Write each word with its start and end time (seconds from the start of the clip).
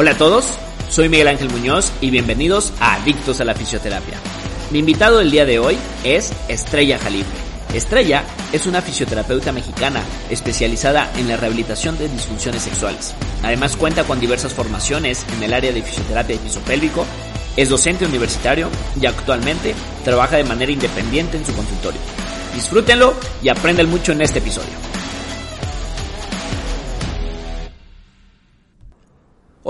Hola 0.00 0.12
a 0.12 0.16
todos, 0.16 0.46
soy 0.88 1.10
Miguel 1.10 1.28
Ángel 1.28 1.50
Muñoz 1.50 1.92
y 2.00 2.08
bienvenidos 2.08 2.72
a 2.80 2.94
Adictos 2.94 3.38
a 3.42 3.44
la 3.44 3.54
Fisioterapia. 3.54 4.16
Mi 4.70 4.78
invitado 4.78 5.18
del 5.18 5.30
día 5.30 5.44
de 5.44 5.58
hoy 5.58 5.76
es 6.04 6.32
Estrella 6.48 6.98
Jalil. 6.98 7.26
Estrella 7.74 8.24
es 8.50 8.64
una 8.64 8.80
fisioterapeuta 8.80 9.52
mexicana 9.52 10.02
especializada 10.30 11.12
en 11.18 11.28
la 11.28 11.36
rehabilitación 11.36 11.98
de 11.98 12.08
disfunciones 12.08 12.62
sexuales. 12.62 13.14
Además 13.42 13.76
cuenta 13.76 14.04
con 14.04 14.20
diversas 14.20 14.54
formaciones 14.54 15.26
en 15.36 15.42
el 15.42 15.52
área 15.52 15.70
de 15.70 15.82
fisioterapia 15.82 16.36
de 16.36 16.44
piso 16.44 16.60
pélvico, 16.60 17.04
es 17.54 17.68
docente 17.68 18.06
universitario 18.06 18.70
y 18.98 19.04
actualmente 19.04 19.74
trabaja 20.02 20.38
de 20.38 20.44
manera 20.44 20.72
independiente 20.72 21.36
en 21.36 21.44
su 21.44 21.52
consultorio. 21.52 22.00
Disfrútenlo 22.54 23.12
y 23.42 23.50
aprendan 23.50 23.90
mucho 23.90 24.12
en 24.12 24.22
este 24.22 24.38
episodio. 24.38 24.89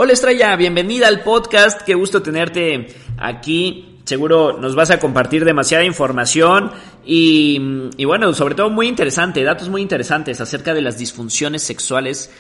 Hola 0.03 0.15
Estrella, 0.15 0.57
bienvenida 0.57 1.09
al 1.09 1.23
podcast, 1.23 1.83
qué 1.83 1.93
gusto 1.93 2.23
tenerte 2.23 2.87
aquí. 3.19 4.01
Seguro 4.07 4.57
nos 4.57 4.75
vas 4.75 4.91
a 4.91 4.99
compartir 4.99 5.45
demasiada 5.45 5.85
información 5.85 6.73
y, 7.05 7.93
bueno, 8.07 8.33
sobre 8.33 8.55
todo 8.55 8.71
muy 8.71 8.89
interesante, 8.89 9.45
datos 9.45 9.69
muy 9.69 9.83
interesantes 9.83 10.41
acerca 10.41 10.73
de 10.73 10.81
las 10.81 10.97
disfunciones 10.97 11.63
sexuales 11.63 12.33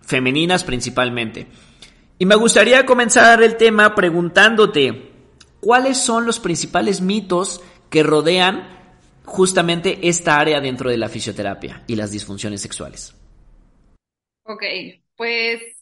femeninas 0.00 0.64
principalmente. 0.64 1.48
Y 2.18 2.24
me 2.24 2.34
gustaría 2.34 2.86
comenzar 2.86 3.42
el 3.42 3.58
tema 3.58 3.94
preguntándote, 3.94 5.10
¿cuáles 5.60 5.98
son 5.98 6.24
los 6.24 6.40
principales 6.40 7.02
mitos 7.02 7.60
que 7.90 8.02
rodean 8.02 8.66
justamente 9.26 10.08
esta 10.08 10.38
área 10.38 10.62
dentro 10.62 10.88
de 10.88 10.96
la 10.96 11.10
fisioterapia 11.10 11.84
y 11.86 11.94
las 11.94 12.10
disfunciones 12.10 12.62
sexuales? 12.62 13.14
Ok, 14.44 14.62
pues 15.14 15.81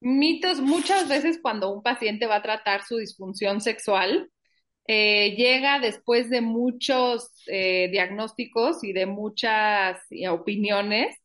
mitos 0.00 0.60
muchas 0.60 1.08
veces 1.08 1.38
cuando 1.42 1.72
un 1.72 1.82
paciente 1.82 2.26
va 2.26 2.36
a 2.36 2.42
tratar 2.42 2.84
su 2.84 2.96
disfunción 2.96 3.60
sexual, 3.60 4.30
eh, 4.86 5.36
llega 5.36 5.78
después 5.78 6.30
de 6.30 6.40
muchos 6.40 7.30
eh, 7.46 7.88
diagnósticos 7.92 8.82
y 8.82 8.92
de 8.92 9.06
muchas 9.06 10.00
opiniones 10.30 11.16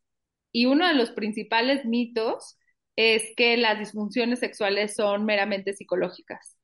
y 0.51 0.67
uno 0.67 0.87
de 0.87 0.93
los 0.93 1.11
principales 1.11 1.85
mitos 1.85 2.57
es 2.95 3.33
que 3.35 3.57
las 3.57 3.79
disfunciones 3.79 4.39
sexuales 4.39 4.95
son 4.95 5.25
meramente 5.25 5.73
psicológicas. 5.73 6.57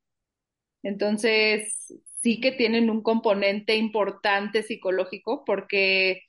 Entonces, 0.82 1.92
sí 2.22 2.40
que 2.40 2.52
tienen 2.52 2.90
un 2.90 3.02
componente 3.02 3.76
importante 3.76 4.62
psicológico 4.62 5.44
porque 5.44 6.22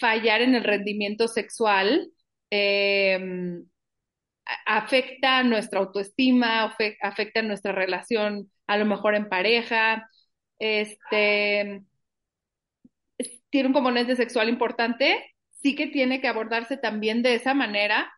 fallar 0.00 0.42
en 0.42 0.54
el 0.54 0.64
rendimiento 0.64 1.28
sexual 1.28 2.12
eh, 2.50 3.20
afecta 4.66 5.42
nuestra 5.42 5.80
autoestima, 5.80 6.74
afecta 7.00 7.42
nuestra 7.42 7.72
relación 7.72 8.50
a 8.66 8.76
lo 8.76 8.84
mejor 8.84 9.14
en 9.14 9.28
pareja, 9.28 10.08
este, 10.58 11.82
tiene 13.50 13.68
un 13.68 13.74
componente 13.74 14.16
sexual 14.16 14.48
importante, 14.48 15.34
sí 15.50 15.74
que 15.74 15.86
tiene 15.86 16.20
que 16.20 16.28
abordarse 16.28 16.76
también 16.76 17.22
de 17.22 17.34
esa 17.34 17.54
manera, 17.54 18.12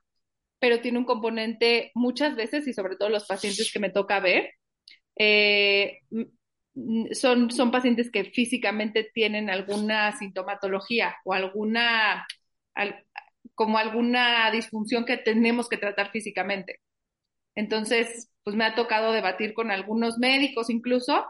pero 0.59 0.81
tiene 0.81 0.99
un 0.99 1.05
componente 1.05 1.91
muchas 1.95 2.37
veces 2.37 2.67
y 2.67 2.73
sobre 2.73 2.97
todo 2.97 3.09
los 3.09 3.27
pacientes 3.27 3.73
que 3.73 3.79
me 3.79 3.91
toca 3.91 4.21
ver, 4.21 4.53
eh, 5.17 6.01
son, 7.13 7.51
son 7.51 7.71
pacientes 7.71 8.11
que 8.11 8.25
físicamente 8.25 9.11
tienen 9.15 9.51
alguna 9.51 10.17
sintomatología 10.17 11.17
o 11.25 11.33
alguna, 11.33 12.27
como 13.61 13.77
alguna 13.77 14.51
disfunción 14.51 15.05
que 15.05 15.19
tenemos 15.19 15.69
que 15.69 15.77
tratar 15.77 16.11
físicamente. 16.13 16.81
Entonces, 17.55 18.31
pues 18.43 18.57
me 18.57 18.65
ha 18.65 18.75
tocado 18.75 19.13
debatir 19.13 19.53
con 19.53 19.71
algunos 19.71 20.17
médicos 20.17 20.71
incluso 20.71 21.27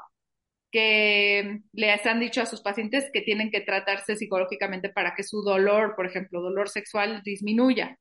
que 0.70 1.62
les 1.72 2.06
han 2.06 2.20
dicho 2.20 2.40
a 2.40 2.46
sus 2.46 2.60
pacientes 2.60 3.10
que 3.12 3.22
tienen 3.22 3.50
que 3.50 3.62
tratarse 3.62 4.14
psicológicamente 4.14 4.90
para 4.90 5.16
que 5.16 5.24
su 5.24 5.42
dolor, 5.42 5.96
por 5.96 6.06
ejemplo, 6.06 6.40
dolor 6.40 6.68
sexual, 6.68 7.20
disminuya. 7.24 7.98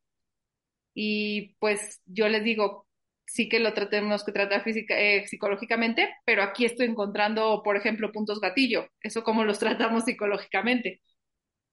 Y 0.93 1.55
pues 1.57 1.99
yo 2.05 2.29
les 2.29 2.43
digo, 2.43 2.85
sí 3.25 3.49
que 3.49 3.59
lo 3.59 3.73
tenemos 3.73 4.23
que 4.23 4.31
tratar 4.31 4.63
física, 4.63 4.95
eh, 4.99 5.25
psicológicamente, 5.25 6.07
pero 6.23 6.43
aquí 6.43 6.65
estoy 6.65 6.85
encontrando, 6.85 7.63
por 7.63 7.77
ejemplo, 7.77 8.11
puntos 8.11 8.39
gatillo. 8.39 8.89
Eso 9.01 9.23
cómo 9.23 9.43
los 9.43 9.57
tratamos 9.59 10.03
psicológicamente. 10.05 11.01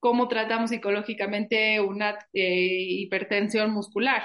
Cómo 0.06 0.28
tratamos 0.28 0.70
psicológicamente 0.70 1.80
una 1.80 2.16
eh, 2.32 2.76
hipertensión 3.02 3.72
muscular. 3.72 4.22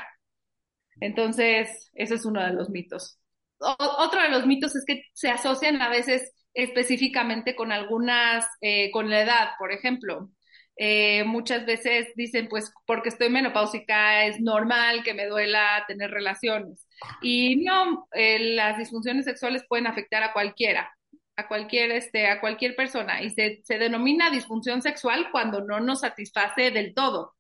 Entonces, 1.00 1.90
ese 1.96 2.14
es 2.14 2.24
uno 2.24 2.46
de 2.46 2.54
los 2.54 2.70
mitos. 2.70 3.18
otro 3.58 4.22
de 4.22 4.30
los 4.30 4.46
mitos 4.46 4.76
es 4.76 4.86
que 4.86 5.06
se 5.14 5.32
asocian 5.32 5.82
a 5.82 5.90
veces 5.90 6.36
específicamente 6.54 7.56
con 7.56 7.72
algunas, 7.72 8.46
eh, 8.62 8.92
con 8.92 9.10
la 9.10 9.22
edad, 9.24 9.50
por 9.58 9.72
ejemplo. 9.72 10.30
Eh, 10.76 11.24
muchas 11.24 11.66
veces 11.66 12.10
dicen, 12.16 12.48
pues 12.48 12.72
porque 12.86 13.10
estoy 13.10 13.32
menopáusica 13.32 14.26
es 14.26 14.40
normal 14.40 15.02
que 15.04 15.16
me 15.16 15.26
duela 15.26 15.84
tener 15.88 16.12
relaciones. 16.12 16.88
Y 17.24 17.56
no, 17.66 18.08
eh, 18.12 18.54
las 18.54 18.78
disfunciones 18.78 19.26
sexuales 19.26 19.66
pueden 19.68 19.88
afectar 19.88 20.22
a 20.22 20.32
cualquiera, 20.32 20.96
a 21.42 21.48
cualquier, 21.48 21.92
este, 21.92 22.28
a 22.28 22.40
cualquier 22.40 22.76
persona. 22.76 23.22
Y 23.22 23.30
se, 23.32 23.62
se 23.64 23.78
denomina 23.78 24.30
disfunción 24.30 24.82
sexual 24.82 25.30
cuando 25.32 25.62
no 25.62 25.80
nos 25.80 26.02
satisface 26.02 26.72
del 26.72 26.94
todo. 26.94 27.36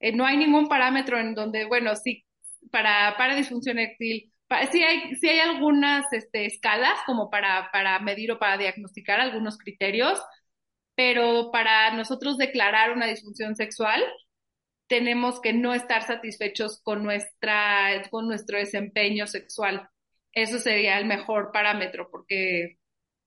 Eh, 0.00 0.12
no 0.12 0.26
hay 0.26 0.36
ningún 0.36 0.68
parámetro 0.68 1.18
en 1.18 1.34
donde, 1.34 1.64
bueno, 1.66 1.96
sí, 1.96 2.24
para, 2.70 3.16
para 3.16 3.36
disfunción 3.36 3.78
eréctil, 3.78 4.32
sí 4.70 4.82
hay, 4.82 5.14
sí 5.16 5.28
hay 5.28 5.40
algunas 5.40 6.12
este, 6.12 6.46
escalas 6.46 6.98
como 7.06 7.30
para, 7.30 7.70
para 7.72 7.98
medir 8.00 8.32
o 8.32 8.38
para 8.38 8.58
diagnosticar 8.58 9.20
algunos 9.20 9.58
criterios, 9.58 10.20
pero 10.94 11.50
para 11.52 11.92
nosotros 11.94 12.36
declarar 12.38 12.92
una 12.92 13.06
disfunción 13.06 13.56
sexual, 13.56 14.02
tenemos 14.88 15.40
que 15.40 15.52
no 15.52 15.74
estar 15.74 16.02
satisfechos 16.02 16.80
con, 16.82 17.02
nuestra, 17.02 18.02
con 18.10 18.28
nuestro 18.28 18.58
desempeño 18.58 19.26
sexual. 19.26 19.88
Eso 20.32 20.58
sería 20.58 20.98
el 20.98 21.06
mejor 21.06 21.50
parámetro 21.52 22.10
porque 22.10 22.78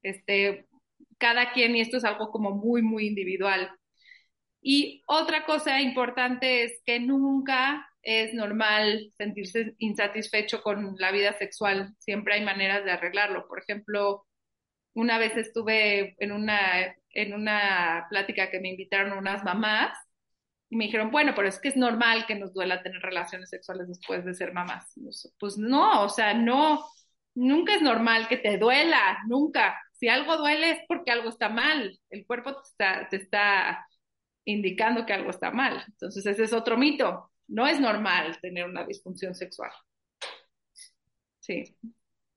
este, 0.10 0.68
cada 1.18 1.52
quien, 1.54 1.76
y 1.76 1.82
esto 1.82 1.98
es 1.98 2.06
algo 2.06 2.32
como 2.32 2.52
muy, 2.52 2.82
muy 2.82 3.08
individual. 3.08 3.72
Y 4.62 5.04
otra 5.08 5.46
cosa 5.46 5.82
importante 5.82 6.64
es 6.64 6.82
que 6.86 7.00
nunca 7.00 7.88
es 8.02 8.34
normal 8.34 9.14
sentirse 9.18 9.76
insatisfecho 9.80 10.62
con 10.62 10.96
la 11.00 11.12
vida 11.12 11.34
sexual. 11.38 11.96
Siempre 12.00 12.36
hay 12.36 12.46
maneras 12.46 12.86
de 12.86 12.92
arreglarlo. 12.92 13.48
Por 13.48 13.60
ejemplo, 13.60 14.26
una 14.94 15.18
vez 15.18 15.38
estuve 15.38 16.16
en 16.20 16.32
una 16.32 16.96
en 17.16 17.34
una 17.34 18.06
plática 18.10 18.52
que 18.52 18.60
me 18.60 18.70
invitaron 18.70 19.18
unas 19.18 19.44
mamás 19.44 19.98
y 20.70 20.76
me 20.76 20.86
dijeron, 20.86 21.12
bueno, 21.12 21.34
pero 21.36 21.48
es 21.48 21.60
que 21.60 21.70
es 21.70 21.78
normal 21.78 22.26
que 22.28 22.36
nos 22.36 22.54
duela 22.54 22.84
tener 22.84 23.02
relaciones 23.02 23.50
sexuales 23.50 23.88
después 23.88 24.26
de 24.26 24.34
ser 24.34 24.54
mamás. 24.54 24.94
Pues 25.40 25.58
no, 25.58 26.04
o 26.04 26.10
sea, 26.10 26.34
no, 26.34 26.84
nunca 27.36 27.76
es 27.76 27.82
normal 27.82 28.28
que 28.28 28.38
te 28.38 28.58
duela, 28.58 29.20
nunca. 29.28 29.80
Si 30.06 30.10
algo 30.10 30.38
duele 30.38 30.70
es 30.70 30.80
porque 30.88 31.10
algo 31.10 31.30
está 31.30 31.50
mal, 31.50 32.00
el 32.12 32.28
cuerpo 32.28 32.54
te 32.54 32.62
está, 32.62 33.08
te 33.10 33.16
está 33.16 33.88
indicando 34.46 35.04
que 35.04 35.14
algo 35.14 35.32
está 35.32 35.50
mal. 35.50 35.84
Entonces 35.88 36.24
ese 36.28 36.44
es 36.44 36.54
otro 36.54 36.78
mito. 36.78 37.32
No 37.48 37.66
es 37.66 37.80
normal 37.80 38.38
tener 38.40 38.66
una 38.66 38.86
disfunción 38.86 39.34
sexual. 39.34 39.72
Sí. 41.40 41.64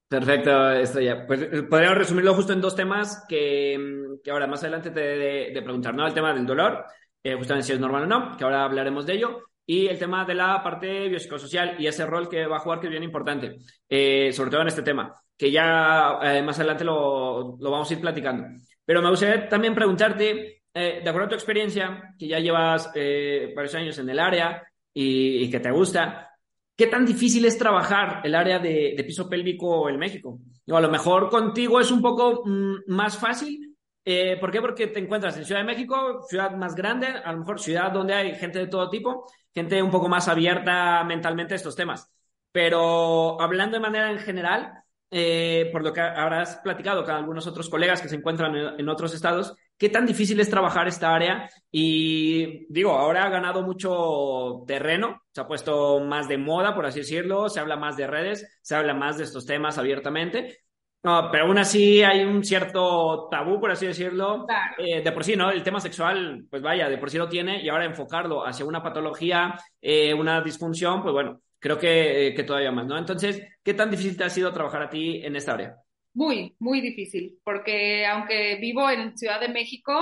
Perfecto, 0.08 0.70
Estrella. 0.72 1.26
Pues 1.26 1.42
eh, 1.42 1.62
podríamos 1.64 1.98
resumirlo 1.98 2.32
justo 2.32 2.54
en 2.54 2.62
dos 2.62 2.74
temas 2.74 3.26
que, 3.28 3.76
mm, 3.78 4.30
ahora 4.30 4.46
más 4.46 4.62
adelante 4.62 4.90
te 4.90 5.00
de, 5.00 5.50
de, 5.52 5.62
preguntar, 5.62 5.94
¿no? 5.94 6.06
El 6.06 6.14
tema 6.14 6.32
del 6.32 6.46
dolor, 6.46 6.86
eh, 7.22 7.34
justamente 7.34 7.66
si 7.66 7.74
es 7.74 7.80
normal 7.80 8.04
o 8.04 8.06
no, 8.06 8.34
que 8.38 8.44
ahora 8.44 8.64
hablaremos 8.64 9.04
de 9.04 9.12
ello, 9.12 9.47
y 9.70 9.86
el 9.86 9.98
tema 9.98 10.24
de 10.24 10.34
la 10.34 10.62
parte 10.62 11.10
biopsicosocial 11.10 11.76
y 11.78 11.86
ese 11.86 12.06
rol 12.06 12.26
que 12.26 12.46
va 12.46 12.56
a 12.56 12.60
jugar 12.60 12.80
que 12.80 12.86
es 12.86 12.90
bien 12.90 13.02
importante, 13.02 13.58
eh, 13.86 14.32
sobre 14.32 14.50
todo 14.50 14.62
en 14.62 14.68
este 14.68 14.80
tema, 14.80 15.14
que 15.36 15.50
ya 15.50 16.18
eh, 16.22 16.42
más 16.42 16.58
adelante 16.58 16.84
lo, 16.84 17.58
lo, 17.60 17.70
vamos 17.70 17.90
a 17.90 17.92
ir 17.92 18.00
platicando. 18.00 18.46
Pero 18.82 19.02
me 19.02 19.10
gustaría 19.10 19.46
también 19.46 19.74
preguntarte, 19.74 20.62
eh, 20.72 21.00
de 21.04 21.08
acuerdo 21.10 21.26
a 21.26 21.28
tu 21.28 21.34
experiencia, 21.34 22.14
que 22.18 22.26
ya 22.26 22.38
llevas 22.38 22.90
varios 22.94 23.74
años 23.74 23.98
en 23.98 24.08
el 24.08 24.18
área 24.18 24.62
y, 24.94 25.44
y 25.44 25.50
que 25.50 25.60
te 25.60 25.70
gusta, 25.70 26.30
¿qué 26.74 26.86
tan 26.86 27.04
difícil 27.04 27.44
es 27.44 27.58
trabajar 27.58 28.22
el 28.24 28.34
área 28.34 28.58
de, 28.58 28.94
piso 29.06 29.28
pélvico 29.28 29.90
en 29.90 29.98
México? 29.98 30.38
a 30.70 30.80
lo 30.80 30.90
mejor 30.90 31.28
contigo 31.28 31.78
es 31.78 31.90
un 31.90 32.00
poco 32.00 32.42
mm, 32.46 32.84
más 32.86 33.18
fácil. 33.18 33.76
Eh, 34.02 34.38
¿Por 34.40 34.50
qué? 34.50 34.62
Porque 34.62 34.86
te 34.86 35.00
encuentras 35.00 35.36
en 35.36 35.44
Ciudad 35.44 35.60
de 35.60 35.66
México, 35.66 36.22
ciudad 36.26 36.52
más 36.52 36.74
grande, 36.74 37.08
a 37.08 37.30
lo 37.32 37.40
mejor 37.40 37.60
ciudad 37.60 37.92
donde 37.92 38.14
hay 38.14 38.34
gente 38.36 38.58
de 38.60 38.66
todo 38.66 38.88
tipo, 38.88 39.26
gente 39.58 39.82
un 39.82 39.90
poco 39.90 40.08
más 40.08 40.28
abierta 40.28 41.04
mentalmente 41.04 41.54
a 41.54 41.56
estos 41.56 41.76
temas. 41.76 42.10
Pero 42.52 43.40
hablando 43.40 43.76
de 43.76 43.82
manera 43.82 44.10
en 44.10 44.18
general, 44.18 44.72
eh, 45.10 45.70
por 45.72 45.82
lo 45.82 45.92
que 45.92 46.00
habrás 46.00 46.56
platicado 46.56 47.04
con 47.04 47.14
algunos 47.14 47.46
otros 47.46 47.68
colegas 47.68 48.02
que 48.02 48.08
se 48.08 48.16
encuentran 48.16 48.54
en, 48.78 48.88
otros 48.88 49.14
estados, 49.14 49.54
¿qué 49.76 49.88
tan 49.88 50.06
difícil 50.06 50.38
es 50.38 50.50
trabajar 50.50 50.86
esta 50.86 51.14
área? 51.14 51.50
Y 51.70 52.66
digo, 52.72 52.92
ahora 52.92 53.24
ha 53.24 53.30
ganado 53.30 53.62
mucho 53.62 54.64
terreno, 54.66 55.22
se 55.32 55.40
ha 55.40 55.46
puesto 55.46 56.00
más 56.00 56.28
de 56.28 56.38
moda, 56.38 56.74
por 56.74 56.86
así 56.86 57.00
decirlo, 57.00 57.48
se 57.48 57.60
habla 57.60 57.76
más 57.76 57.96
de 57.96 58.06
redes, 58.06 58.58
se 58.62 58.74
habla 58.76 58.94
más 58.94 59.18
de 59.18 59.24
estos 59.24 59.46
temas 59.46 59.78
abiertamente. 59.78 60.58
Pero 61.02 61.44
aún 61.44 61.58
así 61.58 62.02
hay 62.02 62.24
un 62.24 62.44
cierto 62.44 63.28
tabú, 63.30 63.60
por 63.60 63.70
así 63.70 63.86
decirlo. 63.86 64.46
Eh, 64.78 65.02
de 65.02 65.12
por 65.12 65.24
sí, 65.24 65.36
¿no? 65.36 65.50
El 65.50 65.62
tema 65.62 65.80
sexual, 65.80 66.46
pues 66.50 66.62
vaya, 66.62 66.88
de 66.88 66.98
por 66.98 67.10
sí 67.10 67.18
lo 67.18 67.28
tiene 67.28 67.62
y 67.62 67.68
ahora 67.68 67.84
enfocarlo 67.84 68.44
hacia 68.46 68.66
una 68.66 68.82
patología, 68.82 69.58
eh, 69.80 70.12
una 70.12 70.40
disfunción, 70.40 71.02
pues 71.02 71.12
bueno, 71.12 71.40
creo 71.58 71.78
que, 71.78 72.32
que, 72.34 72.42
todavía 72.42 72.72
más, 72.72 72.86
¿no? 72.86 72.98
Entonces, 72.98 73.42
¿qué 73.62 73.74
tan 73.74 73.90
difícil 73.90 74.16
te 74.16 74.24
ha 74.24 74.30
sido 74.30 74.52
trabajar 74.52 74.82
a 74.82 74.90
ti 74.90 75.20
en 75.24 75.36
esta 75.36 75.54
área? 75.54 75.76
Muy, 76.14 76.56
muy 76.58 76.80
difícil, 76.80 77.38
porque 77.44 78.04
aunque 78.06 78.56
vivo 78.56 78.90
en 78.90 79.16
Ciudad 79.16 79.40
de 79.40 79.48
México, 79.48 79.92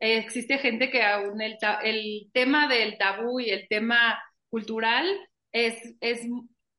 existe 0.00 0.58
gente 0.58 0.90
que 0.90 1.02
aún 1.02 1.40
el, 1.40 1.58
el, 1.84 2.30
tema 2.32 2.66
del 2.66 2.96
tabú 2.98 3.38
y 3.38 3.50
el 3.50 3.68
tema 3.68 4.20
cultural 4.48 5.06
es, 5.52 5.76
es, 6.00 6.26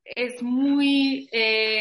es 0.03 0.41
muy 0.41 1.29
eh, 1.31 1.80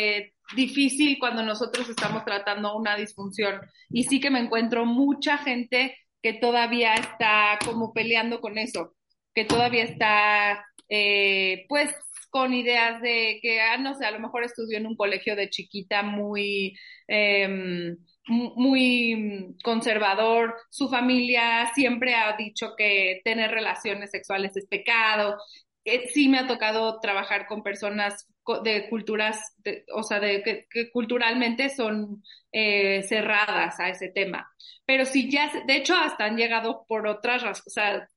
difícil 0.56 1.18
cuando 1.18 1.42
nosotros 1.42 1.88
estamos 1.88 2.24
tratando 2.24 2.76
una 2.76 2.96
disfunción. 2.96 3.60
Y 3.90 4.04
sí 4.04 4.20
que 4.20 4.30
me 4.30 4.40
encuentro 4.40 4.84
mucha 4.86 5.38
gente 5.38 5.96
que 6.22 6.34
todavía 6.34 6.94
está 6.94 7.58
como 7.64 7.92
peleando 7.92 8.40
con 8.40 8.58
eso, 8.58 8.94
que 9.34 9.44
todavía 9.44 9.84
está, 9.84 10.64
eh, 10.88 11.66
pues, 11.68 11.94
con 12.30 12.54
ideas 12.54 13.00
de 13.02 13.38
que, 13.42 13.60
ah, 13.60 13.76
no 13.78 13.94
sé, 13.94 14.06
a 14.06 14.10
lo 14.12 14.20
mejor 14.20 14.44
estudió 14.44 14.78
en 14.78 14.86
un 14.86 14.96
colegio 14.96 15.34
de 15.36 15.50
chiquita 15.50 16.02
muy, 16.02 16.76
em, 17.08 17.96
muy 18.28 19.56
conservador, 19.64 20.54
su 20.70 20.88
familia 20.88 21.70
siempre 21.74 22.14
ha 22.14 22.36
dicho 22.36 22.74
que 22.76 23.20
tener 23.24 23.50
relaciones 23.50 24.10
sexuales 24.10 24.56
es 24.56 24.66
pecado. 24.66 25.36
Eh, 25.84 26.08
sí 26.12 26.28
me 26.28 26.38
ha 26.38 26.46
tocado 26.46 27.00
trabajar 27.00 27.46
con 27.46 27.62
personas 27.62 28.26
de 28.64 28.88
culturas, 28.88 29.54
o 29.94 30.02
sea, 30.02 30.20
de, 30.20 30.42
que, 30.42 30.90
culturalmente 30.90 31.68
son 31.68 32.22
eh, 32.52 33.02
cerradas 33.04 33.78
a 33.80 33.88
ese 33.88 34.08
tema. 34.08 34.50
Pero 34.84 35.04
sí 35.04 35.30
ya, 35.30 35.50
de 35.66 35.76
hecho, 35.76 35.94
hasta 35.94 36.24
han 36.24 36.36
llegado 36.36 36.84
por 36.88 37.06
otras 37.06 37.42
razones, 37.42 37.66
o 37.66 37.70
sea, 37.70 38.08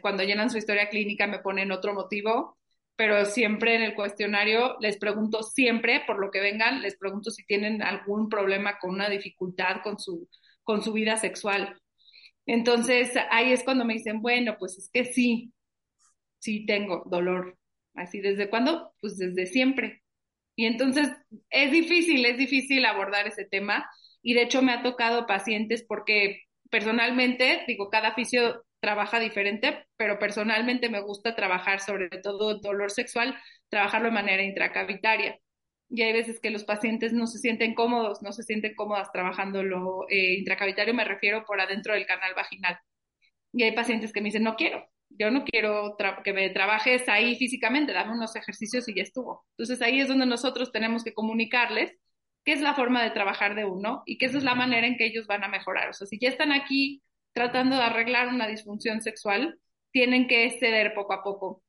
cuando 0.00 0.22
llenan 0.24 0.50
su 0.50 0.58
historia 0.58 0.88
clínica 0.88 1.26
me 1.26 1.38
ponen 1.38 1.72
otro 1.72 1.94
motivo 1.94 2.58
pero 2.96 3.24
siempre 3.24 3.74
en 3.74 3.82
el 3.82 3.94
cuestionario 3.94 4.76
les 4.80 4.96
pregunto 4.98 5.42
siempre, 5.42 6.02
por 6.06 6.20
lo 6.20 6.30
que 6.30 6.40
vengan, 6.40 6.82
les 6.82 6.96
pregunto 6.96 7.30
si 7.30 7.44
tienen 7.44 7.82
algún 7.82 8.28
problema 8.28 8.78
con 8.78 8.90
una 8.90 9.08
dificultad 9.08 9.82
con 9.82 9.98
su, 9.98 10.28
con 10.62 10.82
su 10.82 10.92
vida 10.92 11.16
sexual. 11.16 11.80
Entonces 12.46 13.12
ahí 13.30 13.52
es 13.52 13.64
cuando 13.64 13.84
me 13.84 13.94
dicen, 13.94 14.20
bueno, 14.22 14.56
pues 14.58 14.78
es 14.78 14.90
que 14.92 15.04
sí, 15.06 15.52
sí 16.38 16.66
tengo 16.66 17.02
dolor. 17.06 17.58
Así, 17.94 18.20
¿desde 18.20 18.48
cuándo? 18.48 18.94
Pues 19.00 19.18
desde 19.18 19.46
siempre. 19.46 20.02
Y 20.56 20.66
entonces 20.66 21.08
es 21.50 21.72
difícil, 21.72 22.24
es 22.26 22.38
difícil 22.38 22.84
abordar 22.84 23.26
ese 23.26 23.44
tema. 23.44 23.88
Y 24.22 24.34
de 24.34 24.42
hecho 24.42 24.62
me 24.62 24.72
ha 24.72 24.82
tocado 24.82 25.26
pacientes 25.26 25.84
porque 25.86 26.42
personalmente, 26.70 27.64
digo, 27.66 27.90
cada 27.90 28.14
fisio 28.14 28.64
trabaja 28.80 29.20
diferente, 29.20 29.86
pero 29.96 30.18
personalmente 30.18 30.88
me 30.88 31.00
gusta 31.00 31.36
trabajar 31.36 31.80
sobre 31.80 32.08
todo 32.08 32.58
dolor 32.60 32.90
sexual, 32.90 33.36
trabajarlo 33.68 34.08
de 34.08 34.14
manera 34.14 34.42
intracavitaria. 34.42 35.38
Y 35.88 36.02
hay 36.02 36.12
veces 36.12 36.40
que 36.40 36.50
los 36.50 36.64
pacientes 36.64 37.12
no 37.12 37.26
se 37.26 37.38
sienten 37.38 37.74
cómodos, 37.74 38.22
no 38.22 38.32
se 38.32 38.42
sienten 38.42 38.74
cómodas 38.74 39.12
trabajando 39.12 39.62
lo 39.62 40.08
eh, 40.08 40.34
intracavitario, 40.38 40.94
me 40.94 41.04
refiero 41.04 41.44
por 41.44 41.60
adentro 41.60 41.94
del 41.94 42.06
canal 42.06 42.34
vaginal. 42.34 42.78
Y 43.52 43.64
hay 43.64 43.72
pacientes 43.72 44.12
que 44.12 44.20
me 44.20 44.28
dicen, 44.28 44.44
no 44.44 44.56
quiero, 44.56 44.88
yo 45.18 45.30
no 45.30 45.44
quiero 45.44 45.96
que 46.24 46.32
me 46.32 46.50
trabajes 46.50 47.08
ahí 47.08 47.36
físicamente, 47.36 47.92
dame 47.92 48.12
unos 48.12 48.36
ejercicios 48.36 48.88
y 48.88 48.94
ya 48.94 49.02
estuvo. 49.02 49.44
Entonces 49.52 49.82
ahí 49.82 50.00
es 50.00 50.08
donde 50.08 50.26
nosotros 50.26 50.72
tenemos 50.72 51.04
que 51.04 51.14
comunicarles 51.14 51.92
qué 52.44 52.52
es 52.52 52.60
la 52.60 52.74
forma 52.74 53.02
de 53.02 53.10
trabajar 53.10 53.54
de 53.54 53.64
uno 53.64 54.02
y 54.06 54.22
esa 54.24 54.38
es 54.38 54.44
la 54.44 54.54
manera 54.54 54.86
en 54.86 54.96
que 54.96 55.06
ellos 55.06 55.26
van 55.26 55.44
a 55.44 55.48
mejorar. 55.48 55.90
O 55.90 55.92
sea, 55.92 56.06
si 56.06 56.18
ya 56.18 56.28
están 56.28 56.52
aquí 56.52 57.02
tratando 57.32 57.76
de 57.76 57.82
arreglar 57.82 58.28
una 58.28 58.46
disfunción 58.46 59.00
sexual, 59.00 59.58
tienen 59.90 60.26
que 60.26 60.50
ceder 60.58 60.94
poco 60.94 61.12
a 61.12 61.22
poco. 61.22 61.62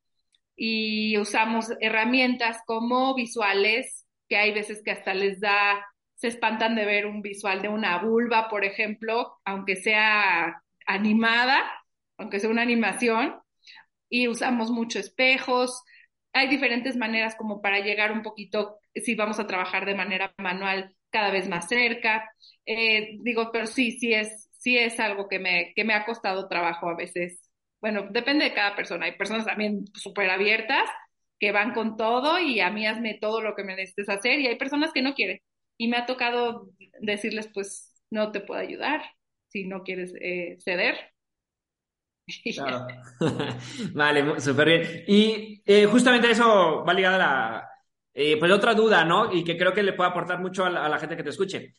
Y 0.56 1.18
usamos 1.18 1.72
herramientas 1.80 2.60
como 2.66 3.16
visuales, 3.16 4.07
que 4.30 4.38
hay 4.38 4.54
veces 4.54 4.81
que 4.84 4.92
hasta 4.92 5.13
les 5.13 5.39
da, 5.39 5.86
se 6.16 6.28
espantan 6.28 6.75
de 6.75 6.86
ver 6.86 7.06
un 7.06 7.22
visual 7.22 7.62
de 7.62 7.69
una 7.69 8.00
vulva, 8.00 8.50
por 8.50 8.63
ejemplo, 8.63 9.39
aunque 9.46 9.75
sea 9.75 10.62
animada, 10.86 11.62
aunque 12.24 12.40
sea 12.40 12.50
una 12.50 12.64
animación, 12.64 13.36
y 14.10 14.28
usamos 14.28 14.72
mucho 14.72 15.00
espejos. 15.00 15.84
Hay 16.34 16.48
diferentes 16.48 16.96
maneras 16.98 17.36
como 17.36 17.62
para 17.62 17.80
llegar 17.80 18.12
un 18.12 18.22
poquito, 18.24 18.78
si 18.96 19.16
vamos 19.16 19.40
a 19.40 19.48
trabajar 19.48 19.86
de 19.86 19.96
manera 19.96 20.34
manual, 20.38 20.96
cada 21.10 21.31
vez 21.31 21.50
más 21.50 21.68
cerca. 21.68 22.30
Eh, 22.66 23.18
digo, 23.22 23.52
pero 23.52 23.68
sí, 23.68 23.92
sí 23.94 24.14
es, 24.14 24.50
sí 24.58 24.78
es 24.78 25.00
algo 25.00 25.28
que 25.30 25.40
me, 25.40 25.74
que 25.75 25.84
me 25.84 25.94
ha 25.94 26.06
costado 26.06 26.48
trabajo 26.48 26.90
a 26.90 26.96
veces. 26.96 27.50
Bueno, 27.81 28.08
depende 28.12 28.46
de 28.46 28.54
cada 28.54 28.75
persona. 28.75 29.06
Hay 29.08 29.18
personas 29.18 29.46
también 29.46 29.86
súper 29.94 30.30
abiertas 30.30 30.90
que 31.40 31.52
van 31.52 31.74
con 31.74 31.98
todo 31.98 32.40
y 32.40 32.60
a 32.62 32.70
mí 32.72 32.88
hazme 32.88 33.16
todo 33.20 33.42
lo 33.42 33.56
que 33.56 33.64
me 33.64 33.75
necesites 33.75 34.10
hacer 34.10 34.40
y 34.40 34.48
hay 34.48 34.58
personas 34.58 34.92
que 34.94 35.02
no 35.02 35.14
quieren. 35.16 35.40
Y 35.78 35.88
me 35.88 35.98
ha 35.98 36.06
tocado 36.06 36.70
decirles, 37.02 37.50
pues 37.54 37.94
no 38.12 38.31
te 38.31 38.42
puedo 38.42 38.62
ayudar 38.62 39.02
si 39.50 39.66
no 39.66 39.84
quieres 39.84 40.14
eh, 40.22 40.58
ceder. 40.64 41.12
Claro. 42.54 42.88
vale, 43.94 44.40
súper 44.40 44.68
bien. 44.68 45.04
Y 45.08 45.62
eh, 45.66 45.86
justamente 45.88 46.31
eso 46.31 46.84
va 46.86 46.94
ligado 46.94 47.16
a 47.16 47.18
la, 47.20 47.70
eh, 48.14 48.38
pues 48.40 48.52
otra 48.52 48.74
duda, 48.74 49.03
¿no? 49.03 49.32
Y 49.34 49.44
que 49.44 49.58
creo 49.58 49.74
que 49.74 49.84
le 49.84 49.94
puede 49.94 50.10
aportar 50.10 50.39
mucho 50.39 50.65
a 50.65 50.70
la, 50.70 50.86
a 50.86 50.89
la 50.89 51.00
gente 51.00 51.18
que 51.18 51.24
te 51.24 51.30
escuche. 51.32 51.74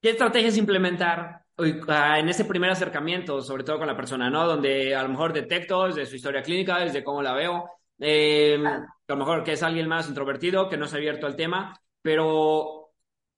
¿Qué 0.00 0.10
estrategias 0.10 0.56
implementar 0.56 1.40
Ah, 1.88 2.18
en 2.18 2.28
ese 2.28 2.44
primer 2.44 2.70
acercamiento, 2.70 3.42
sobre 3.42 3.64
todo 3.64 3.78
con 3.78 3.86
la 3.86 3.96
persona, 3.96 4.30
¿no? 4.30 4.46
Donde 4.46 4.94
a 4.94 5.02
lo 5.02 5.08
mejor 5.10 5.32
detecto 5.32 5.86
desde 5.86 6.06
su 6.06 6.16
historia 6.16 6.42
clínica, 6.42 6.78
desde 6.78 7.04
cómo 7.04 7.22
la 7.22 7.34
veo, 7.34 7.68
eh, 7.98 8.58
a 8.66 8.86
lo 9.08 9.16
mejor 9.16 9.44
que 9.44 9.52
es 9.52 9.62
alguien 9.62 9.86
más 9.88 10.08
introvertido, 10.08 10.68
que 10.68 10.78
no 10.78 10.86
se 10.86 10.96
ha 10.96 10.98
abierto 10.98 11.26
al 11.26 11.36
tema, 11.36 11.78
pero 12.00 12.79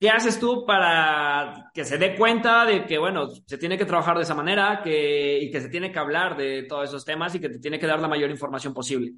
¿qué 0.02 0.10
haces 0.10 0.40
tú 0.40 0.66
para 0.66 1.70
que 1.72 1.84
se 1.84 1.96
dé 1.96 2.16
cuenta 2.16 2.64
de 2.64 2.86
que, 2.86 2.98
bueno, 2.98 3.28
se 3.46 3.56
tiene 3.56 3.78
que 3.78 3.84
trabajar 3.84 4.16
de 4.16 4.24
esa 4.24 4.34
manera 4.34 4.80
que, 4.82 5.38
y 5.38 5.48
que 5.48 5.60
se 5.60 5.68
tiene 5.68 5.92
que 5.92 5.98
hablar 6.00 6.36
de 6.36 6.64
todos 6.64 6.88
esos 6.88 7.04
temas 7.04 7.32
y 7.36 7.40
que 7.40 7.48
te 7.48 7.60
tiene 7.60 7.78
que 7.78 7.86
dar 7.86 8.00
la 8.00 8.08
mayor 8.08 8.28
información 8.28 8.74
posible? 8.74 9.12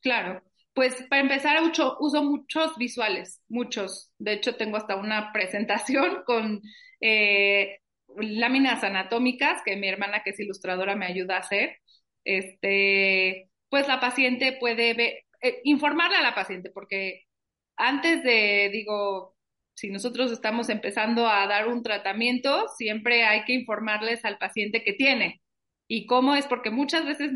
Claro. 0.00 0.40
Pues 0.72 1.04
para 1.10 1.20
empezar, 1.20 1.60
uso, 1.64 2.22
muchos 2.22 2.76
visuales, 2.76 3.42
muchos. 3.48 4.12
De 4.16 4.34
hecho, 4.34 4.54
tengo 4.54 4.76
hasta 4.76 4.94
una 4.94 5.32
presentación 5.32 6.22
con 6.24 6.62
eh, 7.00 7.80
láminas 8.16 8.84
anatómicas 8.84 9.62
que 9.64 9.74
mi 9.74 9.88
hermana, 9.88 10.22
que 10.22 10.30
es 10.30 10.38
ilustradora, 10.38 10.94
me 10.94 11.06
ayuda 11.06 11.38
a 11.38 11.40
hacer, 11.40 11.78
este, 12.22 13.50
pues 13.68 13.88
la 13.88 13.98
paciente 13.98 14.56
puede 14.60 14.94
ver, 14.94 15.24
eh, 15.42 15.60
informarle 15.64 16.18
a 16.18 16.22
la 16.22 16.36
paciente, 16.36 16.70
porque 16.70 17.24
antes 17.76 18.22
de, 18.22 18.70
digo, 18.72 19.33
si 19.74 19.90
nosotros 19.90 20.30
estamos 20.32 20.68
empezando 20.68 21.26
a 21.26 21.46
dar 21.46 21.68
un 21.68 21.82
tratamiento, 21.82 22.68
siempre 22.76 23.24
hay 23.24 23.44
que 23.44 23.54
informarles 23.54 24.24
al 24.24 24.38
paciente 24.38 24.82
que 24.82 24.92
tiene. 24.92 25.42
¿Y 25.88 26.06
cómo 26.06 26.34
es? 26.34 26.46
Porque 26.46 26.70
muchas 26.70 27.04
veces 27.04 27.32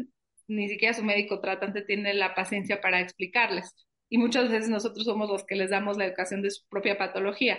ni 0.46 0.68
siquiera 0.68 0.94
su 0.94 1.04
médico 1.04 1.40
tratante 1.40 1.82
tiene 1.82 2.14
la 2.14 2.34
paciencia 2.34 2.80
para 2.80 3.00
explicarles. 3.00 3.74
Y 4.08 4.18
muchas 4.18 4.50
veces 4.50 4.70
nosotros 4.70 5.04
somos 5.04 5.28
los 5.28 5.44
que 5.44 5.56
les 5.56 5.70
damos 5.70 5.98
la 5.98 6.06
educación 6.06 6.42
de 6.42 6.50
su 6.50 6.66
propia 6.68 6.96
patología. 6.96 7.58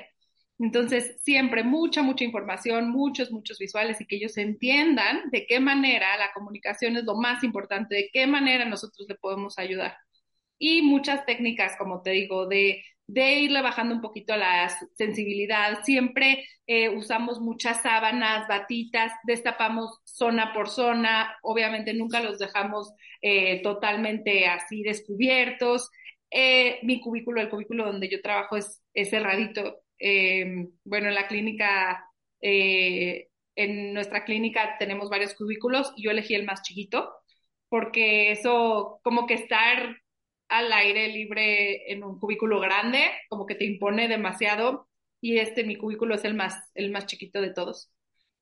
Entonces, 0.57 1.21
siempre 1.23 1.63
mucha, 1.63 2.01
mucha 2.01 2.25
información, 2.25 2.89
muchos, 2.89 3.31
muchos 3.31 3.59
visuales 3.59 4.01
y 4.01 4.05
que 4.05 4.17
ellos 4.17 4.37
entiendan 4.37 5.29
de 5.31 5.45
qué 5.45 5.59
manera 5.59 6.17
la 6.17 6.33
comunicación 6.33 6.97
es 6.97 7.05
lo 7.05 7.15
más 7.15 7.43
importante, 7.43 7.95
de 7.95 8.09
qué 8.11 8.27
manera 8.27 8.65
nosotros 8.65 9.07
le 9.07 9.15
podemos 9.15 9.57
ayudar. 9.59 9.95
Y 10.57 10.81
muchas 10.81 11.25
técnicas, 11.25 11.77
como 11.77 12.01
te 12.01 12.11
digo, 12.11 12.45
de, 12.47 12.83
de 13.09 13.39
irle 13.39 13.61
bajando 13.63 13.95
un 13.95 14.01
poquito 14.01 14.35
la 14.37 14.69
sensibilidad. 14.93 15.83
Siempre 15.83 16.45
eh, 16.67 16.89
usamos 16.89 17.39
muchas 17.39 17.81
sábanas, 17.81 18.47
batitas, 18.47 19.11
destapamos 19.23 19.99
zona 20.03 20.53
por 20.53 20.69
zona, 20.69 21.35
obviamente 21.41 21.93
nunca 21.95 22.21
los 22.21 22.37
dejamos 22.37 22.93
eh, 23.21 23.61
totalmente 23.63 24.45
así 24.47 24.83
descubiertos. 24.83 25.89
Eh, 26.29 26.79
mi 26.83 27.01
cubículo, 27.01 27.41
el 27.41 27.49
cubículo 27.49 27.85
donde 27.85 28.09
yo 28.09 28.21
trabajo 28.21 28.57
es, 28.57 28.83
es 28.93 29.09
cerradito. 29.09 29.81
bueno, 30.83 31.07
en 31.09 31.15
la 31.15 31.27
clínica, 31.27 32.05
en 32.41 33.93
nuestra 33.93 34.23
clínica 34.23 34.77
tenemos 34.79 35.09
varios 35.09 35.33
cubículos 35.33 35.93
yo 35.97 36.11
elegí 36.11 36.35
el 36.35 36.45
más 36.45 36.61
chiquito 36.61 37.11
porque 37.69 38.31
eso 38.31 38.99
como 39.03 39.27
que 39.27 39.33
estar 39.33 39.97
al 40.49 40.71
aire 40.73 41.07
libre 41.09 41.91
en 41.91 42.03
un 42.03 42.19
cubículo 42.19 42.59
grande, 42.59 43.03
como 43.29 43.45
que 43.45 43.55
te 43.55 43.65
impone 43.65 44.07
demasiado 44.07 44.89
y 45.21 45.37
este 45.37 45.63
mi 45.63 45.75
cubículo 45.75 46.15
es 46.15 46.25
el 46.25 46.33
más 46.33 46.55
el 46.75 46.91
más 46.91 47.05
chiquito 47.05 47.41
de 47.41 47.53
todos. 47.53 47.91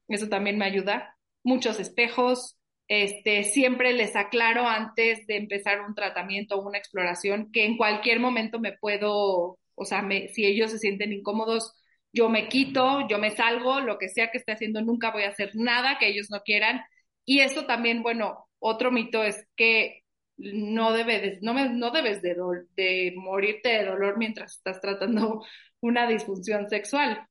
Eso 0.07 0.29
también 0.29 0.57
me 0.57 0.65
ayuda. 0.65 1.17
Muchos 1.43 1.79
espejos, 1.79 2.57
este 2.87 3.43
siempre 3.43 3.93
les 3.93 4.15
aclaro 4.15 4.67
antes 4.67 5.27
de 5.27 5.37
empezar 5.37 5.81
un 5.81 5.95
tratamiento 5.95 6.55
o 6.55 6.67
una 6.67 6.77
exploración 6.77 7.51
que 7.51 7.65
en 7.65 7.77
cualquier 7.77 8.19
momento 8.19 8.59
me 8.59 8.73
puedo, 8.73 9.59
o 9.75 9.85
sea, 9.85 10.07
si 10.33 10.45
ellos 10.45 10.71
se 10.71 10.79
sienten 10.79 11.13
incómodos, 11.13 11.73
yo 12.13 12.29
me 12.29 12.47
quito, 12.47 13.07
yo 13.09 13.19
me 13.19 13.31
salgo, 13.31 13.79
lo 13.81 13.97
que 13.97 14.09
sea 14.09 14.31
que 14.31 14.37
esté 14.37 14.53
haciendo, 14.53 14.81
nunca 14.81 15.11
voy 15.11 15.23
a 15.23 15.29
hacer 15.29 15.51
nada 15.55 15.97
que 15.99 16.07
ellos 16.07 16.29
no 16.29 16.41
quieran. 16.43 16.81
Y 17.25 17.41
eso 17.41 17.65
también, 17.65 18.01
bueno, 18.03 18.47
otro 18.59 18.91
mito 18.91 19.23
es 19.23 19.45
que 19.55 20.03
no 20.37 20.93
debes, 20.93 21.41
no, 21.41 21.53
no 21.53 21.91
debes 21.91 22.21
de, 22.21 22.35
de 22.75 23.13
morirte 23.15 23.69
de 23.69 23.85
dolor 23.85 24.17
mientras 24.17 24.53
estás 24.57 24.79
tratando 24.81 25.43
una 25.81 26.07
disfunción 26.07 26.69
sexual. 26.69 27.27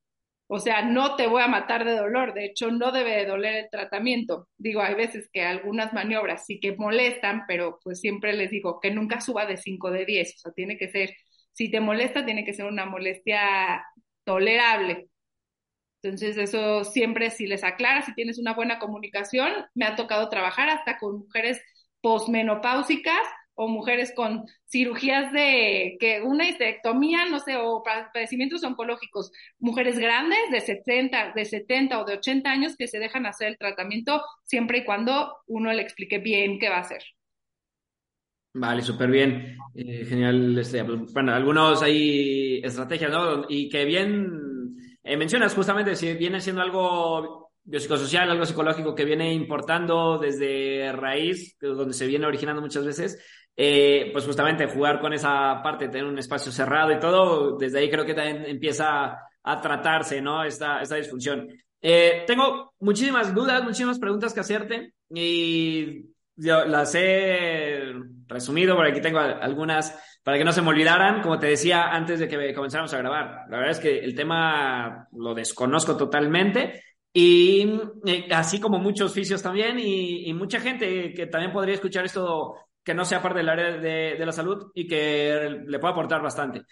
O 0.48 0.60
sea, 0.60 0.82
no 0.82 1.16
te 1.16 1.26
voy 1.26 1.42
a 1.42 1.48
matar 1.48 1.84
de 1.84 1.96
dolor, 1.96 2.32
de 2.32 2.44
hecho 2.46 2.70
no 2.70 2.92
debe 2.92 3.16
de 3.16 3.26
doler 3.26 3.56
el 3.56 3.70
tratamiento. 3.70 4.48
Digo, 4.56 4.80
hay 4.80 4.94
veces 4.94 5.28
que 5.32 5.42
algunas 5.42 5.92
maniobras 5.92 6.46
sí 6.46 6.60
que 6.60 6.76
molestan, 6.76 7.42
pero 7.48 7.80
pues 7.82 8.00
siempre 8.00 8.32
les 8.32 8.50
digo 8.50 8.78
que 8.80 8.92
nunca 8.92 9.20
suba 9.20 9.44
de 9.46 9.56
5 9.56 9.90
de 9.90 10.04
10, 10.06 10.34
o 10.36 10.38
sea, 10.38 10.52
tiene 10.52 10.78
que 10.78 10.88
ser, 10.88 11.10
si 11.52 11.70
te 11.70 11.80
molesta, 11.80 12.24
tiene 12.24 12.44
que 12.44 12.54
ser 12.54 12.66
una 12.66 12.86
molestia 12.86 13.84
tolerable. 14.24 15.08
Entonces, 16.02 16.36
eso 16.36 16.84
siempre 16.84 17.30
si 17.30 17.46
les 17.46 17.64
aclara, 17.64 18.02
si 18.02 18.14
tienes 18.14 18.38
una 18.38 18.54
buena 18.54 18.78
comunicación, 18.78 19.52
me 19.74 19.86
ha 19.86 19.96
tocado 19.96 20.28
trabajar 20.28 20.68
hasta 20.68 20.98
con 20.98 21.18
mujeres 21.18 21.60
posmenopáusicas 22.06 23.18
o 23.56 23.66
mujeres 23.66 24.12
con 24.14 24.44
cirugías 24.64 25.32
de 25.32 25.96
que 25.98 26.22
una 26.22 26.48
histectomía, 26.48 27.26
no 27.28 27.40
sé, 27.40 27.56
o 27.56 27.82
padecimientos 27.82 28.62
oncológicos, 28.62 29.32
mujeres 29.58 29.98
grandes 29.98 30.38
de 30.52 30.60
70, 30.60 31.32
de 31.34 31.44
70 31.44 32.00
o 32.00 32.04
de 32.04 32.18
80 32.18 32.48
años 32.48 32.76
que 32.76 32.86
se 32.86 33.00
dejan 33.00 33.26
hacer 33.26 33.48
el 33.48 33.58
tratamiento 33.58 34.22
siempre 34.44 34.78
y 34.78 34.84
cuando 34.84 35.38
uno 35.48 35.72
le 35.72 35.82
explique 35.82 36.18
bien 36.18 36.60
qué 36.60 36.68
va 36.68 36.76
a 36.76 36.82
hacer. 36.82 37.02
Vale, 38.54 38.82
súper 38.82 39.10
bien. 39.10 39.58
Eh, 39.74 40.04
genial. 40.08 40.56
Este, 40.60 40.84
bueno, 40.84 41.34
algunos 41.34 41.82
hay 41.82 42.60
estrategias, 42.62 43.10
¿no? 43.10 43.46
Y 43.48 43.68
que 43.68 43.84
bien 43.84 44.76
eh, 45.02 45.16
mencionas 45.16 45.56
justamente 45.56 45.96
si 45.96 46.14
viene 46.14 46.40
siendo 46.40 46.62
algo 46.62 47.45
biopsicosocial, 47.66 48.30
algo 48.30 48.46
psicológico 48.46 48.94
que 48.94 49.04
viene 49.04 49.34
importando 49.34 50.18
desde 50.18 50.92
raíz, 50.92 51.56
donde 51.60 51.94
se 51.94 52.06
viene 52.06 52.26
originando 52.26 52.62
muchas 52.62 52.86
veces, 52.86 53.22
eh, 53.56 54.10
pues 54.12 54.24
justamente 54.24 54.66
jugar 54.66 55.00
con 55.00 55.12
esa 55.12 55.60
parte, 55.62 55.88
tener 55.88 56.06
un 56.06 56.18
espacio 56.18 56.52
cerrado 56.52 56.92
y 56.92 57.00
todo, 57.00 57.56
desde 57.58 57.80
ahí 57.80 57.90
creo 57.90 58.06
que 58.06 58.14
también 58.14 58.46
empieza 58.46 59.18
a 59.42 59.60
tratarse, 59.60 60.22
¿no? 60.22 60.44
Esta, 60.44 60.80
esta 60.80 60.96
disfunción. 60.96 61.48
Eh, 61.82 62.24
tengo 62.26 62.72
muchísimas 62.80 63.34
dudas, 63.34 63.62
muchísimas 63.64 63.98
preguntas 63.98 64.32
que 64.32 64.40
hacerte 64.40 64.92
y 65.10 66.06
yo 66.36 66.64
las 66.64 66.94
he 66.94 67.92
resumido, 68.26 68.76
por 68.76 68.86
aquí 68.86 69.00
tengo 69.00 69.18
algunas 69.18 69.98
para 70.22 70.38
que 70.38 70.44
no 70.44 70.52
se 70.52 70.62
me 70.62 70.68
olvidaran, 70.68 71.22
como 71.22 71.38
te 71.38 71.46
decía 71.46 71.88
antes 71.88 72.18
de 72.18 72.28
que 72.28 72.52
comenzáramos 72.52 72.92
a 72.92 72.98
grabar. 72.98 73.44
La 73.48 73.58
verdad 73.58 73.70
es 73.70 73.80
que 73.80 74.00
el 74.00 74.14
tema 74.14 75.08
lo 75.12 75.34
desconozco 75.34 75.96
totalmente 75.96 76.82
y 77.18 77.62
eh, 78.04 78.28
así 78.30 78.60
como 78.60 78.78
muchos 78.78 79.10
oficios 79.10 79.42
también 79.42 79.78
y, 79.78 80.30
mucha 80.34 80.60
gente 80.60 81.14
que 81.14 81.26
también 81.28 81.50
podría 81.50 81.76
escuchar 81.76 82.04
esto 82.04 82.56
que 82.84 82.92
no 82.92 83.06
sea 83.06 83.22
parte 83.22 83.38
del 83.38 83.48
área 83.48 83.78
de, 83.78 84.18
la 84.18 84.32
salud 84.32 84.70
y 84.74 84.86
que 84.86 85.62
le 85.66 85.78
pueda 85.78 85.92
aportar 85.92 86.20
bastante. 86.20 86.64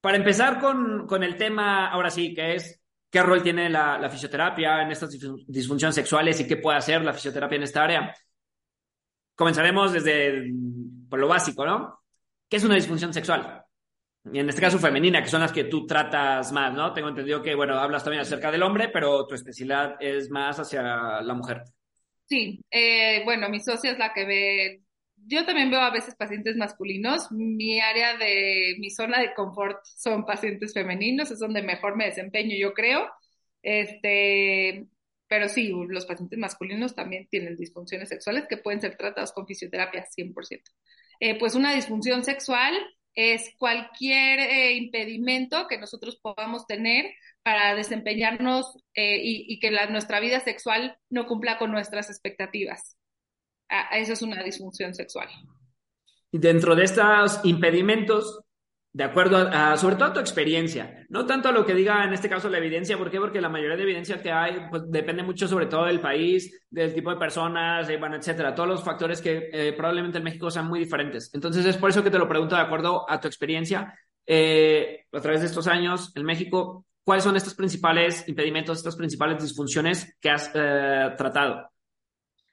Para 0.00 0.16
empezar 0.16 0.58
con, 0.58 1.06
con, 1.06 1.22
el 1.22 1.36
tema, 1.36 1.88
ahora 1.88 2.08
sí, 2.08 2.32
que 2.32 2.54
es 2.54 2.80
qué 3.10 3.22
rol 3.22 3.42
tiene 3.42 3.68
la, 3.68 4.08
fisioterapia 4.08 4.80
en 4.80 4.92
estas 4.92 5.10
disfunciones 5.46 5.94
sexuales 5.94 6.40
y 6.40 6.46
qué 6.46 6.56
puede 6.56 6.78
hacer 6.78 7.04
la 7.04 7.12
fisioterapia 7.12 7.56
en 7.56 7.64
esta 7.64 7.84
área. 7.84 8.14
Comenzaremos 9.34 9.92
desde 9.92 10.54
por 11.10 11.18
lo 11.18 11.28
básico, 11.28 11.66
¿no? 11.66 12.00
¿Qué 12.48 12.56
es 12.56 12.64
una 12.64 12.76
disfunción 12.76 13.12
sexual? 13.12 13.62
En 14.32 14.48
este 14.48 14.60
caso 14.60 14.78
femenina, 14.78 15.22
que 15.22 15.28
son 15.28 15.40
las 15.40 15.52
que 15.52 15.64
tú 15.64 15.86
tratas 15.86 16.52
más, 16.52 16.72
¿no? 16.72 16.92
Tengo 16.92 17.08
entendido 17.08 17.42
que, 17.42 17.54
bueno, 17.54 17.74
hablas 17.74 18.04
también 18.04 18.22
acerca 18.22 18.50
del 18.50 18.62
hombre, 18.62 18.88
pero 18.88 19.26
tu 19.26 19.34
especialidad 19.34 19.96
es 20.00 20.30
más 20.30 20.58
hacia 20.58 20.82
la 21.20 21.34
mujer. 21.34 21.62
Sí, 22.26 22.64
eh, 22.70 23.22
bueno, 23.24 23.48
mi 23.48 23.60
socia 23.60 23.92
es 23.92 23.98
la 23.98 24.14
que 24.14 24.24
ve, 24.24 24.82
yo 25.26 25.44
también 25.44 25.70
veo 25.70 25.80
a 25.80 25.90
veces 25.90 26.14
pacientes 26.14 26.56
masculinos, 26.56 27.30
mi 27.30 27.80
área 27.80 28.16
de, 28.16 28.76
mi 28.78 28.90
zona 28.90 29.20
de 29.20 29.34
confort 29.34 29.84
son 29.84 30.24
pacientes 30.24 30.72
femeninos, 30.72 31.30
es 31.30 31.38
donde 31.38 31.62
mejor 31.62 31.96
me 31.96 32.06
desempeño, 32.06 32.56
yo 32.56 32.72
creo, 32.72 33.10
este, 33.62 34.86
pero 35.28 35.48
sí, 35.48 35.72
los 35.88 36.06
pacientes 36.06 36.38
masculinos 36.38 36.94
también 36.94 37.26
tienen 37.28 37.56
disfunciones 37.56 38.08
sexuales 38.08 38.46
que 38.48 38.56
pueden 38.56 38.80
ser 38.80 38.96
tratados 38.96 39.32
con 39.32 39.46
fisioterapia 39.46 40.06
100%. 40.06 40.62
Eh, 41.20 41.38
pues 41.38 41.54
una 41.54 41.74
disfunción 41.74 42.24
sexual 42.24 42.74
es 43.14 43.54
cualquier 43.58 44.40
eh, 44.40 44.72
impedimento 44.74 45.66
que 45.68 45.78
nosotros 45.78 46.16
podamos 46.16 46.66
tener 46.66 47.06
para 47.42 47.74
desempeñarnos 47.74 48.76
eh, 48.94 49.18
y, 49.22 49.60
que 49.60 49.70
nuestra 49.90 50.20
vida 50.20 50.40
sexual 50.40 50.96
no 51.10 51.26
cumpla 51.26 51.58
con 51.58 51.70
nuestras 51.70 52.08
expectativas. 52.10 52.96
Ah, 53.68 53.98
eso 53.98 54.12
es 54.14 54.22
una 54.22 54.42
disfunción 54.42 54.94
sexual. 54.94 55.28
Y 56.32 56.38
dentro 56.38 56.74
de 56.74 56.84
estos 56.84 57.40
impedimentos, 57.44 58.40
de 58.94 59.02
acuerdo 59.02 59.48
a, 59.50 59.76
sobre 59.76 59.96
todo 59.96 60.10
a 60.10 60.12
tu 60.12 60.20
experiencia, 60.20 61.04
no 61.08 61.26
tanto 61.26 61.48
a 61.48 61.52
lo 61.52 61.66
que 61.66 61.74
diga 61.74 62.04
en 62.04 62.12
este 62.12 62.28
caso 62.28 62.48
la 62.48 62.58
evidencia, 62.58 62.96
¿por 62.96 63.10
qué? 63.10 63.18
Porque 63.18 63.40
la 63.40 63.48
mayoría 63.48 63.76
de 63.76 63.82
evidencia 63.82 64.22
que 64.22 64.30
hay 64.30 64.68
pues, 64.70 64.84
depende 64.86 65.24
mucho 65.24 65.48
sobre 65.48 65.66
todo 65.66 65.86
del 65.86 66.00
país, 66.00 66.64
del 66.70 66.94
tipo 66.94 67.10
de 67.10 67.16
personas, 67.16 67.88
eh, 67.90 67.98
etcétera, 68.00 68.54
todos 68.54 68.68
los 68.68 68.84
factores 68.84 69.20
que 69.20 69.50
eh, 69.52 69.72
probablemente 69.72 70.18
en 70.18 70.24
México 70.24 70.48
sean 70.48 70.68
muy 70.68 70.78
diferentes. 70.78 71.28
Entonces 71.34 71.66
es 71.66 71.76
por 71.76 71.90
eso 71.90 72.04
que 72.04 72.10
te 72.10 72.20
lo 72.20 72.28
pregunto 72.28 72.54
de 72.54 72.62
acuerdo 72.62 73.04
a 73.10 73.20
tu 73.20 73.26
experiencia 73.26 73.98
eh, 74.26 75.06
a 75.12 75.20
través 75.20 75.40
de 75.40 75.48
estos 75.48 75.66
años 75.66 76.12
en 76.14 76.24
México, 76.24 76.86
¿cuáles 77.02 77.24
son 77.24 77.34
estos 77.34 77.56
principales 77.56 78.28
impedimentos, 78.28 78.78
estas 78.78 78.94
principales 78.94 79.42
disfunciones 79.42 80.16
que 80.20 80.30
has 80.30 80.52
tratado? 80.52 81.68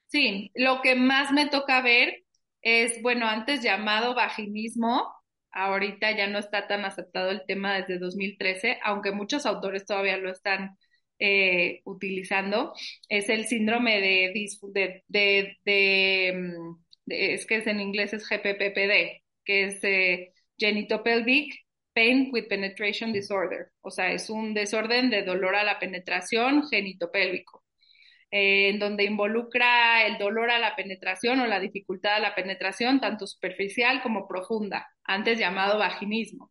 Sí, 0.08 0.52
lo 0.56 0.82
que 0.82 0.96
más 0.96 1.32
me 1.32 1.50
toca 1.50 1.84
ver 1.84 2.24
es, 2.64 3.00
bueno, 3.04 3.28
antes 3.28 3.62
llamado 3.62 4.16
vaginismo, 4.16 5.21
ahorita 5.52 6.16
ya 6.16 6.28
no 6.28 6.40
está 6.40 6.68
tan 6.68 6.86
aceptado 6.86 7.30
el 7.32 7.46
tema 7.46 7.76
desde 7.78 8.00
2013, 8.00 8.80
aunque 8.84 9.12
muchos 9.12 9.46
autores 9.46 9.86
todavía 9.86 10.18
lo 10.18 10.32
están 10.32 10.78
eh, 11.20 11.82
utilizando, 11.86 12.74
es 13.10 13.30
el 13.30 13.46
síndrome 13.46 14.02
de, 14.02 14.34
de, 15.08 15.58
de, 15.66 16.64
es 17.08 17.46
que 17.46 17.58
es 17.58 17.68
en 17.68 17.80
inglés 17.80 18.14
es 18.14 18.28
GPPPD, 18.28 19.22
que 19.46 19.66
es 19.66 19.84
eh, 19.84 20.34
genitopelvic 20.58 21.54
pain 21.94 22.30
with 22.32 22.48
penetration 22.48 23.12
disorder, 23.14 23.72
o 23.82 23.92
sea, 23.92 24.12
es 24.14 24.30
un 24.30 24.54
desorden 24.54 25.10
de 25.10 25.24
dolor 25.24 25.56
a 25.56 25.64
la 25.64 25.80
penetración 25.80 26.68
genitopélvico. 26.70 27.61
Eh, 28.32 28.70
en 28.70 28.80
donde 28.80 29.04
involucra 29.04 30.06
el 30.08 30.18
dolor 30.18 30.52
a 30.52 30.60
la 30.60 30.76
penetración 30.78 31.42
o 31.42 31.48
la 31.48 31.60
dificultad 31.60 32.16
a 32.16 32.20
la 32.20 32.34
penetración, 32.34 33.02
tanto 33.02 33.28
superficial 33.28 34.02
como 34.02 34.26
profunda, 34.26 34.88
antes 35.04 35.38
llamado 35.38 35.78
vaginismo. 35.78 36.50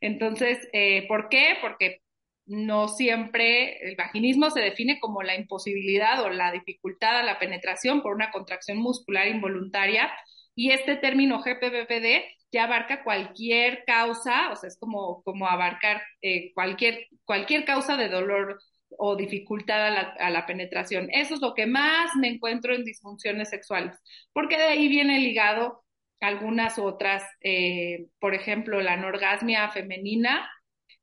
Entonces, 0.00 0.58
eh, 0.72 1.08
¿por 1.08 1.28
qué? 1.28 1.56
Porque 1.60 2.02
no 2.46 2.88
siempre 2.88 3.78
el 3.88 3.96
vaginismo 3.96 4.50
se 4.50 4.60
define 4.60 5.00
como 5.00 5.22
la 5.22 5.34
imposibilidad 5.36 6.22
o 6.22 6.30
la 6.30 6.52
dificultad 6.52 7.18
a 7.18 7.22
la 7.24 7.38
penetración 7.38 8.00
por 8.00 8.14
una 8.14 8.30
contracción 8.30 8.78
muscular 8.78 9.26
involuntaria 9.28 10.10
y 10.54 10.70
este 10.70 10.96
término 10.96 11.42
GPPPD 11.42 12.24
ya 12.52 12.64
abarca 12.64 13.04
cualquier 13.04 13.84
causa, 13.84 14.50
o 14.50 14.56
sea, 14.56 14.68
es 14.68 14.78
como, 14.78 15.22
como 15.22 15.46
abarcar 15.48 16.02
eh, 16.22 16.52
cualquier, 16.54 17.06
cualquier 17.24 17.64
causa 17.64 17.96
de 17.96 18.08
dolor 18.08 18.58
o 18.96 19.16
dificultad 19.16 19.86
a 19.86 19.90
la, 19.90 20.00
a 20.18 20.30
la, 20.30 20.46
penetración. 20.46 21.08
Eso 21.12 21.34
es 21.34 21.40
lo 21.40 21.54
que 21.54 21.66
más 21.66 22.16
me 22.16 22.28
encuentro 22.28 22.74
en 22.74 22.84
disfunciones 22.84 23.50
sexuales, 23.50 23.96
porque 24.32 24.56
de 24.56 24.64
ahí 24.64 24.88
viene 24.88 25.18
ligado 25.20 25.84
algunas 26.20 26.78
otras, 26.78 27.24
eh, 27.42 28.06
por 28.20 28.34
ejemplo, 28.34 28.80
la 28.80 28.94
anorgasmia 28.94 29.70
femenina, 29.70 30.48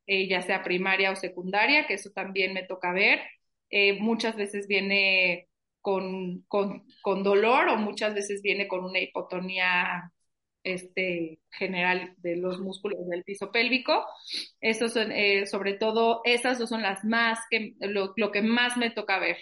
eh, 0.08 0.28
ya 0.28 0.42
sea 0.42 0.64
primaria 0.64 1.12
o 1.12 1.16
secundaria, 1.16 1.88
que 1.88 1.96
eso 1.96 2.12
también 2.12 2.54
me 2.54 2.64
toca 2.64 2.92
ver. 2.92 3.22
Eh, 3.70 3.94
muchas 4.00 4.36
veces 4.36 4.68
viene 4.68 5.48
con, 5.82 6.42
con, 6.48 7.24
dolor 7.24 7.70
o 7.70 7.78
muchas 7.78 8.14
veces 8.16 8.42
viene 8.42 8.68
con 8.68 8.84
una 8.84 9.00
hipotonía 9.00 10.12
este, 10.66 11.40
general 11.52 12.14
de 12.18 12.36
los 12.36 12.60
músculos 12.60 13.08
del 13.08 13.24
piso 13.24 13.52
pélvico. 13.52 14.06
Esos 14.60 14.94
son, 14.94 15.12
sobre 15.46 15.74
todo, 15.74 16.22
esas 16.26 16.58
son 16.68 16.82
las 16.82 17.06
más 17.06 17.40
que, 17.50 17.76
lo, 17.80 18.14
lo 18.18 18.32
que 18.32 18.42
más 18.42 18.76
me 18.78 18.90
toca 18.90 19.20
ver. 19.20 19.38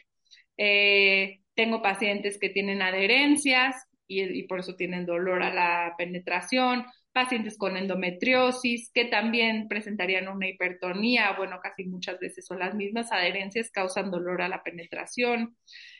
tengo 1.55 1.81
pacientes 1.81 2.37
que 2.39 2.49
tienen 2.49 2.81
adherencias, 2.81 3.75
y, 4.07 4.43
por 4.43 4.59
eso 4.59 4.75
tienen 4.75 5.05
dolor 5.05 5.43
a 5.43 5.53
la 5.53 5.95
penetración, 5.97 6.85
pacientes 7.11 7.57
con 7.57 7.77
endometriosis 7.77 8.91
que 8.93 9.05
también 9.05 9.67
presentarían 9.67 10.27
una 10.27 10.47
hipertonía, 10.47 11.33
bueno, 11.37 11.59
casi 11.61 11.85
muchas 11.85 12.19
veces 12.19 12.45
son 12.45 12.59
las 12.59 12.75
mismas 12.75 13.11
adherencias, 13.11 13.71
causan 13.71 14.11
dolor 14.11 14.41
a 14.41 14.49
la 14.49 14.63
penetración, 14.63 15.55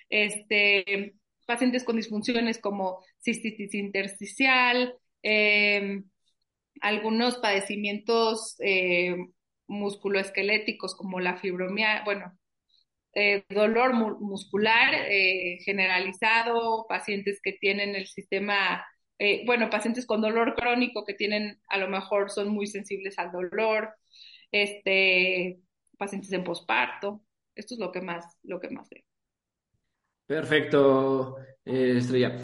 este, 0.10 1.16
pacientes 1.46 1.84
con 1.84 1.98
disfunciones 1.98 2.60
como 2.60 3.04
cistitis 3.24 3.74
intersticial, 3.74 4.96
em, 5.24 6.06
algunos 6.82 7.38
padecimientos 7.38 8.56
eh, 8.60 9.16
musculoesqueléticos 9.68 10.96
como 10.96 11.20
la 11.20 11.38
fibromialgia, 11.38 12.04
bueno, 12.06 12.38
eh, 13.16 13.44
dolor 13.50 13.94
muscular 13.94 14.92
eh, 15.08 15.60
generalizado, 15.64 16.88
pacientes 16.90 17.40
que 17.44 17.54
tienen 17.54 17.96
el 17.96 18.08
sistema, 18.08 18.84
eh, 19.20 19.44
bueno, 19.46 19.70
pacientes 19.70 20.08
con 20.08 20.22
dolor 20.22 20.56
crónico 20.56 21.06
que 21.06 21.14
tienen, 21.14 21.60
a 21.70 21.78
lo 21.78 21.88
mejor 21.88 22.32
son 22.32 22.50
muy 22.50 22.66
sensibles 22.66 23.20
al 23.20 23.32
dolor, 23.32 23.94
este, 24.52 25.60
pacientes 26.00 26.32
en 26.32 26.44
posparto. 26.44 27.22
Esto 27.54 27.76
es 27.76 27.80
lo 27.80 27.92
que 27.92 28.02
más, 28.02 28.40
lo 28.42 28.60
que 28.60 28.70
más 28.72 28.90
veo. 28.90 29.04
Perfecto, 30.26 31.38
Estrella. 31.66 32.36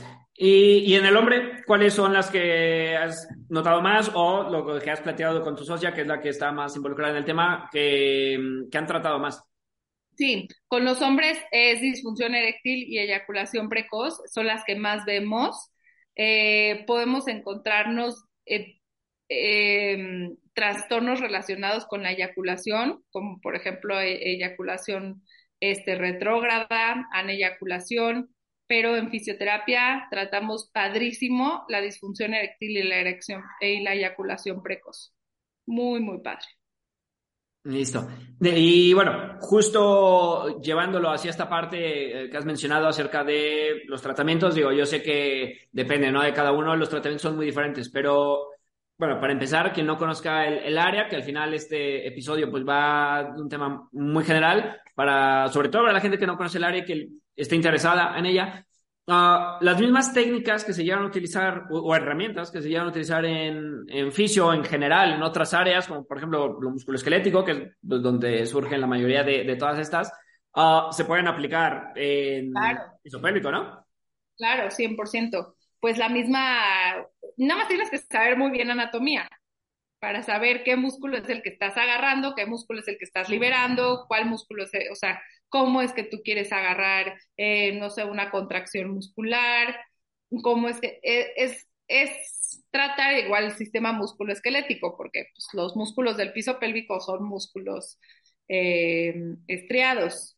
Y, 0.41 0.95
en 0.95 1.05
el 1.05 1.17
hombre, 1.17 1.63
¿cuáles 1.67 1.93
son 1.93 2.13
las 2.13 2.31
que 2.31 2.95
has 2.95 3.27
notado 3.49 3.81
más 3.81 4.09
o 4.13 4.49
lo 4.49 4.79
que 4.79 4.89
has 4.89 5.01
planteado 5.01 5.43
con 5.43 5.53
tu 5.53 5.65
socia, 5.65 5.93
que 5.93 6.01
es 6.01 6.07
la 6.07 6.21
que 6.21 6.29
está 6.29 6.49
más 6.53 6.73
involucrada 6.77 7.11
en 7.11 7.17
el 7.17 7.25
tema, 7.25 7.67
que, 7.69 8.39
que 8.71 8.77
han 8.77 8.87
tratado 8.87 9.19
más? 9.19 9.43
Sí, 10.15 10.47
con 10.69 10.85
los 10.85 11.01
hombres 11.01 11.37
es 11.51 11.81
disfunción 11.81 12.35
eréctil 12.35 12.85
y 12.87 12.99
eyaculación 12.99 13.67
precoz, 13.67 14.21
son 14.31 14.47
las 14.47 14.63
que 14.63 14.75
más 14.77 15.03
vemos. 15.03 15.71
Eh, 16.15 16.85
podemos 16.87 17.27
encontrarnos 17.27 18.23
em, 19.27 20.37
trastornos 20.53 21.19
relacionados 21.19 21.85
con 21.85 22.01
la 22.01 22.13
eyaculación, 22.13 23.03
como 23.11 23.41
por 23.41 23.57
ejemplo 23.57 23.99
e, 23.99 24.35
eyaculación 24.35 25.21
este, 25.59 25.95
retrógrada, 25.95 27.09
aneyaculación, 27.11 28.33
pero 28.69 28.95
en 28.95 29.09
fisioterapia 29.09 30.07
tratamos 30.11 30.69
padrísimo 30.71 31.65
la 31.69 31.81
disfunción 31.81 32.35
eréctil 32.35 32.77
y 32.77 32.83
la 32.83 32.97
erección 32.97 33.41
y 33.59 33.81
la 33.81 33.95
eyaculación 33.95 34.61
precoz. 34.61 35.11
Muy, 35.65 35.99
muy 36.01 36.19
padre. 36.19 36.45
Listo. 37.63 38.07
y 38.39 38.93
bueno, 38.93 39.37
justo 39.39 40.61
llevándolo 40.61 41.09
hacia 41.09 41.31
esta 41.31 41.49
parte 41.49 42.25
eh, 42.25 42.29
que 42.29 42.37
has 42.37 42.45
mencionado 42.45 42.87
acerca 42.87 43.23
de 43.23 43.81
los 43.87 44.03
tratamientos, 44.03 44.53
digo, 44.53 44.71
yo 44.71 44.85
sé 44.85 45.01
que 45.01 45.67
depende, 45.71 46.11
¿no? 46.11 46.21
De 46.21 46.31
cada 46.31 46.51
uno, 46.51 46.75
los 46.75 46.89
tratamientos 46.89 47.23
son 47.23 47.35
muy 47.37 47.47
diferentes, 47.47 47.89
pero 47.89 48.49
bueno, 48.99 49.19
para 49.19 49.33
empezar, 49.33 49.73
quien 49.73 49.87
no 49.87 49.97
conozca 49.97 50.45
el, 50.47 50.77
área, 50.77 51.07
que 51.09 51.15
al 51.15 51.23
final 51.23 51.53
este 51.55 52.07
episodio 52.07 52.51
pues 52.51 52.63
va 52.67 53.31
de 53.35 53.41
un 53.41 53.49
tema 53.49 53.89
muy 53.93 54.23
general, 54.23 54.79
para, 54.93 55.47
sobre 55.47 55.69
todo 55.69 55.83
para 55.83 55.93
la 55.93 56.01
gente 56.01 56.19
que 56.19 56.27
no 56.27 56.37
conoce 56.37 56.59
el 56.59 56.65
área 56.65 56.81
y 56.83 56.85
que 56.85 57.07
esté 57.41 57.55
interesada 57.55 58.17
en 58.17 58.25
ella, 58.25 58.65
Ah, 59.11 59.57
las 59.61 59.79
mismas 59.79 60.13
técnicas 60.13 60.63
que 60.63 60.71
se 60.71 60.83
llevan 60.83 61.03
a 61.03 61.07
utilizar 61.07 61.65
o, 61.71 61.95
herramientas 61.95 62.51
que 62.51 62.61
se 62.61 62.69
llevan 62.69 62.85
a 62.85 62.89
utilizar 62.91 63.25
en, 63.25 63.83
en 63.87 64.11
fisio 64.11 64.53
en 64.53 64.63
general, 64.63 65.13
en 65.13 65.23
otras 65.23 65.51
áreas, 65.55 65.87
como 65.87 66.05
por 66.05 66.17
ejemplo 66.17 66.59
lo 66.61 66.69
musculoesquelético, 66.69 67.43
que 67.43 67.51
es 67.51 67.59
donde 67.81 68.45
surgen 68.45 68.79
la 68.79 68.85
mayoría 68.85 69.23
de, 69.23 69.45
de 69.45 69.55
todas 69.55 69.79
estas, 69.79 70.13
ah, 70.53 70.89
se 70.91 71.05
pueden 71.05 71.27
aplicar 71.27 71.91
en 71.95 72.51
claro. 72.51 72.81
isopélvico, 73.03 73.51
¿no? 73.51 73.83
Claro, 74.37 74.69
100%. 74.69 75.55
Pues 75.79 75.97
la 75.97 76.09
misma, 76.09 76.59
nada 77.37 77.61
más 77.61 77.67
tienes 77.67 77.89
que 77.89 77.97
saber 77.97 78.37
muy 78.37 78.51
bien 78.51 78.69
anatomía 78.69 79.27
para 79.99 80.21
saber 80.21 80.63
qué 80.63 80.75
músculo 80.75 81.17
es 81.17 81.27
el 81.29 81.41
que 81.41 81.49
estás 81.49 81.75
agarrando, 81.77 82.35
qué 82.35 82.45
músculo 82.45 82.81
es 82.81 82.87
el 82.87 82.99
que 82.99 83.05
estás 83.05 83.27
liberando, 83.27 84.05
cuál 84.07 84.27
músculo 84.27 84.65
es, 84.65 84.71
o 84.91 84.95
sea, 84.95 85.19
cómo 85.49 85.81
es 85.81 85.93
que 85.93 86.03
tú 86.03 86.21
quieres 86.23 86.51
agarrar, 86.51 87.17
eh, 87.37 87.73
no 87.79 87.89
sé, 87.89 88.05
una 88.05 88.31
contracción 88.31 88.91
muscular, 88.91 89.75
cómo 90.43 90.69
es 90.69 90.79
que 90.79 90.99
e, 91.03 91.33
es, 91.37 91.67
tratar 92.71 93.17
igual 93.17 93.45
el 93.45 93.57
sistema 93.57 93.91
musculoesquelético, 93.93 94.95
porque 94.95 95.25
pues, 95.33 95.47
los 95.53 95.75
músculos 95.75 96.17
del 96.17 96.33
piso 96.33 96.59
pélvico 96.59 96.99
son 96.99 97.23
músculos 97.23 97.99
eh, 98.47 99.15
estriados. 99.47 100.37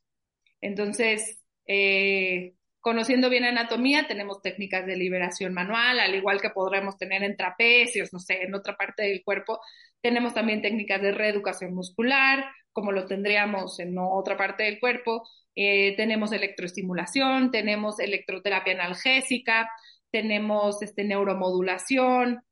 Entonces, 0.62 1.42
eh, 1.68 2.54
conociendo 2.80 3.30
bien 3.30 3.46
anatomía, 3.46 4.08
tenemos 4.08 4.42
técnicas 4.42 4.86
de 4.86 4.96
liberación 4.96 5.54
manual, 5.54 6.00
al 6.00 6.16
igual 6.16 6.42
que 6.42 6.50
podremos 6.50 6.98
tener 6.98 7.24
en 7.24 7.38
trapecios, 7.38 8.14
no 8.14 8.20
sé, 8.20 8.44
en 8.44 8.56
otra 8.56 8.76
parte 8.78 9.04
del 9.04 9.24
cuerpo. 9.24 9.60
Tenemos 10.02 10.34
también 10.34 10.62
técnicas 10.62 11.02
de 11.02 11.12
reeducación 11.12 11.74
muscular, 11.74 12.46
como 12.74 12.92
lo 12.92 13.06
tendríamos 13.06 13.80
en 13.80 13.98
otra 13.98 14.38
parte 14.38 14.64
del 14.64 14.80
cuerpo. 14.80 15.28
Eh, 15.56 15.96
tenemos 15.98 16.32
electroestimulación, 16.32 17.52
tenemos 17.52 18.00
electroterapia 18.00 18.74
analgésica, 18.74 19.70
tenemos 20.12 20.82
este, 20.82 21.04
neuromodulación, 21.04 22.44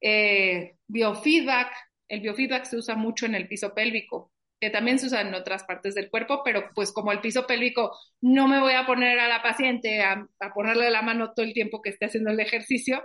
eh, 0.00 0.76
biofeedback. 0.86 1.72
El 2.08 2.20
biofeedback 2.20 2.64
se 2.64 2.76
usa 2.76 2.96
mucho 2.96 3.26
en 3.26 3.34
el 3.34 3.48
piso 3.48 3.74
pélvico, 3.74 4.32
que 4.60 4.70
también 4.70 4.98
se 4.98 5.06
usa 5.06 5.20
en 5.20 5.34
otras 5.34 5.64
partes 5.64 5.94
del 5.94 6.10
cuerpo, 6.10 6.42
pero 6.44 6.70
pues 6.74 6.92
como 6.92 7.12
el 7.12 7.20
piso 7.20 7.46
pélvico 7.46 7.96
no 8.20 8.48
me 8.48 8.60
voy 8.60 8.72
a 8.72 8.86
poner 8.86 9.18
a 9.18 9.28
la 9.28 9.42
paciente 9.42 10.02
a, 10.02 10.26
a 10.40 10.54
ponerle 10.54 10.90
la 10.90 11.02
mano 11.02 11.32
todo 11.34 11.44
el 11.44 11.52
tiempo 11.54 11.82
que 11.82 11.90
esté 11.90 12.06
haciendo 12.06 12.30
el 12.30 12.40
ejercicio, 12.40 13.02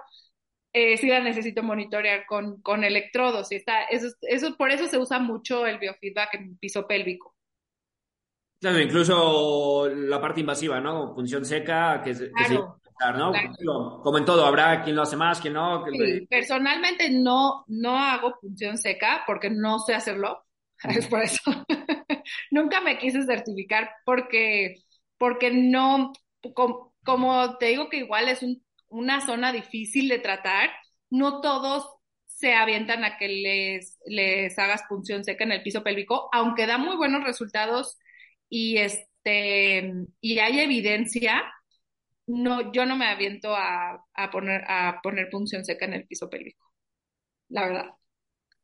eh, 0.73 0.97
sí 0.97 1.07
la 1.07 1.19
necesito 1.19 1.61
monitorear 1.61 2.25
con, 2.25 2.61
con 2.61 2.83
electrodos. 2.83 3.51
Y 3.51 3.55
está, 3.55 3.83
eso, 3.85 4.07
eso, 4.21 4.57
por 4.57 4.71
eso 4.71 4.87
se 4.87 4.97
usa 4.97 5.19
mucho 5.19 5.67
el 5.67 5.77
biofeedback 5.77 6.33
en 6.33 6.57
piso 6.57 6.87
pélvico. 6.87 7.35
Claro, 8.59 8.79
incluso 8.79 9.89
la 9.89 10.19
parte 10.19 10.39
invasiva, 10.39 10.79
¿no? 10.79 11.13
Función 11.13 11.45
seca, 11.45 12.01
que, 12.01 12.13
claro, 12.33 12.79
¿no? 13.17 14.01
Como 14.01 14.17
en 14.17 14.25
todo, 14.25 14.45
habrá 14.45 14.81
quien 14.81 14.95
lo 14.95 15.01
hace 15.01 15.17
más, 15.17 15.41
quien 15.41 15.53
no. 15.53 15.83
personalmente 16.29 17.09
no, 17.09 17.65
no 17.67 17.97
hago 17.97 18.33
función 18.39 18.77
seca 18.77 19.23
porque 19.27 19.49
no 19.49 19.79
sé 19.79 19.93
hacerlo. 19.93 20.45
Es 20.83 21.07
por 21.07 21.21
eso. 21.21 21.41
Nunca 22.51 22.81
me 22.81 22.97
quise 22.97 23.23
certificar 23.23 23.89
porque, 24.05 24.75
porque 25.17 25.51
no, 25.51 26.11
como 27.03 27.57
te 27.57 27.67
digo 27.67 27.89
que 27.89 27.97
igual 27.97 28.27
es 28.27 28.43
un 28.43 28.62
una 28.93 29.21
zona 29.21 29.51
difícil 29.51 30.07
de 30.07 30.19
tratar, 30.19 30.69
no 31.09 31.41
todos 31.41 31.85
se 32.25 32.53
avientan 32.53 33.03
a 33.03 33.17
que 33.17 33.27
les, 33.27 33.99
les 34.05 34.57
hagas 34.59 34.83
punción 34.87 35.23
seca 35.23 35.43
en 35.43 35.51
el 35.51 35.63
piso 35.63 35.83
pélvico, 35.83 36.29
aunque 36.31 36.67
da 36.67 36.77
muy 36.77 36.95
buenos 36.95 37.23
resultados 37.23 37.97
y 38.49 38.77
este 38.77 39.93
y 40.21 40.39
hay 40.39 40.59
evidencia, 40.59 41.41
no, 42.27 42.71
yo 42.71 42.85
no 42.85 42.95
me 42.95 43.07
aviento 43.07 43.55
a, 43.55 44.05
poner 44.31 44.63
a 44.67 44.99
poner 45.01 45.29
punción 45.29 45.65
seca 45.65 45.85
en 45.85 45.93
el 45.93 46.07
piso 46.07 46.29
pélvico. 46.29 46.71
La 47.49 47.65
verdad. 47.65 47.85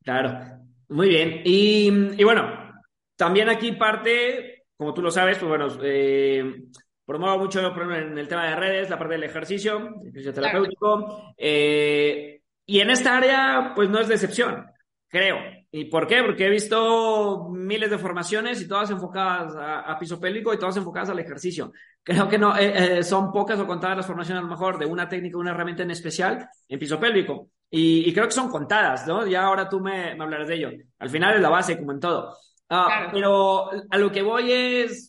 Claro, 0.04 0.62
muy 0.90 1.10
bien. 1.10 1.42
Y, 1.44 1.88
y 2.18 2.24
bueno, 2.24 2.74
también 3.16 3.50
aquí 3.50 3.74
parte, 3.74 4.66
como 4.78 4.94
tú 4.94 5.02
lo 5.02 5.12
sabes, 5.12 5.38
pues 5.38 5.50
bueno, 5.50 5.68
eh, 5.84 6.44
Promuevo 7.10 7.40
mucho 7.40 7.60
en 7.60 8.20
el 8.20 8.28
tema 8.28 8.46
de 8.46 8.56
redes, 8.56 8.88
la 8.88 9.00
parte 9.00 9.16
del 9.16 9.24
ejercicio, 9.24 9.96
el 10.06 10.12
fisioterapéutico. 10.12 11.34
Eh, 11.36 12.44
y 12.68 12.80
en 12.80 12.92
esta 12.92 13.18
área, 13.18 13.72
pues 13.76 13.90
no 13.90 14.00
es 14.00 14.08
decepción, 14.08 14.68
creo. 15.08 15.38
¿Y 15.72 15.86
por 15.86 16.06
qué? 16.06 16.22
Porque 16.22 16.46
he 16.46 16.52
visto 16.52 17.50
miles 17.50 17.90
de 17.90 17.98
formaciones 17.98 18.62
y 18.62 18.68
todas 18.68 18.92
enfocadas 18.92 19.56
a, 19.58 19.98
piso 19.98 20.20
pélvico 20.20 20.54
y 20.54 20.60
todas 20.60 20.78
enfocadas 20.78 21.10
al 21.10 21.18
ejercicio. 21.18 21.72
Creo 22.04 22.30
que 22.30 22.38
no, 22.38 22.56
eh, 22.56 23.00
eh, 23.00 23.04
son 23.04 23.32
pocas 23.32 23.60
o 23.60 23.66
contadas 23.66 23.98
las 23.98 24.06
formaciones 24.06 24.42
a 24.42 24.46
lo 24.46 24.52
mejor 24.52 24.78
de 24.78 24.86
una 24.86 25.10
técnica, 25.10 25.40
una 25.40 25.50
herramienta 25.50 25.82
en 25.82 25.90
especial 25.90 26.48
en 26.68 26.78
piso 26.78 27.00
pélvico. 27.00 27.50
Y, 27.72 28.14
creo 28.14 28.28
que 28.28 28.34
son 28.34 28.52
contadas, 28.52 29.08
¿no? 29.08 29.26
Ya 29.26 29.46
ahora 29.46 29.68
tú 29.68 29.80
me, 29.80 30.14
me, 30.14 30.24
hablarás 30.26 30.48
de 30.48 30.58
ello. 30.58 30.70
Al 31.00 31.10
final 31.10 31.38
es 31.38 31.42
la 31.42 31.50
base, 31.50 31.76
como 31.76 31.92
en 31.92 32.00
todo. 32.00 32.38
Ah, 32.70 33.10
pero 33.12 33.72
a 33.90 33.98
lo 33.98 34.12
que 34.12 34.22
voy 34.22 34.52
es, 34.52 35.09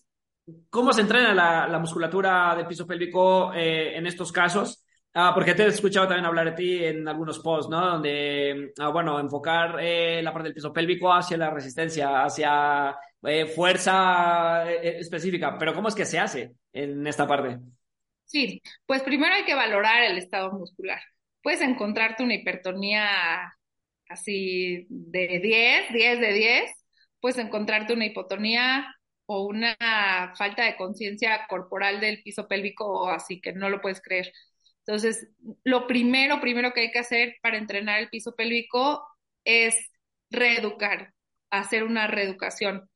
¿Cómo 0.69 0.93
se 0.93 1.03
entrena 1.03 1.35
la, 1.69 1.79
musculatura 1.79 2.55
del 2.57 2.67
piso 2.67 2.87
pélvico 2.87 3.53
eh, 3.55 3.97
en 3.97 4.07
estos 4.07 4.33
casos? 4.33 4.85
Ah, 5.13 5.33
porque 5.35 5.55
te 5.55 5.65
he 5.65 5.67
escuchado 5.67 6.07
también 6.07 6.27
hablar 6.27 6.47
de 6.51 6.53
ti 6.53 6.85
en 6.85 7.07
algunos 7.09 7.41
posts, 7.41 7.69
¿no? 7.69 7.85
Donde, 7.85 8.73
ah, 8.79 8.89
bueno, 8.91 9.19
enfocar 9.19 9.77
eh, 9.81 10.23
la 10.23 10.33
parte 10.33 10.49
del 10.49 10.55
piso 10.55 10.73
pélvico 10.73 11.13
hacia 11.13 11.37
la 11.37 11.51
resistencia, 11.51 12.23
hacia 12.23 12.97
eh, 13.23 13.47
fuerza 13.47 14.71
específica. 14.71 15.57
Pero 15.59 15.75
¿cómo 15.75 15.89
es 15.89 15.95
que 15.95 16.05
se 16.05 16.19
hace 16.19 16.53
en 16.73 17.07
esta 17.07 17.27
parte? 17.27 17.59
Sí, 18.25 18.63
pues 18.87 19.03
primero 19.03 19.35
hay 19.35 19.45
que 19.45 19.55
valorar 19.55 20.05
el 20.05 20.17
estado 20.17 20.53
muscular. 20.53 21.01
Puedes 21.43 21.61
encontrarte 21.63 22.23
una 22.23 22.35
hipertonía 22.35 23.53
así 24.09 24.87
de 24.89 25.41
10, 25.43 25.93
10 25.93 26.21
de 26.21 26.33
10, 26.33 26.71
puedes 27.21 27.39
encontrarte 27.39 27.95
una 27.95 28.07
hipotonía 28.07 28.87
o 29.33 29.47
una 29.47 29.77
falta 30.37 30.65
de 30.65 30.75
conciencia 30.75 31.47
corporal 31.49 32.01
del 32.01 32.21
piso 32.21 32.49
pélvico, 32.49 33.09
así 33.09 33.41
que 33.41 33.53
no 33.53 33.71
lo 33.71 33.81
puedes 33.81 34.01
creer. 34.03 34.33
Entonces, 34.81 35.29
lo 35.63 35.87
primero, 35.87 36.41
primero 36.41 36.73
que 36.73 36.81
hay 36.81 36.91
que 36.91 36.99
hacer 36.99 37.37
para 37.41 37.57
entrenar 37.57 38.01
el 38.01 38.09
piso 38.09 38.35
pélvico 38.35 39.07
es 39.45 39.77
reeducar, 40.31 41.15
hacer 41.49 41.85
una 41.85 42.09
reeducación, 42.09 42.91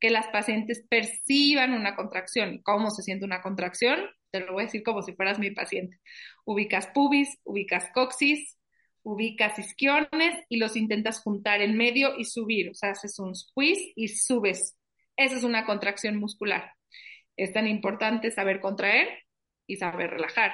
que 0.00 0.10
las 0.10 0.26
pacientes 0.26 0.84
perciban 0.90 1.72
una 1.72 1.94
contracción. 1.94 2.60
¿Cómo 2.64 2.90
se 2.90 3.04
siente 3.04 3.24
una 3.24 3.40
contracción? 3.40 4.10
Te 4.32 4.40
lo 4.40 4.54
voy 4.54 4.64
a 4.64 4.66
decir 4.66 4.82
como 4.82 5.02
si 5.02 5.12
fueras 5.12 5.38
mi 5.38 5.52
paciente. 5.52 6.00
Ubicas 6.44 6.88
pubis, 6.88 7.38
ubicas 7.44 7.90
coxis, 7.94 8.58
ubicas 9.04 9.56
isquiones 9.60 10.44
y 10.48 10.56
los 10.56 10.74
intentas 10.74 11.20
juntar 11.22 11.62
en 11.62 11.76
medio 11.76 12.18
y 12.18 12.24
subir. 12.24 12.70
O 12.70 12.74
sea, 12.74 12.90
haces 12.90 13.20
un 13.20 13.36
squeeze 13.36 13.92
y 13.94 14.08
subes. 14.08 14.76
Esa 15.16 15.36
es 15.36 15.44
una 15.44 15.64
contracción 15.66 16.16
muscular. 16.16 16.72
Es 17.36 17.52
tan 17.52 17.66
importante 17.66 18.30
saber 18.30 18.60
contraer 18.60 19.08
y 19.66 19.76
saber 19.76 20.10
relajar 20.10 20.52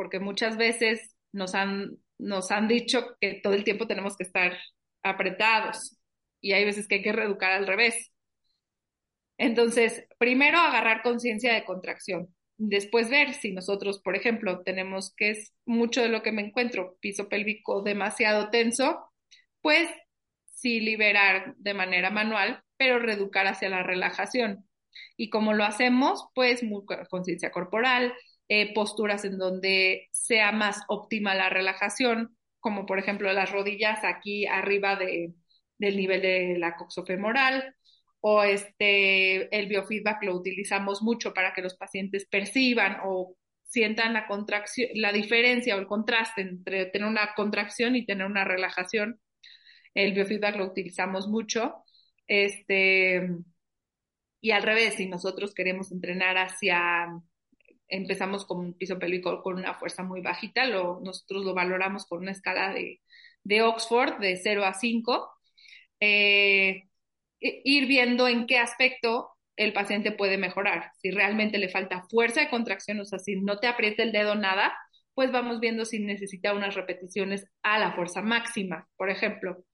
porque 0.00 0.18
muchas 0.18 0.56
veces 0.56 1.14
nos 1.30 1.54
han, 1.54 1.98
nos 2.18 2.50
han 2.50 2.68
dicho 2.68 3.16
que 3.20 3.34
todo 3.42 3.52
el 3.52 3.64
tiempo 3.64 3.86
tenemos 3.86 4.16
que 4.16 4.24
estar 4.24 4.56
apretados 5.02 5.98
y 6.40 6.52
hay 6.52 6.64
veces 6.64 6.88
que 6.88 6.96
hay 6.96 7.02
que 7.02 7.12
reeducar 7.12 7.52
al 7.52 7.66
revés. 7.66 8.10
Entonces, 9.36 10.06
primero 10.18 10.58
agarrar 10.58 11.02
conciencia 11.02 11.52
de 11.52 11.66
contracción, 11.66 12.34
después 12.56 13.10
ver 13.10 13.34
si 13.34 13.52
nosotros, 13.52 14.00
por 14.00 14.16
ejemplo, 14.16 14.62
tenemos 14.62 15.14
que 15.16 15.30
es 15.32 15.52
mucho 15.66 16.00
de 16.02 16.08
lo 16.08 16.22
que 16.22 16.32
me 16.32 16.40
encuentro, 16.40 16.96
piso 17.00 17.28
pélvico 17.28 17.82
demasiado 17.82 18.48
tenso, 18.48 19.04
pues 19.60 19.86
sí 20.60 20.80
liberar 20.80 21.54
de 21.56 21.74
manera 21.74 22.10
manual, 22.10 22.62
pero 22.76 22.98
reeducar 22.98 23.46
hacia 23.46 23.68
la 23.68 23.82
relajación. 23.82 24.66
Y 25.16 25.30
como 25.30 25.52
lo 25.52 25.64
hacemos, 25.64 26.28
pues 26.34 26.62
conciencia 27.08 27.50
corporal, 27.50 28.14
eh, 28.48 28.74
posturas 28.74 29.24
en 29.24 29.38
donde 29.38 30.08
sea 30.12 30.52
más 30.52 30.82
óptima 30.88 31.34
la 31.34 31.50
relajación, 31.50 32.36
como 32.58 32.86
por 32.86 32.98
ejemplo 32.98 33.32
las 33.32 33.52
rodillas 33.52 34.00
aquí 34.04 34.46
arriba 34.46 34.96
de, 34.96 35.34
del 35.78 35.96
nivel 35.96 36.22
de 36.22 36.58
la 36.58 36.76
coxofemoral, 36.76 37.74
o 38.20 38.42
este, 38.42 39.54
el 39.56 39.66
biofeedback 39.68 40.22
lo 40.24 40.34
utilizamos 40.36 41.02
mucho 41.02 41.32
para 41.32 41.54
que 41.54 41.62
los 41.62 41.76
pacientes 41.76 42.26
perciban 42.26 42.98
o 43.04 43.36
sientan 43.64 44.12
la 44.12 44.26
contracción, 44.26 44.88
la 44.94 45.12
diferencia 45.12 45.76
o 45.76 45.78
el 45.78 45.86
contraste 45.86 46.42
entre 46.42 46.86
tener 46.86 47.08
una 47.08 47.34
contracción 47.34 47.96
y 47.96 48.04
tener 48.04 48.26
una 48.26 48.44
relajación. 48.44 49.20
El 49.94 50.12
biofeedback 50.12 50.56
lo 50.56 50.66
utilizamos 50.66 51.28
mucho. 51.28 51.84
Este, 52.26 53.28
y 54.40 54.50
al 54.52 54.62
revés, 54.62 54.94
si 54.94 55.06
nosotros 55.06 55.54
queremos 55.54 55.92
entrenar 55.92 56.38
hacia 56.38 57.08
empezamos 57.90 58.46
con 58.46 58.58
un 58.58 58.74
piso 58.74 58.98
pélvico 58.98 59.42
con 59.42 59.58
una 59.58 59.74
fuerza 59.74 60.02
muy 60.02 60.20
bajita, 60.20 60.64
lo, 60.64 61.00
nosotros 61.00 61.44
lo 61.44 61.54
valoramos 61.54 62.06
con 62.06 62.20
una 62.20 62.30
escala 62.30 62.72
de, 62.72 63.00
de 63.44 63.62
Oxford 63.62 64.18
de 64.20 64.36
0 64.36 64.64
a 64.64 64.74
5, 64.74 65.30
eh, 66.00 66.84
ir 67.40 67.86
viendo 67.86 68.28
en 68.28 68.46
qué 68.46 68.58
aspecto 68.58 69.30
el 69.56 69.72
paciente 69.72 70.12
puede 70.12 70.38
mejorar. 70.38 70.92
Si 71.02 71.10
realmente 71.10 71.58
le 71.58 71.68
falta 71.68 72.06
fuerza 72.08 72.40
de 72.40 72.48
contracción, 72.48 73.00
o 73.00 73.04
sea, 73.04 73.18
si 73.18 73.36
no 73.36 73.58
te 73.58 73.66
aprieta 73.66 74.02
el 74.02 74.12
dedo 74.12 74.34
nada, 74.34 74.74
pues 75.14 75.32
vamos 75.32 75.60
viendo 75.60 75.84
si 75.84 75.98
necesita 75.98 76.54
unas 76.54 76.74
repeticiones 76.74 77.46
a 77.62 77.78
la 77.78 77.92
fuerza 77.92 78.22
máxima, 78.22 78.88
por 78.96 79.10
ejemplo, 79.10 79.64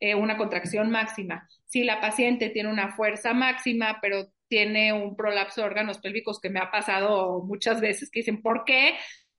eh, 0.00 0.14
una 0.14 0.36
contracción 0.36 0.90
máxima. 0.90 1.48
Si 1.66 1.84
la 1.84 2.00
paciente 2.00 2.50
tiene 2.50 2.70
una 2.70 2.94
fuerza 2.94 3.34
máxima, 3.34 3.98
pero 4.00 4.28
tiene 4.48 4.92
un 4.92 5.16
prolapso 5.16 5.60
de 5.60 5.66
órganos 5.66 5.98
pélvicos 5.98 6.40
que 6.40 6.50
me 6.50 6.60
ha 6.60 6.70
pasado 6.70 7.42
muchas 7.44 7.80
veces, 7.80 8.10
que 8.10 8.20
dicen, 8.20 8.42
¿por 8.42 8.64
qué? 8.64 8.94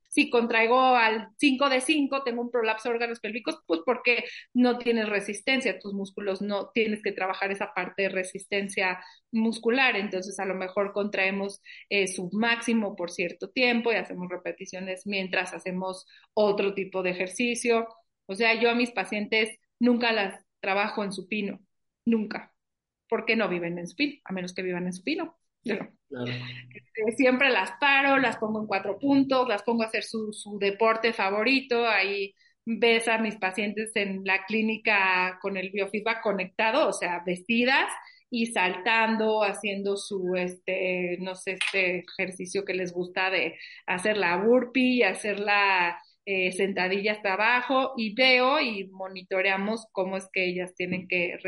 Si 0.10 0.30
contraigo 0.30 0.80
al 0.80 1.30
5 1.38 1.70
de 1.70 1.82
5, 1.82 2.24
tengo 2.24 2.42
un 2.42 2.50
prolapso 2.50 2.90
de 2.90 2.96
órganos 2.96 3.20
pélvicos, 3.20 3.60
pues 3.68 3.82
porque 3.86 4.24
no 4.54 4.78
tienes 4.80 5.10
resistencia, 5.10 5.80
tus 5.80 5.94
músculos 5.94 6.42
no 6.42 6.70
tienes 6.74 7.04
que 7.04 7.12
trabajar 7.12 7.52
esa 7.52 7.74
parte 7.74 8.04
de 8.04 8.10
resistencia 8.10 9.00
muscular, 9.32 9.96
entonces 9.96 10.40
a 10.40 10.46
lo 10.46 10.56
mejor 10.56 10.94
contraemos 10.94 11.62
eh, 11.90 12.08
su 12.08 12.30
máximo 12.32 12.96
por 12.96 13.12
cierto 13.12 13.50
tiempo 13.50 13.92
y 13.92 13.96
hacemos 13.96 14.28
repeticiones 14.30 15.06
mientras 15.06 15.54
hacemos 15.54 16.06
otro 16.34 16.74
tipo 16.74 17.04
de 17.04 17.12
ejercicio. 17.12 17.88
O 18.26 18.36
sea, 18.36 18.60
yo 18.60 18.70
a 18.70 18.76
mis 18.76 18.92
pacientes 18.92 19.60
nunca 19.80 20.12
las 20.12 20.44
trabajo 20.60 21.04
en 21.04 21.12
supino, 21.12 21.60
nunca 22.06 22.54
porque 23.10 23.36
no 23.36 23.50
viven 23.50 23.78
en 23.78 23.88
supino, 23.88 24.20
a 24.26 24.34
menos 24.34 24.54
que 24.54 24.64
vivan 24.64 24.86
en 24.86 24.94
supino. 24.94 25.38
Claro. 25.64 25.90
Este, 26.10 27.12
siempre 27.18 27.50
las 27.50 27.72
paro, 27.80 28.18
las 28.18 28.38
pongo 28.38 28.62
en 28.62 28.68
cuatro 28.68 28.98
puntos, 28.98 29.48
las 29.48 29.64
pongo 29.64 29.84
a 29.84 29.88
hacer 29.88 30.04
su, 30.04 30.32
su 30.32 30.58
deporte 30.60 31.14
favorito, 31.14 31.86
ahí 31.86 32.34
ves 32.66 33.08
a 33.08 33.18
mis 33.18 33.36
pacientes 33.36 33.92
en 33.96 34.24
la 34.24 34.46
clínica 34.46 35.40
con 35.42 35.58
el 35.58 35.72
biofeedback 35.72 36.22
conectado, 36.22 36.88
o 36.88 36.94
sea, 36.94 37.24
vestidas 37.26 37.90
y 38.30 38.48
saltando, 38.48 39.44
haciendo 39.44 39.98
su, 39.98 40.36
este, 40.36 41.18
no 41.20 41.36
sé, 41.36 41.54
este 41.54 42.00
ejercicio 42.00 42.66
que 42.66 42.74
les 42.74 42.94
gusta 42.94 43.30
de 43.30 43.58
hacer 43.86 44.18
la 44.18 44.38
burpee, 44.38 45.04
hacer 45.06 45.40
la 45.40 45.98
eh, 46.30 46.52
sentadilla 46.52 47.14
hasta 47.14 47.36
abajo 47.36 47.94
y 47.96 48.14
veo 48.14 48.60
y 48.60 48.90
monitoreamos 48.90 49.88
cómo 49.94 50.18
es 50.18 50.28
que 50.34 50.44
ellas 50.46 50.76
tienen 50.76 51.08
que, 51.08 51.40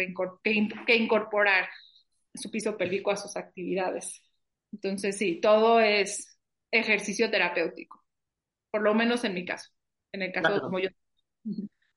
que 0.86 0.96
incorporar 0.96 1.68
su 2.34 2.50
piso 2.50 2.78
pélvico 2.78 3.12
a 3.12 3.18
sus 3.18 3.36
actividades. 3.36 4.24
Entonces, 4.72 5.18
sí, 5.18 5.42
todo 5.42 5.82
es 5.82 6.40
ejercicio 6.72 7.30
terapéutico, 7.30 8.06
por 8.72 8.82
lo 8.82 8.94
menos 8.94 9.26
en 9.26 9.34
mi 9.34 9.44
caso, 9.44 9.70
en 10.14 10.22
el 10.22 10.32
caso 10.32 10.54
de 10.54 10.62
como 10.62 10.80
yo. 10.80 10.88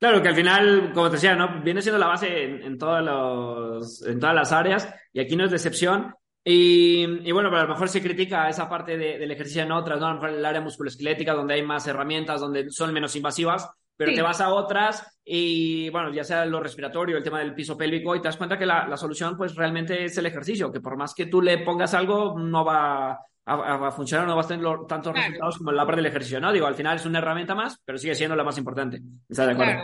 Claro, 0.00 0.20
que 0.20 0.30
al 0.30 0.34
final, 0.34 0.92
como 0.92 1.06
te 1.06 1.14
decía, 1.14 1.36
¿no? 1.36 1.62
viene 1.62 1.82
siendo 1.82 2.00
la 2.00 2.08
base 2.08 2.42
en, 2.42 2.78
todos 2.78 3.00
los, 3.00 4.04
en 4.04 4.18
todas 4.18 4.34
las 4.34 4.50
áreas 4.50 4.92
y 5.12 5.20
aquí 5.20 5.36
no 5.36 5.44
es 5.44 5.52
decepción. 5.52 6.12
Y, 6.44 7.31
bueno, 7.31 7.50
pero 7.50 7.61
a 7.61 7.64
lo 7.64 7.70
mejor 7.70 7.88
se 7.88 8.02
critica 8.02 8.48
esa 8.48 8.68
parte 8.68 8.96
del 8.96 9.31
ejercicio 9.31 9.62
en 9.62 9.72
otras, 9.72 10.00
¿no? 10.00 10.07
A 10.07 10.09
lo 10.11 10.14
mejor 10.16 10.31
el 10.31 10.44
área 10.44 10.61
musculoesquelética, 10.61 11.35
donde 11.35 11.55
hay 11.55 11.62
más 11.62 11.87
herramientas, 11.87 12.40
donde 12.40 12.68
son 12.70 12.92
menos 12.92 13.14
invasivas, 13.14 13.70
pero 13.96 14.12
te 14.12 14.22
vas 14.22 14.40
a 14.40 14.52
otras 14.52 15.20
y, 15.24 15.88
bueno, 15.90 16.12
ya 16.12 16.24
sea 16.24 16.44
lo 16.44 16.59
respiratorio, 16.59 17.16
el 17.16 17.22
tema 17.22 17.38
del 17.38 17.55
piso 17.55 17.76
pélvico, 17.76 18.16
y 18.16 18.20
te 18.20 18.26
das 18.26 18.37
cuenta 18.37 18.59
que 18.59 18.66
la, 18.66 18.96
solución, 18.96 19.37
pues 19.37 19.55
realmente 19.55 20.05
es 20.05 20.18
el 20.18 20.26
ejercicio, 20.26 20.72
que 20.72 20.81
por 20.81 20.96
más 20.96 21.14
que 21.14 21.26
tú 21.26 21.40
le 21.40 21.59
pongas 21.59 21.94
algo, 21.94 22.37
no 22.37 22.64
va 22.64 23.20
a, 23.44 23.90
funcionar, 23.92 24.26
no 24.26 24.35
va 24.35 24.42
a 24.42 24.46
tener 24.46 24.66
tantos 24.88 25.14
resultados 25.14 25.59
como 25.59 25.70
la 25.70 25.87
parte 25.87 26.00
del 26.02 26.07
ejercicio, 26.07 26.40
¿no? 26.40 26.52
Digo, 26.52 26.66
al 26.66 26.74
final 26.74 26.96
es 26.96 27.07
una 27.07 27.18
herramienta 27.18 27.55
más, 27.55 27.81
pero 27.85 27.98
sigue 27.98 28.16
siendo 28.16 28.35
la 28.35 28.44
más 28.44 28.59
importante. 28.59 29.00
¿Estás 29.28 29.46
de 29.46 29.52
acuerdo? 29.52 29.83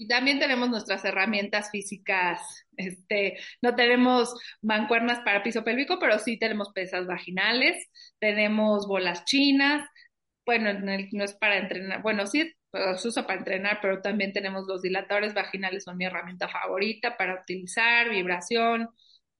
Y 0.00 0.08
también 0.08 0.38
tenemos 0.38 0.70
nuestras 0.70 1.04
herramientas 1.04 1.70
físicas. 1.70 2.40
Este, 2.74 3.36
no 3.60 3.76
tenemos 3.76 4.34
mancuernas 4.62 5.20
para 5.20 5.42
piso 5.42 5.62
pélvico, 5.62 5.98
pero 6.00 6.18
sí 6.18 6.38
tenemos 6.38 6.72
pesas 6.72 7.06
vaginales, 7.06 7.86
tenemos 8.18 8.88
bolas 8.88 9.26
chinas. 9.26 9.86
Bueno, 10.46 10.72
no 10.72 11.24
es 11.24 11.34
para 11.34 11.58
entrenar, 11.58 12.00
bueno, 12.00 12.26
sí 12.26 12.50
se 12.96 13.08
usa 13.08 13.26
para 13.26 13.40
entrenar, 13.40 13.80
pero 13.82 14.00
también 14.00 14.32
tenemos 14.32 14.66
los 14.66 14.80
dilatadores 14.80 15.34
vaginales, 15.34 15.84
son 15.84 15.98
mi 15.98 16.06
herramienta 16.06 16.48
favorita 16.48 17.18
para 17.18 17.42
utilizar, 17.42 18.08
vibración, 18.08 18.88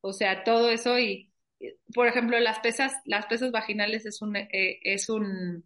o 0.03 0.12
sea, 0.12 0.44
todo 0.44 0.68
eso 0.70 0.99
y, 0.99 1.33
por 1.94 2.07
ejemplo, 2.07 2.38
las 2.38 2.59
pesas, 2.59 2.92
las 3.07 3.25
pesas 3.27 3.51
vaginales 3.51 4.05
es 4.05 4.20
un, 4.20 4.37
eh, 4.37 4.79
es 4.83 5.09
un 5.09 5.64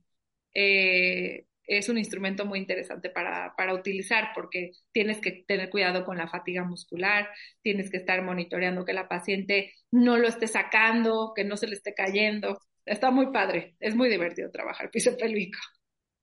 eh, 0.54 1.46
es 1.66 1.88
un 1.88 1.98
instrumento 1.98 2.44
muy 2.44 2.58
interesante 2.58 3.10
para, 3.10 3.54
para, 3.56 3.74
utilizar 3.74 4.30
porque 4.34 4.72
tienes 4.92 5.20
que 5.20 5.44
tener 5.46 5.70
cuidado 5.70 6.04
con 6.04 6.16
la 6.18 6.28
fatiga 6.28 6.64
muscular, 6.64 7.28
tienes 7.62 7.90
que 7.90 7.98
estar 7.98 8.22
monitoreando 8.22 8.84
que 8.84 8.92
la 8.92 9.08
paciente 9.08 9.72
no 9.90 10.18
lo 10.18 10.28
esté 10.28 10.46
sacando, 10.46 11.32
que 11.34 11.44
no 11.44 11.56
se 11.56 11.66
le 11.66 11.74
esté 11.74 11.94
cayendo. 11.94 12.58
Está 12.84 13.10
muy 13.10 13.32
padre, 13.32 13.76
es 13.80 13.94
muy 13.94 14.08
divertido 14.08 14.50
trabajar 14.50 14.90
piso 14.90 15.16
pélvico. 15.16 15.58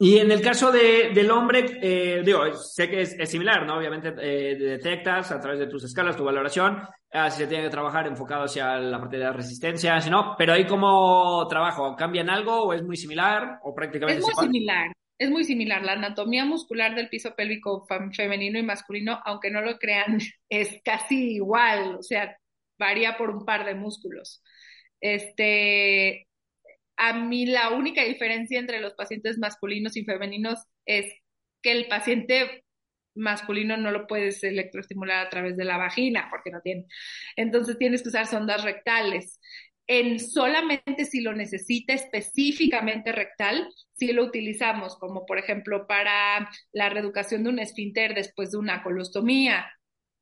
Y 0.03 0.17
en 0.17 0.31
el 0.31 0.41
caso 0.41 0.71
de, 0.71 1.11
del 1.13 1.29
hombre, 1.29 1.77
eh, 1.79 2.23
digo, 2.25 2.55
sé 2.55 2.89
que 2.89 3.01
es, 3.01 3.29
similar, 3.29 3.67
¿no? 3.67 3.77
Obviamente 3.77 4.11
eh, 4.19 4.55
detectas 4.55 5.31
a 5.31 5.39
través 5.39 5.59
de 5.59 5.67
tus 5.67 5.83
escalas, 5.83 6.17
tu 6.17 6.23
valoración, 6.23 6.81
ah, 7.11 7.29
si 7.29 7.43
se 7.43 7.47
tiene 7.47 7.65
que 7.65 7.69
trabajar 7.69 8.07
enfocado 8.07 8.45
hacia 8.45 8.79
la 8.79 8.99
parte 8.99 9.17
de 9.17 9.25
la 9.25 9.31
resistencia, 9.31 10.01
si 10.01 10.09
no, 10.09 10.33
pero 10.35 10.53
ahí 10.53 10.65
cómo 10.65 11.45
trabajo, 11.47 11.95
¿cambian 11.95 12.31
algo 12.31 12.63
o 12.63 12.73
es 12.73 12.81
muy 12.81 12.97
similar 12.97 13.59
o 13.61 13.75
prácticamente 13.75 14.21
Es 14.21 14.25
muy 14.25 14.43
similar, 14.43 14.91
es 15.21 15.29
muy 15.29 15.43
similar. 15.43 15.83
La 15.83 15.93
anatomía 15.93 16.45
muscular 16.45 16.95
del 16.95 17.07
piso 17.07 17.35
pélvico 17.35 17.85
femenino 18.15 18.57
y 18.57 18.63
masculino, 18.63 19.21
aunque 19.23 19.51
no 19.51 19.61
lo 19.61 19.77
crean, 19.77 20.17
es 20.49 20.81
casi 20.83 21.33
igual, 21.33 21.95
o 21.97 22.01
sea, 22.01 22.37
varía 22.79 23.17
por 23.17 23.29
un 23.29 23.45
par 23.45 23.63
de 23.65 23.75
músculos. 23.75 24.43
Este, 24.99 26.27
a 26.97 27.13
mí 27.13 27.45
la 27.45 27.69
única 27.69 28.03
diferencia 28.03 28.59
entre 28.59 28.79
los 28.79 28.93
pacientes 28.95 29.37
masculinos 29.37 29.95
y 29.95 30.05
femeninos 30.05 30.59
es 30.87 31.13
que 31.61 31.71
el 31.71 31.87
paciente 31.87 32.63
masculino 33.13 33.77
no 33.77 33.91
lo 33.91 34.07
puedes 34.07 34.43
electroestimular 34.43 35.27
a 35.27 35.29
través 35.29 35.55
de 35.55 35.65
la 35.65 35.77
vagina 35.77 36.29
porque 36.31 36.49
no 36.49 36.61
tiene. 36.61 36.87
Entonces 37.35 37.77
tienes 37.77 38.01
que 38.01 38.09
usar 38.09 38.25
sondas 38.25 38.63
rectales 38.63 39.39
en 39.91 40.21
solamente 40.21 41.03
si 41.03 41.19
lo 41.19 41.33
necesita 41.33 41.93
específicamente 41.93 43.11
rectal, 43.11 43.67
si 43.91 44.13
lo 44.13 44.23
utilizamos, 44.23 44.95
como 44.95 45.25
por 45.25 45.37
ejemplo 45.37 45.85
para 45.85 46.49
la 46.71 46.87
reeducación 46.87 47.43
de 47.43 47.49
un 47.49 47.59
esfínter 47.59 48.15
después 48.15 48.51
de 48.51 48.57
una 48.57 48.83
colostomía 48.83 49.69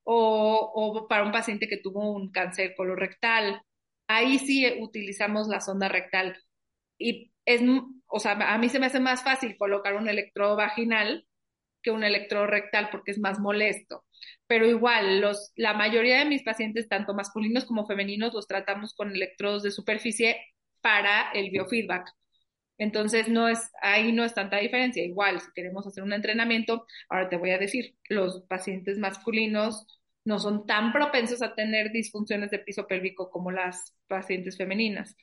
o, 0.03 0.71
o 0.73 1.07
para 1.07 1.23
un 1.23 1.31
paciente 1.31 1.67
que 1.67 1.77
tuvo 1.77 2.11
un 2.11 2.31
cáncer 2.31 2.73
colorectal. 2.75 3.61
Ahí 4.07 4.39
sí 4.39 4.65
utilizamos 4.81 5.47
la 5.47 5.61
sonda 5.61 5.87
rectal. 5.87 6.35
Y 6.97 7.31
es, 7.45 7.61
o 8.07 8.19
sea, 8.19 8.31
a 8.31 8.57
mí 8.57 8.69
se 8.69 8.79
me 8.79 8.87
hace 8.87 8.99
más 8.99 9.23
fácil 9.23 9.55
colocar 9.55 9.95
un 9.95 10.09
electrodo 10.09 10.55
vaginal 10.55 11.27
que 11.83 11.91
un 11.91 12.03
electrodo 12.03 12.47
rectal 12.47 12.89
porque 12.91 13.11
es 13.11 13.19
más 13.19 13.39
molesto 13.39 14.03
pero 14.47 14.67
igual, 14.67 15.21
los, 15.21 15.51
la 15.55 15.73
mayoría 15.73 16.19
de 16.19 16.25
mis 16.25 16.43
pacientes, 16.43 16.87
tanto 16.89 17.13
masculinos 17.13 17.65
como 17.65 17.85
femeninos, 17.85 18.33
los 18.33 18.47
tratamos 18.47 18.93
con 18.93 19.11
electrodos 19.15 19.63
de 19.63 19.71
superficie 19.71 20.37
para 20.81 21.31
el 21.31 21.51
biofeedback. 21.51 22.09
Entonces, 22.77 23.27
no 23.27 23.47
es, 23.47 23.59
ahí 23.81 24.11
no 24.13 24.23
es 24.23 24.33
tanta 24.33 24.57
diferencia. 24.57 25.03
Igual, 25.03 25.41
si 25.41 25.47
queremos 25.53 25.85
hacer 25.85 26.03
un 26.03 26.13
entrenamiento, 26.13 26.85
ahora 27.09 27.29
te 27.29 27.37
voy 27.37 27.51
a 27.51 27.57
decir, 27.57 27.95
los 28.09 28.41
pacientes 28.47 28.97
masculinos 28.97 29.85
no 30.25 30.39
son 30.39 30.65
tan 30.65 30.93
propensos 30.93 31.41
a 31.41 31.55
tener 31.55 31.91
disfunciones 31.91 32.51
de 32.51 32.59
piso 32.59 32.87
pélvico 32.87 33.29
como 33.31 33.51
las 33.51 33.93
pacientes 34.07 34.57
femeninas. 34.57 35.15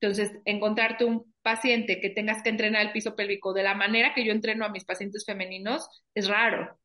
Entonces, 0.00 0.32
encontrarte 0.44 1.04
un 1.04 1.34
paciente 1.42 2.00
que 2.00 2.10
tengas 2.10 2.42
que 2.42 2.50
entrenar 2.50 2.82
el 2.82 2.92
piso 2.92 3.16
pélvico 3.16 3.52
de 3.52 3.62
la 3.62 3.74
manera 3.74 4.14
que 4.14 4.24
yo 4.24 4.32
entreno 4.32 4.64
a 4.64 4.70
mis 4.70 4.84
pacientes 4.84 5.24
femeninos 5.24 5.88
es 6.14 6.28
raro 6.28 6.78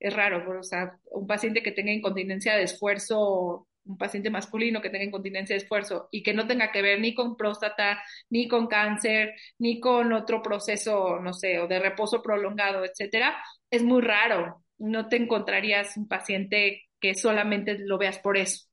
es 0.00 0.14
raro, 0.14 0.60
o 0.60 0.62
sea, 0.64 0.98
un 1.12 1.26
paciente 1.26 1.62
que 1.62 1.72
tenga 1.72 1.92
incontinencia 1.92 2.56
de 2.56 2.64
esfuerzo, 2.64 3.68
un 3.84 3.98
paciente 3.98 4.30
masculino 4.30 4.80
que 4.82 4.90
tenga 4.90 5.04
incontinencia 5.04 5.54
de 5.54 5.62
esfuerzo 5.62 6.08
y 6.10 6.22
que 6.22 6.34
no 6.34 6.46
tenga 6.46 6.72
que 6.72 6.82
ver 6.82 7.00
ni 7.00 7.14
con 7.14 7.36
próstata, 7.36 8.02
ni 8.30 8.48
con 8.48 8.66
cáncer, 8.66 9.34
ni 9.58 9.80
con 9.80 10.12
otro 10.12 10.42
proceso, 10.42 11.20
no 11.20 11.32
sé, 11.34 11.58
o 11.60 11.68
de 11.68 11.78
reposo 11.80 12.22
prolongado, 12.22 12.84
etcétera, 12.84 13.36
es 13.70 13.82
muy 13.82 14.02
raro. 14.02 14.64
No 14.78 15.08
te 15.08 15.16
encontrarías 15.16 15.96
un 15.96 16.08
paciente 16.08 16.82
que 17.00 17.14
solamente 17.14 17.78
lo 17.78 17.98
veas 17.98 18.18
por 18.18 18.36
eso. 18.38 18.66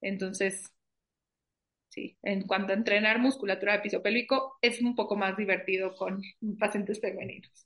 Entonces, 0.00 0.70
sí, 1.88 2.16
en 2.22 2.42
cuanto 2.46 2.72
a 2.72 2.76
entrenar 2.76 3.18
musculatura 3.18 3.74
de 3.74 3.80
piso 3.80 4.02
es 4.60 4.80
un 4.82 4.94
poco 4.94 5.16
más 5.16 5.36
divertido 5.36 5.94
con 5.96 6.22
pacientes 6.58 7.00
femeninos. 7.00 7.63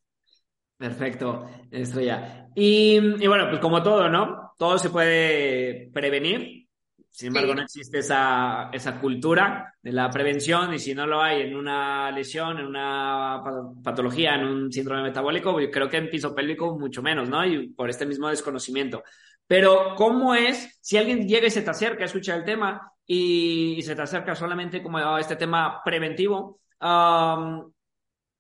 Perfecto, 0.79 1.51
Estrella. 1.73 2.49
Y, 2.55 3.01
bueno, 3.27 3.49
pues 3.49 3.61
como 3.61 3.83
todo, 3.83 4.09
¿no? 4.09 4.53
Todo 4.57 4.79
se 4.79 4.91
puede 4.91 5.91
prevenir. 5.93 6.69
Sin 7.11 7.29
embargo, 7.29 7.53
no 7.53 7.63
existe 7.63 7.99
esa, 7.99 8.71
esa 8.73 9.01
cultura 9.01 9.75
de 9.83 9.91
la 9.91 10.09
prevención 10.09 10.73
y 10.73 10.79
si 10.79 10.95
no 10.95 11.05
lo 11.05 11.21
hay 11.21 11.43
en 11.43 11.57
una 11.57 12.13
lesión, 12.13 12.61
en 12.61 12.67
una 12.67 13.43
patología, 13.83 14.37
en 14.37 14.45
un 14.45 14.73
síndrome 14.73 15.03
metabólico, 15.03 15.61
yo 15.61 15.69
creo 15.69 15.89
que 15.89 15.97
en 15.97 16.11
piso 16.11 16.33
pélvico 16.33 16.79
mucho 16.79 17.03
menos, 17.03 17.29
¿no? 17.29 17.45
Y 17.45 17.71
por 17.71 17.91
este 17.91 18.07
mismo 18.07 18.29
desconocimiento. 18.29 19.03
Pero, 19.49 19.95
¿cómo 19.97 20.35
es 20.35 20.79
si 20.81 20.97
alguien 20.97 21.27
llega 21.27 21.49
y 21.49 21.51
se 21.51 21.63
te 21.63 21.71
acerca 21.71 22.05
a 22.05 22.07
escuchar 22.07 22.39
el 22.39 22.45
tema 22.45 22.93
y, 23.05 23.81
se 23.83 23.97
te 23.97 24.03
acerca 24.03 24.37
solamente 24.37 24.81
como 24.81 24.99
a 24.99 25.19
este 25.19 25.35
tema 25.35 25.81
preventivo? 25.85 26.61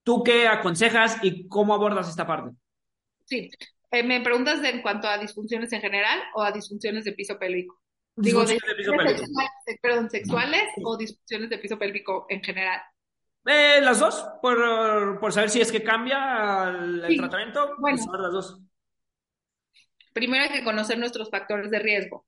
¿Tú 0.08 0.22
qué 0.24 0.48
aconsejas 0.48 1.18
y 1.20 1.46
cómo 1.48 1.74
abordas 1.74 2.08
esta 2.08 2.26
parte? 2.26 2.56
Sí, 3.26 3.50
eh, 3.90 4.02
¿me 4.02 4.22
preguntas 4.22 4.64
en 4.64 4.80
cuanto 4.80 5.06
a 5.06 5.18
disfunciones 5.18 5.70
en 5.74 5.82
general 5.82 6.18
o 6.34 6.42
a 6.42 6.50
disfunciones 6.50 7.04
de 7.04 7.12
piso 7.12 7.38
pélvico? 7.38 7.78
Digo, 8.16 8.42
de, 8.42 8.58
piso 8.74 8.92
pélvico. 8.96 9.26
perdón, 9.82 10.08
¿sexuales 10.08 10.64
o 10.82 10.96
disfunciones 10.96 11.50
de 11.50 11.58
piso 11.58 11.78
pélvico 11.78 12.24
en 12.30 12.42
general? 12.42 12.80
Eh, 13.44 13.82
las 13.82 14.00
dos, 14.00 14.26
por, 14.40 15.20
por, 15.20 15.30
saber 15.30 15.50
si 15.50 15.60
es 15.60 15.70
que 15.70 15.82
cambia 15.82 16.70
el, 16.70 17.18
tratamiento. 17.18 17.74
Bueno, 17.76 17.98
las 18.16 18.32
dos. 18.32 18.62
Primero 20.14 20.44
hay 20.44 20.50
que 20.50 20.64
conocer 20.64 20.98
nuestros 20.98 21.28
factores 21.28 21.70
de 21.70 21.80
riesgo. 21.80 22.26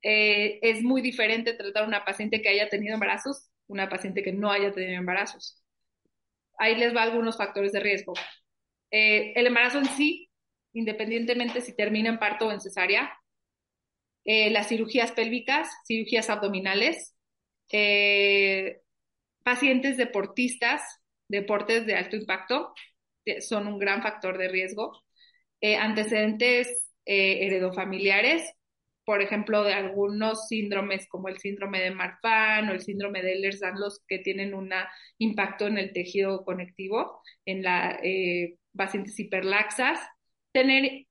Eh, 0.00 0.60
es 0.62 0.82
muy 0.82 1.02
diferente 1.02 1.52
tratar 1.52 1.82
a 1.82 1.88
una 1.88 2.06
paciente 2.06 2.40
que 2.40 2.48
haya 2.48 2.70
tenido 2.70 2.94
embarazos, 2.94 3.50
una 3.66 3.90
paciente 3.90 4.22
que 4.22 4.32
no 4.32 4.50
haya 4.50 4.72
tenido 4.72 4.98
embarazos 4.98 5.62
ahí 6.58 6.76
les 6.76 6.94
va 6.94 7.02
algunos 7.02 7.36
factores 7.36 7.72
de 7.72 7.80
riesgo. 7.80 8.14
Eh, 8.90 9.32
el 9.34 9.46
embarazo 9.46 9.78
en 9.78 9.86
sí, 9.86 10.30
independientemente 10.72 11.60
si 11.60 11.74
termina 11.74 12.08
en 12.08 12.18
parto 12.18 12.46
o 12.46 12.52
en 12.52 12.60
cesárea, 12.60 13.12
eh, 14.24 14.50
las 14.50 14.68
cirugías 14.68 15.12
pélvicas, 15.12 15.68
cirugías 15.86 16.30
abdominales, 16.30 17.14
eh, 17.72 18.80
pacientes 19.42 19.96
deportistas, 19.96 20.82
deportes 21.28 21.86
de 21.86 21.94
alto 21.94 22.16
impacto, 22.16 22.74
son 23.40 23.66
un 23.66 23.78
gran 23.78 24.02
factor 24.02 24.38
de 24.38 24.48
riesgo, 24.48 25.02
antecedentes 25.60 26.92
heredofamiliares, 27.04 28.42
por 29.06 29.22
ejemplo, 29.22 29.62
de 29.62 29.72
algunos 29.72 30.48
síndromes 30.48 31.08
como 31.08 31.28
el 31.28 31.38
síndrome 31.38 31.80
de 31.80 31.92
Marfan 31.92 32.68
o 32.68 32.72
el 32.72 32.80
síndrome 32.80 33.22
de 33.22 33.34
Ehlers-Danlos 33.36 34.02
que 34.08 34.18
tienen 34.18 34.52
un 34.52 34.70
impacto 35.18 35.68
en 35.68 35.78
el 35.78 35.92
tejido 35.92 36.44
conectivo, 36.44 37.22
en 37.46 37.62
la 37.62 38.00
eh, 38.02 38.56
pacientes 38.76 39.18
hiperlaxas, 39.20 40.00
tener 40.52 41.06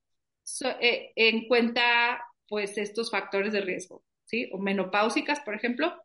eh, 0.82 1.12
en 1.16 1.48
cuenta 1.48 2.22
pues 2.50 2.78
estos 2.78 3.10
factores 3.12 3.54
de 3.54 3.62
riesgo, 3.62 4.04
¿sí? 4.26 4.50
O 4.52 4.60
menopáusicas, 4.60 5.40
por 5.40 5.56
ejemplo. 5.56 5.96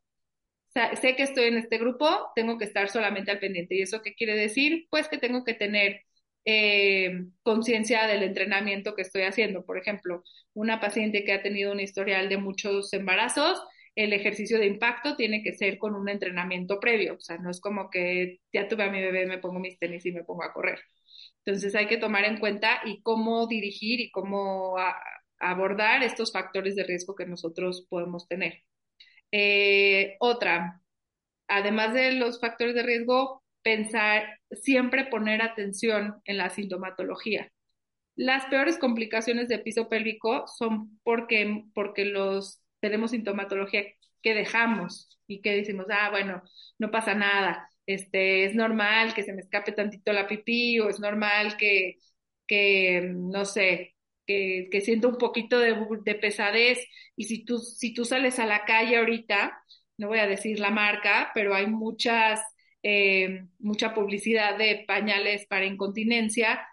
sé 0.72 1.16
que 1.16 1.24
estoy 1.24 1.46
en 1.46 1.58
este 1.58 1.78
grupo, 1.78 2.30
tengo 2.36 2.56
que 2.56 2.66
estar 2.66 2.88
solamente 2.88 3.32
al 3.32 3.40
pendiente. 3.40 3.74
¿Y 3.74 3.82
eso 3.82 4.00
qué 4.02 4.14
quiere 4.14 4.36
decir? 4.36 4.86
Pues 4.90 5.08
que 5.08 5.18
tengo 5.18 5.44
que 5.44 5.54
tener 5.54 6.02
eh, 6.44 7.26
conciencia 7.42 8.06
del 8.06 8.22
entrenamiento 8.22 8.94
que 8.94 9.02
estoy 9.02 9.22
haciendo. 9.22 9.64
Por 9.64 9.78
ejemplo, 9.78 10.22
una 10.54 10.80
paciente 10.80 11.24
que 11.24 11.32
ha 11.32 11.42
tenido 11.42 11.72
un 11.72 11.80
historial 11.80 12.28
de 12.28 12.38
muchos 12.38 12.92
embarazos, 12.92 13.62
el 13.94 14.12
ejercicio 14.12 14.58
de 14.58 14.66
impacto 14.66 15.16
tiene 15.16 15.42
que 15.42 15.52
ser 15.54 15.78
con 15.78 15.94
un 15.94 16.08
entrenamiento 16.08 16.80
previo. 16.80 17.14
O 17.16 17.20
sea, 17.20 17.38
no 17.38 17.50
es 17.50 17.60
como 17.60 17.90
que 17.90 18.38
ya 18.52 18.68
tuve 18.68 18.84
a 18.84 18.90
mi 18.90 19.00
bebé, 19.00 19.26
me 19.26 19.38
pongo 19.38 19.58
mis 19.60 19.78
tenis 19.78 20.06
y 20.06 20.12
me 20.12 20.24
pongo 20.24 20.44
a 20.44 20.52
correr. 20.52 20.80
Entonces 21.44 21.74
hay 21.74 21.86
que 21.86 21.96
tomar 21.98 22.24
en 22.24 22.38
cuenta 22.38 22.80
y 22.84 23.02
cómo 23.02 23.46
dirigir 23.46 24.00
y 24.00 24.10
cómo 24.10 24.76
abordar 25.38 26.02
estos 26.02 26.32
factores 26.32 26.76
de 26.76 26.84
riesgo 26.84 27.14
que 27.14 27.26
nosotros 27.26 27.86
podemos 27.88 28.28
tener. 28.28 28.62
Eh, 29.32 30.16
otra, 30.20 30.82
además 31.48 31.94
de 31.94 32.12
los 32.12 32.40
factores 32.40 32.74
de 32.74 32.82
riesgo, 32.82 33.39
pensar, 33.62 34.38
siempre 34.50 35.06
poner 35.06 35.42
atención 35.42 36.20
en 36.24 36.38
la 36.38 36.50
sintomatología. 36.50 37.50
Las 38.16 38.46
peores 38.46 38.78
complicaciones 38.78 39.48
de 39.48 39.58
piso 39.58 39.88
pélvico 39.88 40.46
son 40.46 41.00
porque, 41.04 41.64
porque 41.74 42.04
los 42.04 42.60
tenemos 42.80 43.12
sintomatología 43.12 43.84
que 44.22 44.34
dejamos 44.34 45.18
y 45.26 45.40
que 45.42 45.54
decimos, 45.56 45.86
ah, 45.90 46.10
bueno, 46.10 46.42
no 46.78 46.90
pasa 46.90 47.14
nada, 47.14 47.70
este, 47.86 48.44
es 48.44 48.54
normal 48.54 49.14
que 49.14 49.22
se 49.22 49.32
me 49.32 49.40
escape 49.40 49.72
tantito 49.72 50.12
la 50.12 50.26
pipí 50.26 50.78
o 50.80 50.88
es 50.88 51.00
normal 51.00 51.56
que, 51.56 51.96
que 52.46 53.02
no 53.14 53.44
sé, 53.44 53.94
que, 54.26 54.68
que 54.70 54.80
siento 54.80 55.08
un 55.08 55.18
poquito 55.18 55.58
de, 55.58 55.76
de, 56.04 56.14
pesadez 56.14 56.78
y 57.16 57.24
si 57.24 57.44
tú, 57.44 57.58
si 57.58 57.94
tú 57.94 58.04
sales 58.04 58.38
a 58.38 58.46
la 58.46 58.64
calle 58.64 58.98
ahorita, 58.98 59.62
no 59.98 60.08
voy 60.08 60.18
a 60.20 60.26
decir 60.26 60.60
la 60.60 60.70
marca, 60.70 61.30
pero 61.34 61.54
hay 61.54 61.66
muchas 61.66 62.40
eh, 62.82 63.46
mucha 63.58 63.94
publicidad 63.94 64.56
de 64.56 64.84
pañales 64.86 65.46
para 65.46 65.66
incontinencia, 65.66 66.66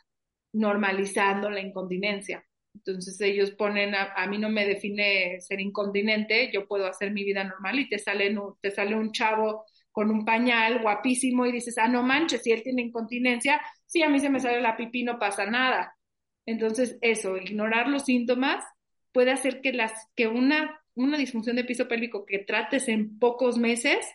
normalizando 0.53 1.49
la 1.49 1.59
incontinencia. 1.59 2.43
Entonces 2.73 3.19
ellos 3.21 3.51
ponen, 3.51 3.95
a, 3.95 4.27
mí 4.27 4.37
no 4.37 4.49
me 4.49 4.65
define 4.65 5.41
ser 5.41 5.59
incontinente, 5.59 6.51
yo 6.53 6.67
puedo 6.67 6.85
hacer 6.85 7.11
mi 7.11 7.23
vida 7.23 7.43
normal 7.43 7.79
y 7.79 7.89
te 7.89 7.97
sale, 7.97 8.35
te 8.61 8.71
sale 8.71 8.95
un 8.95 9.11
chavo 9.11 9.65
con 9.91 10.11
un 10.11 10.25
pañal 10.25 10.81
guapísimo 10.81 11.45
y 11.45 11.51
dices, 11.51 11.77
ah, 11.79 11.87
no 11.87 12.03
manches, 12.03 12.43
si 12.43 12.51
él 12.51 12.61
tiene 12.61 12.83
incontinencia, 12.83 13.59
si 13.85 14.03
a 14.03 14.09
mí 14.09 14.19
se 14.19 14.29
me 14.29 14.39
sale 14.39 14.61
la 14.61 14.77
pipí, 14.77 15.03
no 15.03 15.17
pasa 15.17 15.45
nada. 15.47 15.97
Entonces 16.45 16.97
eso, 17.01 17.35
ignorar 17.37 17.89
los 17.89 18.05
síntomas 18.05 18.63
puede 19.11 19.31
hacer 19.31 19.59
que, 19.61 19.73
las, 19.73 19.93
que 20.15 20.27
una, 20.27 20.79
una 20.93 21.17
disfunción 21.17 21.55
de 21.55 21.63
piso 21.63 21.87
pélvico 21.87 22.25
que 22.25 22.39
trates 22.39 22.87
en 22.87 23.17
pocos 23.17 23.57
meses 23.57 24.07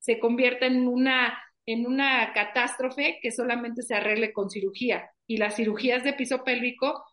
se 0.00 0.18
convierta 0.18 0.66
en 0.66 0.88
una, 0.88 1.38
en 1.66 1.86
una 1.86 2.32
catástrofe 2.32 3.18
que 3.22 3.30
solamente 3.30 3.82
se 3.82 3.94
arregle 3.94 4.32
con 4.32 4.50
cirugía. 4.50 5.10
Y 5.26 5.36
las 5.36 5.56
cirugías 5.56 6.02
de 6.02 6.14
piso 6.14 6.42
pélvico 6.42 7.04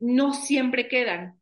no 0.00 0.32
siempre 0.34 0.88
quedan, 0.88 1.40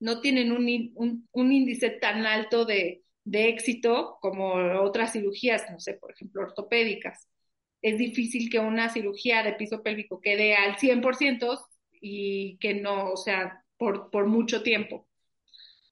no 0.00 0.20
tienen 0.20 0.52
un, 0.52 1.26
un, 1.32 1.52
índice 1.52 1.90
tan 1.90 2.26
alto 2.26 2.64
de, 2.64 3.02
de 3.24 3.48
éxito 3.48 4.18
como 4.20 4.54
otras 4.82 5.12
cirugías, 5.12 5.64
no 5.70 5.80
sé, 5.80 5.94
por 5.94 6.12
ejemplo, 6.12 6.42
ortopédicas. 6.42 7.28
Es 7.80 7.98
difícil 7.98 8.50
que 8.50 8.58
una 8.58 8.88
cirugía 8.90 9.42
de 9.42 9.54
piso 9.54 9.82
pélvico 9.82 10.20
quede 10.20 10.54
al 10.56 10.76
100% 10.76 11.58
y 12.00 12.58
que 12.58 12.74
no, 12.74 13.12
o 13.12 13.16
sea, 13.16 13.64
por, 13.76 14.10
por 14.10 14.26
mucho 14.26 14.62
tiempo. 14.62 15.08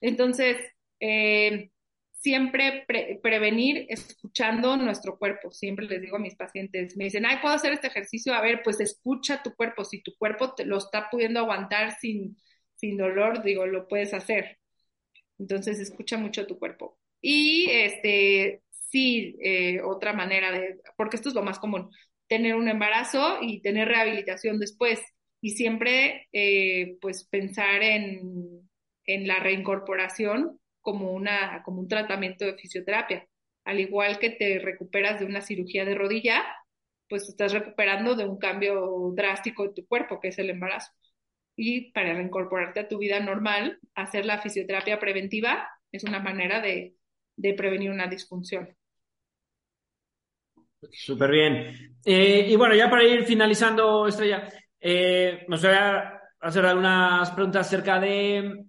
Entonces, 0.00 0.56
eh, 1.00 1.70
siempre 2.18 2.84
prevenir 3.22 3.86
escuchando 3.88 4.76
nuestro 4.76 5.18
cuerpo. 5.18 5.52
Siempre 5.52 5.86
les 5.86 6.00
digo 6.00 6.16
a 6.16 6.20
mis 6.20 6.34
pacientes, 6.34 6.96
me 6.96 7.04
dicen, 7.04 7.26
ay, 7.26 7.38
¿puedo 7.40 7.54
hacer 7.54 7.72
este 7.72 7.88
ejercicio? 7.88 8.34
A 8.34 8.40
ver, 8.40 8.62
pues 8.64 8.80
escucha 8.80 9.42
tu 9.42 9.54
cuerpo. 9.54 9.84
Si 9.84 10.02
tu 10.02 10.14
cuerpo 10.16 10.54
te 10.54 10.64
lo 10.64 10.78
está 10.78 11.08
pudiendo 11.10 11.40
aguantar 11.40 11.96
sin, 12.00 12.36
sin 12.74 12.96
dolor, 12.96 13.42
digo, 13.42 13.66
lo 13.66 13.86
puedes 13.88 14.14
hacer. 14.14 14.58
Entonces, 15.38 15.78
escucha 15.80 16.16
mucho 16.18 16.46
tu 16.46 16.58
cuerpo. 16.58 16.98
Y 17.20 17.68
este, 17.70 18.62
sí, 18.70 19.36
eh, 19.42 19.80
otra 19.82 20.12
manera 20.12 20.50
de, 20.52 20.80
porque 20.96 21.16
esto 21.16 21.28
es 21.28 21.34
lo 21.34 21.42
más 21.42 21.58
común, 21.58 21.90
tener 22.28 22.54
un 22.56 22.68
embarazo 22.68 23.38
y 23.42 23.60
tener 23.62 23.88
rehabilitación 23.88 24.58
después. 24.58 25.00
Y 25.40 25.50
siempre, 25.50 26.28
eh, 26.32 26.96
pues, 27.00 27.24
pensar 27.28 27.82
en, 27.82 28.68
en 29.04 29.28
la 29.28 29.38
reincorporación 29.38 30.58
como, 30.86 31.10
una, 31.10 31.64
como 31.64 31.80
un 31.80 31.88
tratamiento 31.88 32.44
de 32.44 32.54
fisioterapia. 32.54 33.26
Al 33.64 33.80
igual 33.80 34.20
que 34.20 34.30
te 34.30 34.60
recuperas 34.60 35.18
de 35.18 35.26
una 35.26 35.40
cirugía 35.40 35.84
de 35.84 35.96
rodilla, 35.96 36.44
pues 37.08 37.28
estás 37.28 37.52
recuperando 37.52 38.14
de 38.14 38.24
un 38.24 38.38
cambio 38.38 39.10
drástico 39.12 39.64
de 39.64 39.74
tu 39.74 39.84
cuerpo, 39.88 40.20
que 40.20 40.28
es 40.28 40.38
el 40.38 40.48
embarazo. 40.48 40.92
Y 41.56 41.90
para 41.90 42.14
reincorporarte 42.14 42.78
a 42.78 42.86
tu 42.86 42.98
vida 42.98 43.18
normal, 43.18 43.80
hacer 43.96 44.26
la 44.26 44.40
fisioterapia 44.40 45.00
preventiva 45.00 45.68
es 45.90 46.04
una 46.04 46.20
manera 46.20 46.60
de, 46.60 46.94
de 47.34 47.54
prevenir 47.54 47.90
una 47.90 48.06
disfunción. 48.06 48.68
Súper 50.92 51.32
bien. 51.32 51.96
Eh, 52.04 52.46
y 52.48 52.54
bueno, 52.54 52.76
ya 52.76 52.88
para 52.88 53.02
ir 53.02 53.24
finalizando, 53.24 54.06
Estrella, 54.06 54.48
eh, 54.78 55.44
nos 55.48 55.62
voy 55.62 55.72
a 55.72 56.20
hacer 56.38 56.64
algunas 56.64 57.32
preguntas 57.32 57.66
acerca 57.66 57.98
de 57.98 58.66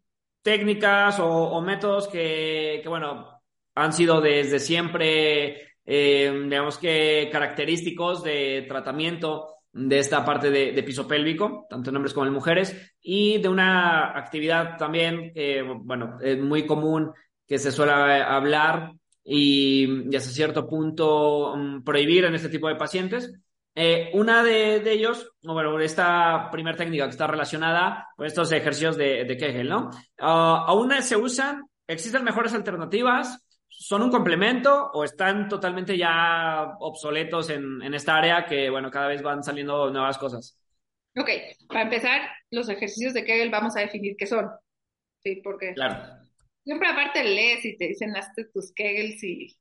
técnicas 0.48 1.20
o, 1.20 1.60
métodos 1.60 2.08
que, 2.08 2.82
bueno, 2.88 3.42
han 3.76 3.92
sido 3.92 4.22
desde 4.22 4.60
siempre, 4.60 5.74
eh, 5.86 6.32
digamos 6.46 6.78
que 6.78 7.28
característicos 7.30 8.24
de 8.24 8.66
tratamiento 8.66 9.56
de 9.74 10.00
esta 10.00 10.24
parte 10.24 10.50
de, 10.50 10.84
piso 10.84 11.06
pélvico, 11.06 11.68
tanto 11.70 11.90
en 11.90 11.98
hombres 11.98 12.14
como 12.14 12.28
en 12.28 12.32
mujeres, 12.32 12.96
y 13.02 13.40
de 13.40 13.50
una 13.50 14.18
actividad 14.18 14.78
también, 14.78 15.34
bueno, 15.84 16.18
es 16.22 16.40
muy 16.40 16.66
común 16.66 17.12
que 17.46 17.58
se 17.58 17.70
suele 17.70 17.92
hablar 17.92 18.94
y, 19.26 20.16
hasta 20.16 20.32
cierto 20.32 20.66
punto 20.66 21.58
mm, 21.58 21.84
prohibir 21.84 22.24
en 22.24 22.36
este 22.36 22.48
tipo 22.48 22.70
de 22.70 22.78
pacientes, 22.78 23.38
eh, 23.80 24.10
una 24.14 24.44
de, 24.44 24.82
ellos, 24.92 25.34
bueno, 25.44 25.80
esta 25.80 26.50
primera 26.50 26.76
técnica 26.76 27.04
que 27.04 27.12
está 27.12 27.28
relacionada 27.28 28.08
con 28.16 28.26
estos 28.26 28.52
ejercicios 28.52 28.98
de, 28.98 29.24
de 29.24 29.38
Kegel, 29.38 29.70
¿no? 29.70 29.92
Ah, 30.18 30.66
¿Aún 30.68 30.92
se 31.04 31.16
usan? 31.16 31.62
¿Existen 31.86 32.24
mejores 32.24 32.56
alternativas? 32.56 33.40
¿Son 33.68 34.02
un 34.02 34.10
complemento 34.10 34.90
o 34.94 35.04
están 35.04 35.48
totalmente 35.48 35.96
ya 35.96 36.76
obsoletos 36.80 37.52
en, 37.52 37.84
en 37.84 37.94
esta 37.94 38.16
área 38.16 38.48
que, 38.48 38.68
bueno, 38.72 38.90
cada 38.90 39.10
vez 39.10 39.22
van 39.22 39.44
saliendo 39.44 39.92
nuevas 39.92 40.18
cosas? 40.18 40.60
Ok, 41.16 41.30
para 41.68 41.84
empezar, 41.84 42.22
los 42.50 42.70
ejercicios 42.70 43.14
de 43.14 43.26
Kegel 43.26 43.52
vamos 43.52 43.78
a 43.78 43.82
definir 43.82 44.16
qué 44.18 44.26
son. 44.26 44.50
Sí, 45.22 45.40
porque 45.44 45.76
claro. 45.76 46.26
siempre 46.64 46.88
aparte 46.88 47.24
lees 47.24 47.64
y 47.64 47.78
te 47.78 47.90
dicen 47.90 48.18
hazte 48.18 48.46
tus 48.46 48.74
Kegels 48.74 49.24
y 49.24 49.56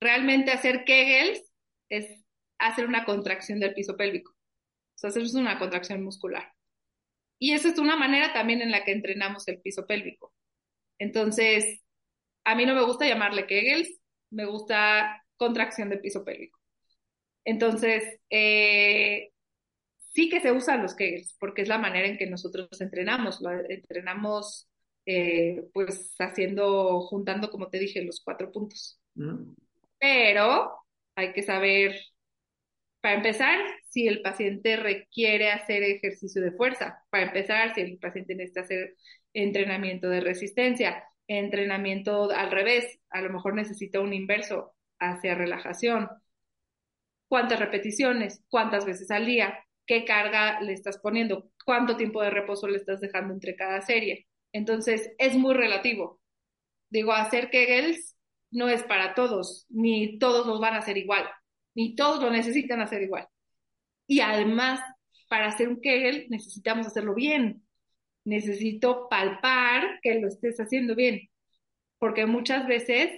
realmente 0.00 0.50
hacer 0.50 0.82
Kegels 0.84 1.40
es 1.88 2.21
hacer 2.62 2.86
una 2.86 3.04
contracción 3.04 3.60
del 3.60 3.74
piso 3.74 3.96
pélvico. 3.96 4.32
O 4.32 4.98
sea, 4.98 5.10
hacer 5.10 5.24
una 5.34 5.58
contracción 5.58 6.02
muscular. 6.02 6.52
Y 7.38 7.52
esa 7.52 7.68
es 7.68 7.78
una 7.78 7.96
manera 7.96 8.32
también 8.32 8.60
en 8.62 8.70
la 8.70 8.84
que 8.84 8.92
entrenamos 8.92 9.48
el 9.48 9.60
piso 9.60 9.86
pélvico. 9.86 10.32
Entonces, 10.98 11.82
a 12.44 12.54
mí 12.54 12.66
no 12.66 12.74
me 12.74 12.84
gusta 12.84 13.06
llamarle 13.06 13.46
Kegels, 13.46 14.00
me 14.30 14.46
gusta 14.46 15.24
contracción 15.36 15.90
del 15.90 16.00
piso 16.00 16.24
pélvico. 16.24 16.60
Entonces, 17.44 18.20
eh, 18.30 19.32
sí 20.14 20.28
que 20.28 20.40
se 20.40 20.52
usan 20.52 20.82
los 20.82 20.94
Kegels, 20.94 21.36
porque 21.40 21.62
es 21.62 21.68
la 21.68 21.78
manera 21.78 22.06
en 22.06 22.16
que 22.16 22.30
nosotros 22.30 22.68
entrenamos. 22.80 23.40
Lo 23.40 23.50
entrenamos, 23.50 24.68
eh, 25.06 25.64
pues, 25.72 26.14
haciendo, 26.20 27.00
juntando, 27.00 27.50
como 27.50 27.68
te 27.68 27.80
dije, 27.80 28.04
los 28.04 28.22
cuatro 28.24 28.52
puntos. 28.52 29.00
Pero 29.98 30.76
hay 31.16 31.32
que 31.32 31.42
saber 31.42 31.96
para 33.02 33.16
empezar, 33.16 33.58
si 33.90 34.06
el 34.06 34.22
paciente 34.22 34.76
requiere 34.76 35.50
hacer 35.50 35.82
ejercicio 35.82 36.40
de 36.40 36.52
fuerza. 36.52 37.04
Para 37.10 37.24
empezar, 37.24 37.74
si 37.74 37.80
el 37.80 37.98
paciente 37.98 38.36
necesita 38.36 38.60
hacer 38.60 38.96
entrenamiento 39.34 40.08
de 40.08 40.20
resistencia, 40.20 41.04
entrenamiento 41.26 42.30
al 42.30 42.52
revés, 42.52 43.00
a 43.10 43.20
lo 43.20 43.30
mejor 43.30 43.56
necesita 43.56 43.98
un 43.98 44.12
inverso 44.14 44.74
hacia 45.00 45.34
relajación. 45.34 46.08
¿Cuántas 47.26 47.58
repeticiones? 47.58 48.44
¿Cuántas 48.48 48.86
veces 48.86 49.10
al 49.10 49.26
día? 49.26 49.58
¿Qué 49.84 50.04
carga 50.04 50.60
le 50.60 50.72
estás 50.72 50.98
poniendo? 50.98 51.50
¿Cuánto 51.64 51.96
tiempo 51.96 52.22
de 52.22 52.30
reposo 52.30 52.68
le 52.68 52.76
estás 52.76 53.00
dejando 53.00 53.34
entre 53.34 53.56
cada 53.56 53.82
serie? 53.82 54.28
Entonces, 54.52 55.10
es 55.18 55.34
muy 55.34 55.54
relativo. 55.54 56.20
Digo, 56.88 57.12
hacer 57.12 57.50
Kegels 57.50 58.16
no 58.52 58.68
es 58.68 58.84
para 58.84 59.14
todos, 59.14 59.66
ni 59.70 60.20
todos 60.20 60.46
los 60.46 60.60
van 60.60 60.74
a 60.74 60.78
hacer 60.78 60.98
igual 60.98 61.28
ni 61.74 61.94
todos 61.94 62.22
lo 62.22 62.30
necesitan 62.30 62.80
hacer 62.80 63.02
igual. 63.02 63.26
Y 64.06 64.20
además, 64.20 64.80
para 65.28 65.46
hacer 65.46 65.68
un 65.68 65.80
Kegel 65.80 66.26
necesitamos 66.28 66.86
hacerlo 66.86 67.14
bien. 67.14 67.64
Necesito 68.24 69.08
palpar 69.08 70.00
que 70.02 70.20
lo 70.20 70.28
estés 70.28 70.58
haciendo 70.60 70.94
bien. 70.94 71.30
Porque 71.98 72.26
muchas 72.26 72.66
veces, 72.66 73.10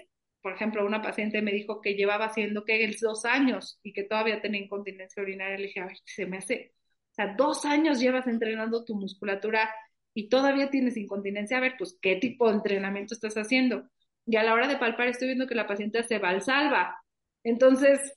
por 0.43 0.53
ejemplo, 0.55 0.87
una 0.87 1.03
paciente 1.03 1.43
me 1.43 1.53
dijo 1.53 1.81
que 1.81 1.95
llevaba 1.95 2.27
haciendo 2.27 2.65
Kegels 2.65 3.01
dos 3.01 3.25
años 3.25 3.81
y 3.83 3.93
que 3.93 4.05
todavía 4.05 4.41
tenía 4.43 4.61
incontinencia 4.63 5.23
urinaria. 5.23 5.59
Le 5.59 5.67
dije, 5.67 5.81
ay, 5.81 5.97
se 6.05 6.27
me 6.27 6.39
hace. 6.39 6.75
O 7.13 7.15
sea, 7.15 7.35
dos 7.37 7.65
años 7.65 8.01
llevas 8.01 8.27
entrenando 8.27 8.85
tu 8.85 8.95
musculatura 8.95 9.75
y 10.15 10.29
todavía 10.29 10.71
tienes 10.71 10.97
incontinencia. 10.97 11.59
A 11.59 11.61
ver, 11.61 11.75
pues, 11.79 11.99
¿qué 12.01 12.17
tipo 12.17 12.49
de 12.49 12.57
entrenamiento 12.57 13.15
estás 13.15 13.35
haciendo? 13.35 13.89
Y 14.27 14.37
a 14.37 14.43
la 14.43 14.55
hora 14.55 14.69
de 14.69 14.77
palpar 14.77 15.09
estoy 15.09 15.29
viendo 15.29 15.47
que 15.47 15.55
la 15.55 15.67
paciente 15.67 16.03
se 16.05 16.19
valsalva. 16.19 17.03
Entonces, 17.43 18.15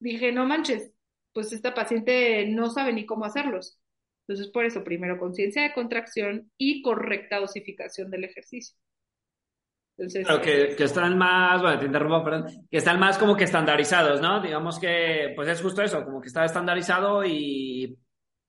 dije, 0.00 0.32
no 0.32 0.46
manches, 0.46 0.92
pues 1.32 1.52
esta 1.52 1.74
paciente 1.74 2.46
no 2.48 2.70
sabe 2.70 2.92
ni 2.92 3.06
cómo 3.06 3.24
hacerlos. 3.24 3.78
Entonces, 4.26 4.52
por 4.52 4.64
eso, 4.64 4.84
primero 4.84 5.18
conciencia 5.18 5.62
de 5.62 5.72
contracción 5.72 6.50
y 6.56 6.82
correcta 6.82 7.38
dosificación 7.38 8.10
del 8.10 8.24
ejercicio. 8.24 8.76
Entonces, 9.96 10.26
claro, 10.26 10.40
que, 10.40 10.74
que, 10.76 10.84
están 10.84 11.18
más, 11.18 11.60
bueno, 11.60 11.78
te 11.78 11.86
interrumpo, 11.86 12.24
perdón, 12.24 12.66
que 12.70 12.78
están 12.78 12.98
más 12.98 13.18
como 13.18 13.36
que 13.36 13.44
estandarizados, 13.44 14.20
¿no? 14.20 14.40
Digamos 14.40 14.78
que, 14.78 15.32
pues 15.36 15.48
es 15.48 15.60
justo 15.60 15.82
eso, 15.82 16.02
como 16.04 16.20
que 16.20 16.28
está 16.28 16.44
estandarizado 16.44 17.24
y, 17.24 17.98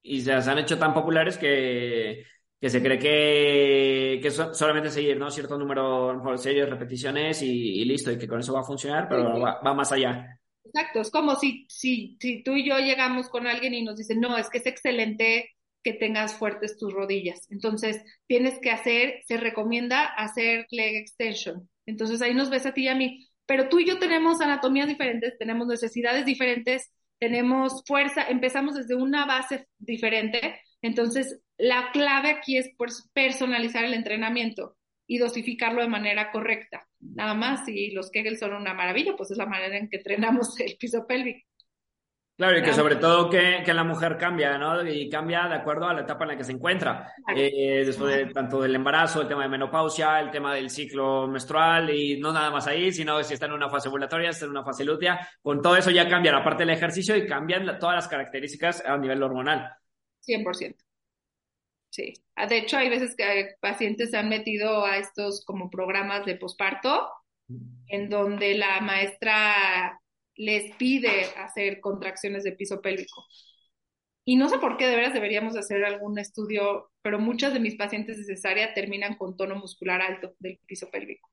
y 0.01 0.21
se, 0.21 0.31
han 0.31 0.59
hecho 0.59 0.77
tan 0.77 0.93
populares 0.93 1.37
que, 1.37 2.23
que 2.59 2.69
se 2.69 2.81
cree 2.81 2.99
que, 2.99 4.19
que 4.21 4.31
solamente 4.31 4.91
seguir, 4.91 5.17
¿no? 5.17 5.29
Cierto 5.29 5.57
número, 5.57 6.21
de 6.23 6.37
series, 6.37 6.69
repeticiones 6.69 7.41
y, 7.41 7.83
listo, 7.83 8.11
y 8.11 8.17
que 8.17 8.27
con 8.27 8.39
eso 8.39 8.53
va 8.53 8.61
a 8.61 8.65
funcionar, 8.65 9.09
pero 9.09 9.37
va 9.39 9.73
más 9.73 9.91
allá. 9.91 10.39
Exacto, 10.63 11.02
es 11.02 11.10
como 11.12 11.36
si, 11.36 11.65
si, 11.69 12.17
si 12.21 12.43
tú 12.43 12.54
y 12.56 12.65
yo 12.67 12.78
llegamos 12.78 13.30
con 13.30 13.47
alguien 13.47 13.74
y 13.74 13.84
nos 13.84 13.97
dicen, 13.97 14.19
no, 14.21 14.38
es 14.38 14.50
que 14.50 14.60
es 14.60 14.65
excelente 14.67 15.50
que 15.84 15.93
tengas 15.93 16.36
fuertes 16.36 16.78
tus 16.78 16.93
rodillas. 16.93 17.47
Entonces, 17.50 18.02
tienes 18.28 18.60
que 18.60 18.69
hacer, 18.71 19.21
se 19.28 19.38
recomienda 19.38 20.06
hacer 20.06 20.67
leg 20.69 20.95
extension. 20.95 21.67
Entonces, 21.88 22.21
ahí 22.21 22.34
nos 22.36 22.50
ves 22.52 22.65
a 22.67 22.74
ti 22.74 22.84
y 22.84 22.88
a 22.88 22.95
mí. 22.95 23.28
Pero 23.47 23.69
tú 23.69 23.80
y 23.80 23.86
yo 23.88 23.97
tenemos 24.00 24.39
anatomías 24.39 24.88
diferentes, 24.88 25.38
tenemos 25.39 25.67
necesidades 25.67 26.25
diferentes, 26.25 26.92
tenemos 27.19 27.83
fuerza, 27.85 28.23
empezamos 28.29 28.75
desde 28.75 28.96
una 28.96 29.25
base 29.25 29.67
diferente. 29.79 30.62
Entonces, 30.83 31.42
la 31.58 31.92
clave 31.92 32.29
aquí 32.29 32.58
es 32.58 32.69
personalizar 33.13 33.83
el 33.83 33.94
entrenamiento 33.96 34.77
y 35.12 35.17
dosificarlo 35.17 35.81
de 35.81 35.89
manera 35.89 36.31
correcta. 36.31 36.87
Nada 37.01 37.33
más, 37.33 37.65
si 37.65 37.91
los 37.91 38.09
Kegel 38.12 38.37
son 38.37 38.53
una 38.53 38.73
maravilla, 38.73 39.13
pues 39.17 39.29
es 39.31 39.37
la 39.37 39.45
manera 39.45 39.75
en 39.75 39.89
que 39.89 39.97
entrenamos 39.97 40.57
el 40.62 40.77
piso 40.79 41.05
pélvico. 41.05 41.45
Claro, 42.37 42.57
y 42.57 42.63
que 42.63 42.73
sobre 42.73 42.95
todo 42.95 43.29
que, 43.29 43.62
que, 43.65 43.73
la 43.73 43.83
mujer 43.83 44.17
cambia, 44.17 44.57
¿no? 44.57 44.87
Y 44.87 45.09
cambia 45.09 45.49
de 45.49 45.55
acuerdo 45.55 45.89
a 45.89 45.93
la 45.93 46.01
etapa 46.01 46.23
en 46.23 46.29
la 46.29 46.37
que 46.37 46.45
se 46.45 46.53
encuentra. 46.53 47.13
Eh, 47.35 47.83
después 47.85 48.15
de 48.15 48.27
tanto 48.27 48.62
del 48.62 48.73
embarazo, 48.73 49.21
el 49.21 49.27
tema 49.27 49.43
de 49.43 49.49
menopausia, 49.49 50.21
el 50.21 50.31
tema 50.31 50.55
del 50.55 50.69
ciclo 50.69 51.27
menstrual 51.27 51.89
y 51.89 52.17
no 52.17 52.31
nada 52.31 52.49
más 52.49 52.65
ahí, 52.67 52.93
sino 52.93 53.21
si 53.21 53.33
está 53.33 53.47
en 53.47 53.51
una 53.51 53.69
fase 53.69 53.89
ovulatoria, 53.89 54.29
está 54.29 54.45
en 54.45 54.51
una 54.51 54.63
fase 54.63 54.85
lútea. 54.85 55.27
Con 55.41 55.62
todo 55.62 55.75
eso 55.75 55.91
ya 55.91 56.07
cambia 56.07 56.31
la 56.31 56.43
parte 56.43 56.63
del 56.63 56.73
ejercicio 56.73 57.17
y 57.17 57.27
cambian 57.27 57.77
todas 57.77 57.95
las 57.95 58.07
características 58.07 58.81
a 58.85 58.97
nivel 58.97 59.21
hormonal. 59.21 59.73
100%. 60.25 60.75
Sí. 61.92 62.13
Ah, 62.35 62.48
de 62.48 62.58
hecho, 62.58 62.77
hay 62.77 62.89
veces 62.89 63.15
que 63.15 63.56
pacientes 63.60 64.12
se 64.12 64.17
han 64.17 64.29
metido 64.29 64.85
a 64.85 64.98
estos 64.98 65.44
como 65.46 65.69
programas 65.69 66.25
de 66.25 66.35
posparto, 66.35 67.10
en 67.87 68.10
donde 68.10 68.56
la 68.56 68.79
maestra 68.79 70.00
les 70.35 70.73
pide 70.77 71.25
hacer 71.35 71.81
contracciones 71.81 72.44
de 72.46 72.54
piso 72.54 72.81
pélvico. 72.81 73.25
Y 74.23 74.37
no 74.37 74.48
sé 74.48 74.58
por 74.60 74.77
qué, 74.77 74.87
de 74.87 74.96
veras 74.96 75.13
deberíamos 75.13 75.58
hacer 75.58 75.83
algún 75.83 76.17
estudio, 76.17 76.92
pero 77.02 77.19
muchas 77.19 77.54
de 77.54 77.60
mis 77.60 77.75
pacientes 77.75 78.17
de 78.17 78.35
cesárea 78.35 78.73
terminan 78.73 79.15
con 79.17 79.35
tono 79.35 79.56
muscular 79.56 80.02
alto 80.02 80.33
del 80.39 80.60
piso 80.65 80.89
pélvico. 80.89 81.29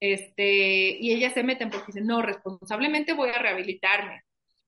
Este, 0.00 0.98
y 1.00 1.12
ellas 1.12 1.32
se 1.32 1.44
meten 1.44 1.70
porque 1.70 1.86
dicen, 1.88 2.06
no, 2.06 2.20
responsablemente 2.20 3.14
voy 3.14 3.30
a 3.30 3.38
rehabilitarme. 3.38 4.22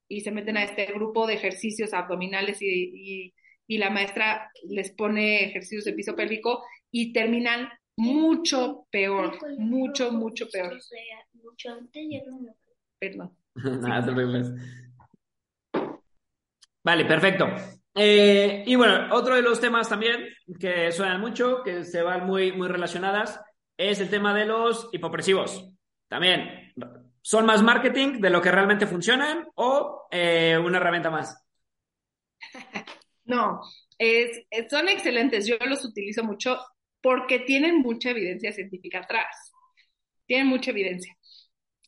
Y 0.08 0.22
se 0.22 0.30
meten 0.30 0.56
a 0.56 0.64
este 0.64 0.86
grupo 0.86 1.26
de 1.26 1.34
ejercicios 1.34 1.92
abdominales 1.92 2.58
y 2.62 3.34
la 3.68 3.90
maestra 3.90 4.50
les 4.68 4.92
pone 4.92 5.44
ejercicios 5.44 5.84
de 5.84 5.94
piso 5.94 6.14
pélvico 6.14 6.64
y 6.90 7.12
terminan 7.12 7.68
mucho 7.96 8.86
peor, 8.90 9.38
mucho, 9.58 10.12
mucho 10.12 10.48
peor. 10.50 10.78
Mucho 11.32 11.72
antes 11.72 12.22
Perdón. 12.98 13.36
Vale, 16.84 17.06
perfecto. 17.06 17.46
Eh, 17.94 18.64
y 18.66 18.74
bueno, 18.74 19.14
otro 19.14 19.36
de 19.36 19.42
los 19.42 19.60
temas 19.60 19.88
también 19.88 20.26
que 20.58 20.90
suenan 20.92 21.20
mucho, 21.20 21.62
que 21.62 21.84
se 21.84 22.02
van 22.02 22.26
muy, 22.26 22.52
muy 22.52 22.68
relacionadas, 22.68 23.40
es 23.76 24.00
el 24.00 24.10
tema 24.10 24.34
de 24.34 24.46
los 24.46 24.88
hipopresivos. 24.92 25.70
También, 26.08 26.72
¿son 27.22 27.46
más 27.46 27.62
marketing 27.62 28.20
de 28.20 28.30
lo 28.30 28.42
que 28.42 28.50
realmente 28.50 28.86
funcionan 28.86 29.46
o 29.54 30.06
eh, 30.10 30.58
una 30.62 30.78
herramienta 30.78 31.10
más? 31.10 31.40
No, 33.24 33.62
son 34.70 34.88
excelentes. 34.88 35.46
Yo 35.46 35.56
los 35.66 35.84
utilizo 35.84 36.24
mucho 36.24 36.58
porque 37.00 37.40
tienen 37.40 37.78
mucha 37.78 38.10
evidencia 38.10 38.52
científica 38.52 39.00
atrás. 39.00 39.52
Tienen 40.26 40.46
mucha 40.46 40.70
evidencia. 40.70 41.16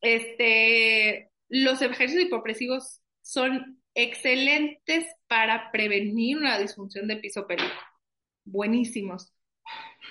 Este, 0.01 1.31
los 1.49 1.81
ejercicios 1.83 2.27
hipopresivos 2.27 3.01
son 3.23 3.83
excelentes 3.95 5.07
para 5.27 5.71
prevenir 5.73 6.37
una 6.39 6.59
disfunción 6.59 7.09
de 7.09 7.17
piso 7.17 7.47
pélvico. 7.47 7.75
Buenísimos. 8.45 9.33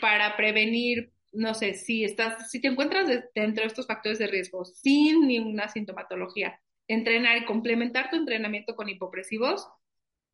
Para 0.02 0.36
prevenir, 0.36 1.14
no 1.32 1.54
sé, 1.54 1.76
si 1.76 2.04
estás, 2.04 2.52
si 2.52 2.60
te 2.60 2.68
encuentras 2.68 3.08
dentro 3.34 3.62
de 3.64 3.68
estos 3.68 3.88
factores 3.88 4.20
de 4.20 4.28
riesgo 4.28 4.66
sin 4.66 5.28
ninguna 5.28 5.70
sintomatología, 5.70 6.60
entrenar 6.88 7.38
y 7.38 7.46
complementar 7.46 8.10
tu 8.10 8.18
entrenamiento 8.18 8.76
con 8.76 8.90
hipopresivos 8.90 9.68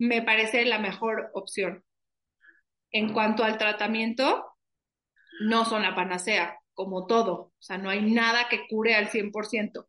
me 0.08 0.22
parece 0.22 0.66
la 0.66 0.80
mejor 0.80 1.32
opción. 1.34 1.84
En 2.92 3.14
cuanto 3.14 3.44
al 3.44 3.58
tratamiento, 3.58 4.46
no 5.42 5.66
son 5.66 5.84
la 5.84 5.96
panacea, 5.96 6.60
como 6.74 7.08
todo. 7.08 7.34
O 7.34 7.54
sea, 7.60 7.78
no 7.78 7.90
hay 7.90 8.02
nada 8.02 8.50
que 8.50 8.68
cure 8.68 8.96
al 8.96 9.10
100% 9.10 9.88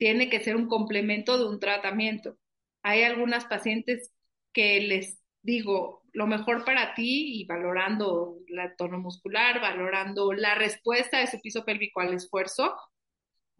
tiene 0.00 0.30
que 0.30 0.40
ser 0.40 0.56
un 0.56 0.66
complemento 0.66 1.36
de 1.36 1.44
un 1.44 1.60
tratamiento. 1.60 2.38
Hay 2.82 3.02
algunas 3.02 3.44
pacientes 3.44 4.10
que 4.54 4.80
les 4.80 5.20
digo, 5.42 6.02
lo 6.14 6.26
mejor 6.26 6.64
para 6.64 6.94
ti 6.94 7.38
y 7.38 7.46
valorando 7.46 8.38
la 8.48 8.74
tono 8.76 8.98
muscular, 8.98 9.60
valorando 9.60 10.32
la 10.32 10.54
respuesta 10.54 11.18
de 11.18 11.26
su 11.26 11.38
piso 11.42 11.66
pélvico 11.66 12.00
al 12.00 12.14
esfuerzo, 12.14 12.74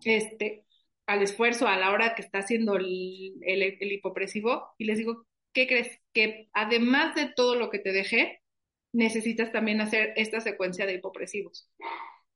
este, 0.02 0.64
al 1.06 1.20
esfuerzo 1.20 1.68
a 1.68 1.76
la 1.76 1.90
hora 1.90 2.14
que 2.14 2.22
está 2.22 2.38
haciendo 2.38 2.76
el, 2.76 3.34
el 3.42 3.92
hipopresivo, 3.92 4.70
y 4.78 4.86
les 4.86 4.96
digo, 4.96 5.26
¿qué 5.52 5.66
crees? 5.66 5.98
Que 6.12 6.48
además 6.52 7.14
de 7.14 7.32
todo 7.34 7.54
lo 7.54 7.70
que 7.70 7.78
te 7.78 7.92
dejé, 7.92 8.42
necesitas 8.92 9.52
también 9.52 9.80
hacer 9.80 10.12
esta 10.16 10.40
secuencia 10.40 10.86
de 10.86 10.94
hipopresivos. 10.94 11.68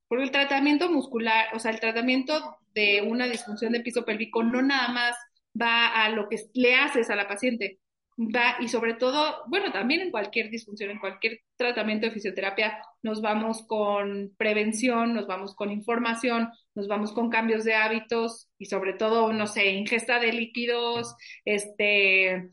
Porque 0.07 0.23
el 0.23 0.31
tratamiento 0.31 0.89
muscular, 0.89 1.47
o 1.53 1.59
sea, 1.59 1.71
el 1.71 1.79
tratamiento 1.79 2.57
de 2.73 3.01
una 3.01 3.27
disfunción 3.27 3.73
de 3.73 3.81
piso 3.81 4.05
pélvico 4.05 4.43
no 4.43 4.61
nada 4.61 4.89
más 4.89 5.15
va 5.59 5.87
a 5.87 6.09
lo 6.09 6.29
que 6.29 6.37
le 6.53 6.75
haces 6.75 7.09
a 7.09 7.15
la 7.15 7.27
paciente, 7.27 7.79
va 8.17 8.57
y 8.59 8.67
sobre 8.67 8.93
todo, 8.93 9.43
bueno, 9.47 9.71
también 9.71 10.01
en 10.01 10.11
cualquier 10.11 10.49
disfunción, 10.49 10.89
en 10.89 10.99
cualquier 10.99 11.41
tratamiento 11.57 12.05
de 12.05 12.13
fisioterapia, 12.13 12.77
nos 13.01 13.21
vamos 13.21 13.65
con 13.65 14.33
prevención, 14.37 15.13
nos 15.13 15.27
vamos 15.27 15.55
con 15.55 15.71
información, 15.71 16.49
nos 16.75 16.87
vamos 16.87 17.11
con 17.13 17.29
cambios 17.29 17.63
de 17.63 17.75
hábitos 17.75 18.49
y 18.57 18.65
sobre 18.65 18.93
todo, 18.93 19.33
no 19.33 19.47
sé, 19.47 19.71
ingesta 19.71 20.19
de 20.19 20.33
líquidos, 20.33 21.15
este, 21.45 22.49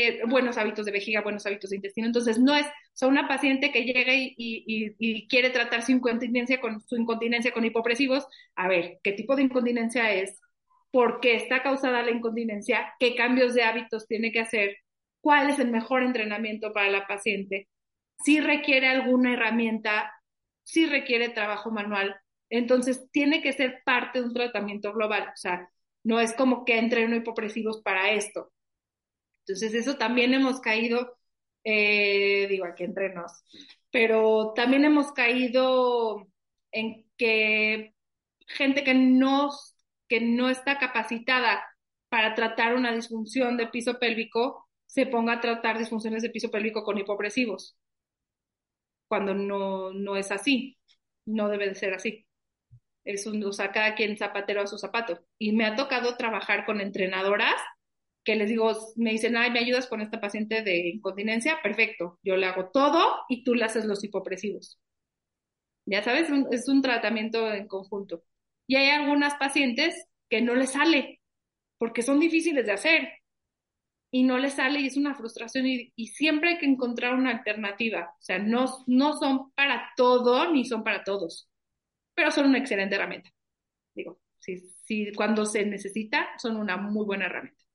eh, 0.00 0.22
buenos 0.26 0.56
hábitos 0.58 0.86
de 0.86 0.92
vejiga, 0.92 1.22
buenos 1.22 1.46
hábitos 1.46 1.70
de 1.70 1.76
intestino. 1.76 2.06
Entonces, 2.06 2.38
no 2.38 2.54
es, 2.54 2.66
o 3.02 3.08
una 3.08 3.28
paciente 3.28 3.72
que 3.72 3.84
llega 3.84 4.12
y, 4.14 5.26
quiere 5.28 5.50
tratar 5.50 5.82
su 5.82 5.92
incontinencia 5.92 6.60
con 6.60 6.80
su 6.86 6.96
incontinencia 6.96 7.52
con 7.52 7.64
hipopresivos, 7.64 8.26
a 8.56 8.68
ver, 8.68 8.98
¿qué 9.02 9.12
tipo 9.12 9.36
de 9.36 9.42
incontinencia 9.42 10.12
es? 10.12 10.40
¿Por 10.90 11.20
qué 11.20 11.36
está 11.36 11.62
causada 11.62 12.02
la 12.02 12.10
incontinencia? 12.10 12.94
¿Qué 12.98 13.14
cambios 13.14 13.54
de 13.54 13.62
hábitos 13.64 14.06
tiene 14.06 14.32
que 14.32 14.40
hacer? 14.40 14.76
¿Cuál 15.20 15.50
es 15.50 15.58
el 15.58 15.70
mejor 15.70 16.02
entrenamiento 16.02 16.72
para 16.72 16.90
la 16.90 17.06
paciente? 17.06 17.68
Si 18.24 18.40
requiere 18.40 18.88
alguna 18.88 19.34
herramienta, 19.34 20.12
si 20.64 20.86
requiere 20.86 21.28
trabajo 21.28 21.70
manual, 21.70 22.16
entonces 22.50 23.08
tiene 23.12 23.42
que 23.42 23.52
ser 23.52 23.82
parte 23.84 24.20
de 24.20 24.26
un 24.26 24.34
tratamiento 24.34 24.92
global. 24.92 25.28
O 25.28 25.36
sea, 25.36 25.68
no 26.04 26.20
es 26.20 26.32
como 26.34 26.64
que 26.64 26.78
entreno 26.78 27.16
hipopresivos 27.16 27.82
para 27.82 28.12
esto 28.12 28.52
entonces, 29.48 29.74
eso 29.74 29.96
también 29.96 30.34
hemos 30.34 30.60
caído, 30.60 31.16
eh, 31.64 32.46
digo, 32.48 32.66
aquí 32.66 32.84
entre 32.84 33.14
nos, 33.14 33.32
pero 33.90 34.52
también 34.54 34.84
hemos 34.84 35.12
caído 35.12 36.26
en 36.70 37.06
que 37.16 37.94
gente 38.46 38.84
que 38.84 38.94
no, 38.94 39.50
que 40.06 40.20
no 40.20 40.50
está 40.50 40.78
capacitada 40.78 41.64
para 42.10 42.34
tratar 42.34 42.74
una 42.74 42.92
disfunción 42.92 43.56
de 43.56 43.68
piso 43.68 43.98
pélvico 43.98 44.68
se 44.86 45.06
ponga 45.06 45.34
a 45.34 45.40
tratar 45.40 45.78
disfunciones 45.78 46.22
de 46.22 46.30
piso 46.30 46.50
pélvico 46.50 46.84
con 46.84 46.98
hipopresivos, 46.98 47.78
cuando 49.08 49.34
no, 49.34 49.92
no 49.92 50.16
es 50.16 50.30
así, 50.30 50.78
no 51.26 51.48
debe 51.48 51.68
de 51.68 51.74
ser 51.74 51.94
así. 51.94 52.26
Es 53.04 53.26
un, 53.26 53.42
o 53.44 53.52
sea, 53.52 53.72
cada 53.72 53.94
quien 53.94 54.18
zapatero 54.18 54.60
a 54.62 54.66
su 54.66 54.78
zapato. 54.78 55.20
Y 55.38 55.52
me 55.52 55.64
ha 55.64 55.76
tocado 55.76 56.16
trabajar 56.16 56.66
con 56.66 56.80
entrenadoras 56.80 57.54
que 58.28 58.36
les 58.36 58.50
digo, 58.50 58.70
me 58.96 59.12
dicen, 59.12 59.38
ay, 59.38 59.50
¿me 59.50 59.60
ayudas 59.60 59.86
con 59.86 60.02
esta 60.02 60.20
paciente 60.20 60.60
de 60.62 60.88
incontinencia? 60.88 61.60
Perfecto, 61.62 62.18
yo 62.22 62.36
le 62.36 62.44
hago 62.44 62.68
todo 62.68 63.22
y 63.26 63.42
tú 63.42 63.54
le 63.54 63.64
haces 63.64 63.86
los 63.86 64.04
hipopresivos. 64.04 64.78
Ya 65.86 66.02
sabes, 66.02 66.28
es 66.50 66.68
un 66.68 66.82
tratamiento 66.82 67.50
en 67.50 67.66
conjunto. 67.66 68.22
Y 68.66 68.76
hay 68.76 68.90
algunas 68.90 69.36
pacientes 69.36 69.94
que 70.28 70.42
no 70.42 70.54
les 70.54 70.72
sale, 70.72 71.22
porque 71.78 72.02
son 72.02 72.20
difíciles 72.20 72.66
de 72.66 72.72
hacer. 72.72 73.08
Y 74.10 74.24
no 74.24 74.36
les 74.36 74.52
sale 74.52 74.80
y 74.80 74.88
es 74.88 74.98
una 74.98 75.14
frustración 75.14 75.66
y, 75.66 75.90
siempre 76.08 76.50
hay 76.50 76.58
que 76.58 76.66
encontrar 76.66 77.14
una 77.14 77.30
alternativa. 77.30 78.10
O 78.18 78.22
sea, 78.22 78.38
no, 78.38 78.66
no 78.86 79.14
son 79.14 79.52
para 79.52 79.88
todo 79.96 80.52
ni 80.52 80.66
son 80.66 80.84
para 80.84 81.02
todos, 81.02 81.48
pero 82.14 82.30
son 82.30 82.44
una 82.44 82.58
excelente 82.58 82.96
herramienta. 82.96 83.30
Digo, 83.94 84.20
si, 84.38 84.58
si 84.84 85.12
cuando 85.14 85.46
se 85.46 85.64
necesita, 85.64 86.28
son 86.36 86.56
una 86.58 86.76
muy 86.76 87.06
buena 87.06 87.24
herramienta. 87.24 87.67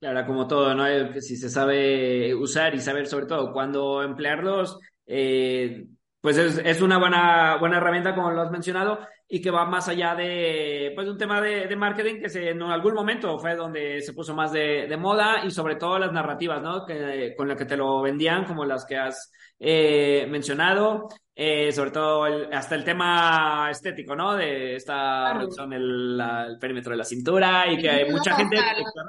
Claro, 0.00 0.24
como 0.26 0.46
todo, 0.46 0.74
¿no? 0.76 0.84
Si 1.20 1.36
se 1.36 1.50
sabe 1.50 2.32
usar 2.32 2.72
y 2.74 2.80
saber 2.80 3.08
sobre 3.08 3.26
todo 3.26 3.52
cuándo 3.52 4.00
emplearlos, 4.04 4.78
eh, 5.06 5.88
pues 6.20 6.36
es, 6.38 6.80
una 6.80 6.98
buena, 6.98 7.56
buena 7.56 7.78
herramienta, 7.78 8.14
como 8.14 8.30
lo 8.30 8.42
has 8.42 8.50
mencionado, 8.52 9.00
y 9.30 9.42
que 9.42 9.50
va 9.50 9.66
más 9.66 9.88
allá 9.88 10.14
de 10.14 10.92
pues 10.94 11.06
un 11.06 11.18
tema 11.18 11.40
de, 11.42 11.76
marketing 11.76 12.20
que 12.20 12.30
se, 12.30 12.48
en 12.48 12.62
algún 12.62 12.94
momento 12.94 13.38
fue 13.38 13.54
donde 13.54 14.00
se 14.00 14.14
puso 14.14 14.34
más 14.34 14.52
de, 14.52 14.96
moda 14.98 15.44
y 15.44 15.50
sobre 15.50 15.76
todo 15.76 15.98
las 15.98 16.12
narrativas, 16.12 16.62
¿no? 16.62 16.86
Que, 16.86 17.34
con 17.36 17.46
las 17.46 17.58
que 17.58 17.66
te 17.66 17.76
lo 17.76 18.00
vendían, 18.00 18.46
como 18.46 18.64
las 18.64 18.86
que 18.86 18.96
has 18.96 19.30
eh, 19.58 20.26
mencionado, 20.30 21.08
eh, 21.34 21.70
sobre 21.72 21.90
todo 21.90 22.24
hasta 22.52 22.74
el 22.74 22.84
tema 22.84 23.68
estético, 23.70 24.16
¿no? 24.16 24.34
De 24.34 24.76
esta 24.76 25.34
reducción 25.34 25.70
del 25.70 26.18
el 26.48 26.58
perímetro 26.58 26.92
de 26.92 26.98
la 26.98 27.04
cintura 27.04 27.70
y 27.70 27.76
que 27.76 27.90
hay 27.90 28.10
mucha 28.10 28.34
gente 28.34 28.56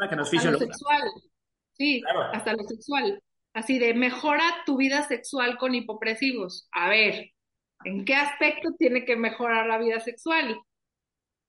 que 0.10 0.16
nos 0.18 0.34
hasta 0.34 0.52
lo 0.52 0.60
sexual. 0.60 1.02
Sí, 1.72 2.02
hasta 2.34 2.54
lo 2.54 2.64
sexual. 2.64 3.24
Así 3.54 3.80
de 3.80 3.94
mejora 3.94 4.44
tu 4.66 4.78
vida 4.78 5.08
sexual 5.08 5.58
con 5.58 5.74
hipopresivos. 5.74 6.68
A 6.72 6.90
ver, 6.90 7.32
¿en 7.84 8.06
qué 8.06 8.16
aspecto 8.16 8.70
tiene 8.78 9.06
que 9.06 9.16
mejorar 9.16 9.68
la 9.68 9.78
vida 9.78 10.00
sexual? 10.00 10.60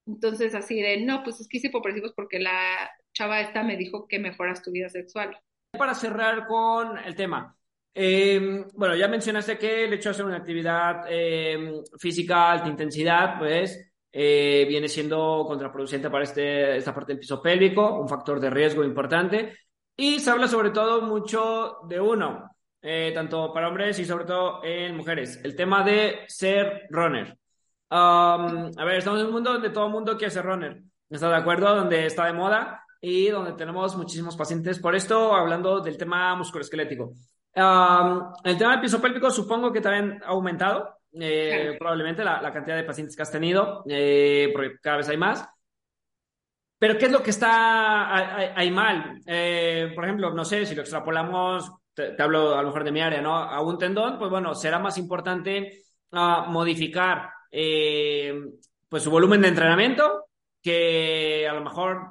Entonces, 0.06 0.54
así 0.54 0.80
de, 0.80 1.00
no, 1.04 1.22
pues 1.22 1.40
es 1.40 1.48
que 1.48 1.58
hice 1.58 1.68
hipopresivos 1.68 2.12
porque 2.14 2.38
la 2.38 2.90
chava 3.12 3.40
esta 3.40 3.62
me 3.62 3.76
dijo 3.76 4.06
que 4.06 4.18
mejoras 4.18 4.62
tu 4.62 4.70
vida 4.72 4.88
sexual. 4.88 5.38
Para 5.72 5.94
cerrar 5.94 6.46
con 6.46 6.98
el 6.98 7.14
tema, 7.14 7.56
eh, 7.94 8.64
bueno, 8.74 8.96
ya 8.96 9.08
mencionaste 9.08 9.58
que 9.58 9.84
el 9.84 9.92
hecho 9.92 10.08
de 10.08 10.14
hacer 10.14 10.24
una 10.24 10.36
actividad 10.36 11.04
eh, 11.08 11.82
física 11.98 12.50
alta 12.52 12.68
intensidad, 12.68 13.38
pues 13.38 13.92
eh, 14.12 14.64
viene 14.68 14.88
siendo 14.88 15.44
contraproducente 15.46 16.10
para 16.10 16.24
este, 16.24 16.76
esta 16.76 16.94
parte 16.94 17.12
del 17.12 17.20
piso 17.20 17.40
pélvico, 17.42 18.00
un 18.00 18.08
factor 18.08 18.40
de 18.40 18.50
riesgo 18.50 18.84
importante. 18.84 19.56
Y 19.96 20.18
se 20.20 20.30
habla 20.30 20.48
sobre 20.48 20.70
todo 20.70 21.02
mucho 21.02 21.78
de 21.88 22.00
uno, 22.00 22.50
tanto 22.80 23.52
para 23.52 23.68
hombres 23.68 23.98
y 23.98 24.04
sobre 24.04 24.24
todo 24.24 24.64
en 24.64 24.96
mujeres, 24.96 25.40
el 25.44 25.54
tema 25.54 25.82
de 25.82 26.20
ser 26.28 26.86
runner. 26.90 27.36
Um, 27.90 28.70
a 28.76 28.84
ver, 28.84 28.98
estamos 28.98 29.18
en 29.20 29.26
un 29.26 29.32
mundo 29.32 29.52
donde 29.52 29.70
todo 29.70 29.86
el 29.86 29.92
mundo 29.92 30.16
quiere 30.16 30.30
ser 30.30 30.44
runner. 30.44 30.80
¿Está 31.08 31.28
de 31.28 31.36
acuerdo? 31.36 31.74
Donde 31.74 32.06
está 32.06 32.26
de 32.26 32.32
moda 32.32 32.84
y 33.00 33.28
donde 33.28 33.54
tenemos 33.54 33.96
muchísimos 33.96 34.36
pacientes. 34.36 34.78
Por 34.78 34.94
esto, 34.94 35.34
hablando 35.34 35.80
del 35.80 35.98
tema 35.98 36.36
musculoesquelético. 36.36 37.12
Um, 37.56 38.32
el 38.44 38.56
tema 38.56 38.72
del 38.72 38.80
piso 38.80 39.00
pélvico 39.00 39.28
supongo 39.30 39.72
que 39.72 39.80
también 39.80 40.22
ha 40.22 40.28
aumentado, 40.28 40.98
eh, 41.12 41.74
probablemente 41.80 42.22
la, 42.22 42.40
la, 42.40 42.52
cantidad 42.52 42.76
de 42.76 42.84
pacientes 42.84 43.16
que 43.16 43.22
has 43.22 43.32
tenido, 43.32 43.82
eh, 43.88 44.50
porque 44.52 44.76
cada 44.80 44.98
vez 44.98 45.08
hay 45.08 45.16
más. 45.16 45.44
Pero 46.78 46.96
¿qué 46.96 47.06
es 47.06 47.12
lo 47.12 47.22
que 47.22 47.30
está 47.30 48.56
ahí 48.56 48.70
mal? 48.70 49.20
Eh, 49.26 49.92
por 49.94 50.04
ejemplo, 50.04 50.32
no 50.32 50.44
sé, 50.44 50.64
si 50.64 50.76
lo 50.76 50.82
extrapolamos, 50.82 51.70
te, 52.16 52.22
hablo 52.22 52.54
a 52.54 52.62
lo 52.62 52.68
mejor 52.68 52.84
de 52.84 52.92
mi 52.92 53.00
área, 53.00 53.20
¿no? 53.20 53.36
A 53.36 53.60
un 53.60 53.78
tendón, 53.78 54.18
pues 54.18 54.30
bueno, 54.30 54.54
será 54.54 54.78
más 54.78 54.98
importante 54.98 55.82
uh, 56.12 56.48
modificar 56.48 57.30
pues 57.50 59.02
su 59.02 59.10
volumen 59.10 59.40
de 59.40 59.48
entrenamiento 59.48 60.26
que 60.62 61.48
a 61.48 61.52
lo 61.52 61.62
mejor 61.62 62.10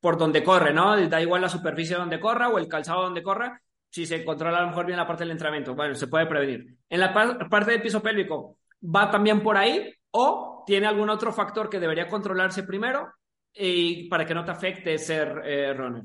por 0.00 0.18
donde 0.18 0.42
corre, 0.42 0.72
¿no? 0.72 1.08
Da 1.08 1.20
igual 1.20 1.42
la 1.42 1.48
superficie 1.48 1.96
donde 1.96 2.18
corra 2.18 2.48
o 2.48 2.58
el 2.58 2.66
calzado 2.66 3.02
donde 3.02 3.22
corra, 3.22 3.60
si 3.90 4.06
se 4.06 4.24
controla 4.24 4.58
a 4.58 4.62
lo 4.62 4.68
mejor 4.68 4.86
bien 4.86 4.98
la 4.98 5.06
parte 5.06 5.24
del 5.24 5.32
entrenamiento, 5.32 5.74
bueno, 5.74 5.94
se 5.94 6.08
puede 6.08 6.26
prevenir. 6.26 6.76
En 6.88 7.00
la 7.00 7.12
parte 7.12 7.70
del 7.70 7.82
piso 7.82 8.02
pélvico, 8.02 8.58
¿va 8.82 9.10
también 9.10 9.42
por 9.42 9.56
ahí 9.56 9.92
o 10.10 10.64
tiene 10.66 10.86
algún 10.86 11.10
otro 11.10 11.32
factor 11.32 11.70
que 11.70 11.80
debería 11.80 12.06
controlarse 12.06 12.64
primero 12.64 13.14
y 13.52 14.08
para 14.08 14.26
que 14.26 14.34
no 14.34 14.44
te 14.44 14.50
afecte 14.50 14.98
ser 14.98 15.40
eh, 15.44 15.72
runner? 15.72 16.02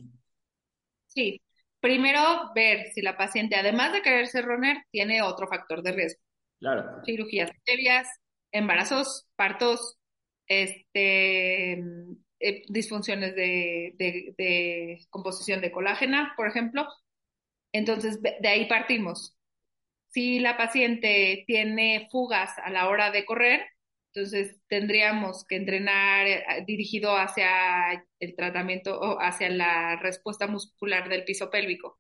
Sí, 1.06 1.42
primero 1.82 2.52
ver 2.56 2.92
si 2.94 3.02
la 3.02 3.18
paciente, 3.18 3.56
además 3.56 3.92
de 3.92 4.02
querer 4.02 4.28
ser 4.28 4.46
runner, 4.46 4.78
tiene 4.92 5.22
otro 5.22 5.48
factor 5.48 5.84
de 5.84 5.92
riesgo. 5.92 6.22
Claro. 6.60 7.04
Cirugías 7.06 7.52
previas, 7.66 8.08
embarazos, 8.52 9.28
partos, 9.36 9.98
este, 10.48 11.74
eh, 12.40 12.64
disfunciones 12.70 13.36
de, 13.36 13.94
de, 13.98 15.00
composición 15.10 15.60
de 15.60 15.72
colágena, 15.72 16.34
por 16.38 16.48
ejemplo, 16.48 16.88
entonces, 17.74 18.22
de 18.22 18.48
ahí 18.48 18.68
partimos. 18.68 19.38
Si 20.10 20.40
la 20.40 20.58
paciente 20.58 21.46
tiene 21.48 22.10
fugas 22.12 22.58
a 22.60 22.70
la 22.70 22.90
hora 22.90 23.12
de 23.12 23.26
correr, 23.26 23.62
entonces 24.14 24.60
tendríamos 24.68 25.46
que 25.46 25.56
entrenar 25.56 26.28
eh, 26.28 26.44
dirigido 26.68 27.16
hacia 27.16 28.06
el 28.20 28.36
tratamiento 28.36 29.00
o 29.00 29.18
hacia 29.22 29.50
la 29.50 29.96
respuesta 29.98 30.48
muscular 30.48 31.08
del 31.10 31.24
piso 31.24 31.50
pélvico. 31.50 32.00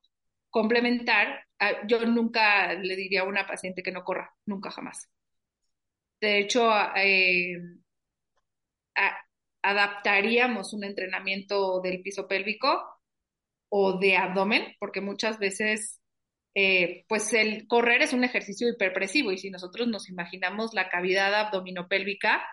Complementar, 0.49 1.45
ah, 1.59 1.87
yo 1.87 2.05
nunca 2.05 2.73
le 2.73 2.95
diría 2.97 3.21
a 3.21 3.25
una 3.25 3.47
paciente 3.47 3.83
que 3.83 3.91
no 3.91 4.03
corra, 4.03 4.35
nunca 4.45 4.71
jamás. 4.71 5.09
De 6.19 6.39
hecho, 6.39 6.69
eh, 6.95 7.57
adaptaríamos 9.61 10.73
un 10.73 10.83
entrenamiento 10.83 11.79
del 11.81 12.01
piso 12.01 12.27
pélvico 12.27 12.83
o 13.69 13.97
de 13.99 14.17
abdomen, 14.17 14.75
porque 14.79 14.99
muchas 15.01 15.39
veces, 15.39 16.00
eh, 16.53 17.05
pues 17.07 17.31
el 17.33 17.67
correr 17.67 18.01
es 18.01 18.13
un 18.13 18.23
ejercicio 18.23 18.67
hiperpresivo 18.69 19.31
y 19.31 19.37
si 19.37 19.49
nosotros 19.49 19.87
nos 19.87 20.09
imaginamos 20.09 20.73
la 20.73 20.89
cavidad 20.89 21.33
abdominopélvica 21.33 22.43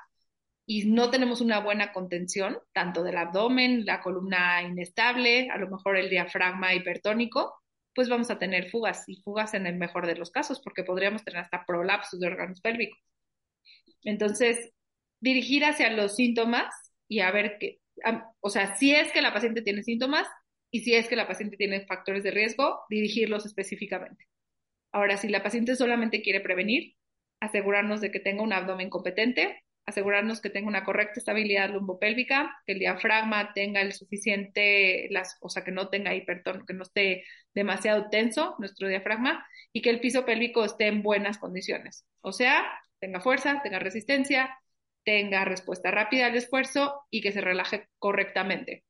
y 0.67 0.85
no 0.87 1.11
tenemos 1.11 1.41
una 1.41 1.61
buena 1.61 1.93
contención, 1.93 2.59
tanto 2.73 3.03
del 3.03 3.17
abdomen, 3.17 3.87
la 3.87 4.03
columna 4.03 4.63
inestable, 4.63 5.49
a 5.51 5.57
lo 5.59 5.69
mejor 5.69 5.97
el 5.97 6.11
diafragma 6.11 6.75
hipertónico, 6.75 7.55
pues 7.95 8.09
vamos 8.09 8.31
a 8.31 8.39
tener 8.39 8.71
fugas 8.71 9.03
y 9.09 9.17
fugas 9.23 9.55
en 9.55 9.67
el 9.67 9.77
mejor 9.77 10.07
de 10.07 10.15
los 10.15 10.31
casos, 10.31 10.61
porque 10.63 10.85
podríamos 10.85 11.25
tener 11.25 11.41
hasta 11.41 11.65
prolapsos 11.67 12.21
de 12.21 12.29
órganos 12.29 12.61
pélvicos. 12.61 13.01
Entonces, 14.05 14.73
dirigir 15.21 15.65
hacia 15.65 15.91
los 15.91 16.15
síntomas 16.17 16.73
y 17.09 17.21
a 17.21 17.31
ver 17.31 17.57
qué, 17.59 17.81
o 18.41 18.51
sea, 18.51 18.77
si 18.77 18.95
es 18.95 19.11
que 19.13 19.23
la 19.23 19.33
paciente 19.33 19.63
tiene 19.63 19.83
síntomas, 19.83 20.27
y 20.71 20.81
si 20.81 20.95
es 20.95 21.09
que 21.09 21.17
la 21.17 21.27
paciente 21.27 21.57
tiene 21.57 21.87
factores 21.87 22.23
de 22.23 22.31
riesgo, 22.31 22.81
dirigirlos 22.91 23.47
específicamente. 23.47 24.27
Ahora, 24.93 25.17
si 25.17 25.29
la 25.29 25.43
paciente 25.43 25.77
solamente 25.77 26.23
quiere 26.23 26.41
prevenir, 26.41 26.95
asegurarnos 27.41 28.01
de 28.01 28.11
que 28.11 28.21
tenga 28.21 28.43
un 28.43 28.53
abdomen 28.53 28.91
competente, 28.91 29.63
asegurarnos 29.87 30.41
que 30.43 30.51
tenga 30.51 30.69
una 30.69 30.85
correcta 30.85 31.19
estabilidad 31.19 31.71
lumbopélvica, 31.71 32.55
que 32.67 32.73
el 32.75 32.79
diafragma 32.79 33.55
tenga 33.55 33.81
el 33.81 33.93
suficiente, 33.95 35.09
o 35.41 35.49
sea, 35.49 35.65
que 35.65 35.73
no 35.73 35.89
tenga 35.89 36.15
hipertono, 36.15 36.67
que 36.67 36.75
no 36.75 36.83
esté 36.83 37.25
demasiado 37.55 38.11
tenso 38.11 38.55
nuestro 38.59 38.89
diafragma 38.89 39.47
y 39.73 39.81
que 39.81 39.91
el 39.91 40.01
piso 40.01 40.27
pélvico 40.27 40.65
esté 40.65 40.89
en 40.89 41.03
buenas 41.03 41.39
condiciones. 41.39 42.05
O 42.21 42.33
sea, 42.33 42.71
tenga 43.01 43.21
fuerza, 43.21 43.61
tenga 43.63 43.79
resistencia, 43.79 44.59
tenga 45.05 45.45
respuesta 45.47 45.91
rápida 45.91 46.27
al 46.27 46.37
esfuerzo 46.37 47.07
y 47.11 47.23
que 47.23 47.33
se 47.33 47.41
relaje 47.41 47.89
correctamente. 47.99 48.85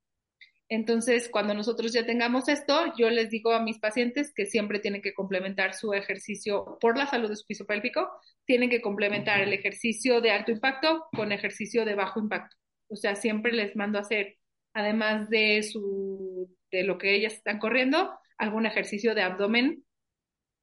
Entonces, 0.70 1.30
cuando 1.30 1.54
nosotros 1.54 1.92
ya 1.94 2.04
tengamos 2.04 2.48
esto, 2.48 2.92
yo 2.98 3.08
les 3.08 3.30
digo 3.30 3.52
a 3.52 3.62
mis 3.62 3.78
pacientes 3.78 4.32
que 4.34 4.44
siempre 4.44 4.80
tienen 4.80 5.00
que 5.00 5.14
complementar 5.14 5.72
su 5.72 5.94
ejercicio 5.94 6.76
por 6.80 6.98
la 6.98 7.06
salud 7.06 7.30
de 7.30 7.36
su 7.36 7.46
piso 7.46 7.64
pélvico, 7.64 8.10
tienen 8.44 8.68
que 8.68 8.82
complementar 8.82 9.40
el 9.40 9.52
ejercicio 9.54 10.20
de 10.20 10.30
alto 10.30 10.52
impacto 10.52 11.06
con 11.16 11.32
ejercicio 11.32 11.86
de 11.86 11.94
bajo 11.94 12.20
impacto. 12.20 12.56
O 12.88 12.96
sea, 12.96 13.14
siempre 13.14 13.52
les 13.52 13.76
mando 13.76 13.98
a 13.98 14.02
hacer, 14.02 14.36
además 14.74 15.30
de 15.30 15.62
su 15.62 16.54
de 16.70 16.84
lo 16.84 16.98
que 16.98 17.14
ellas 17.14 17.34
están 17.34 17.58
corriendo, 17.58 18.18
algún 18.36 18.66
ejercicio 18.66 19.14
de 19.14 19.22
abdomen 19.22 19.84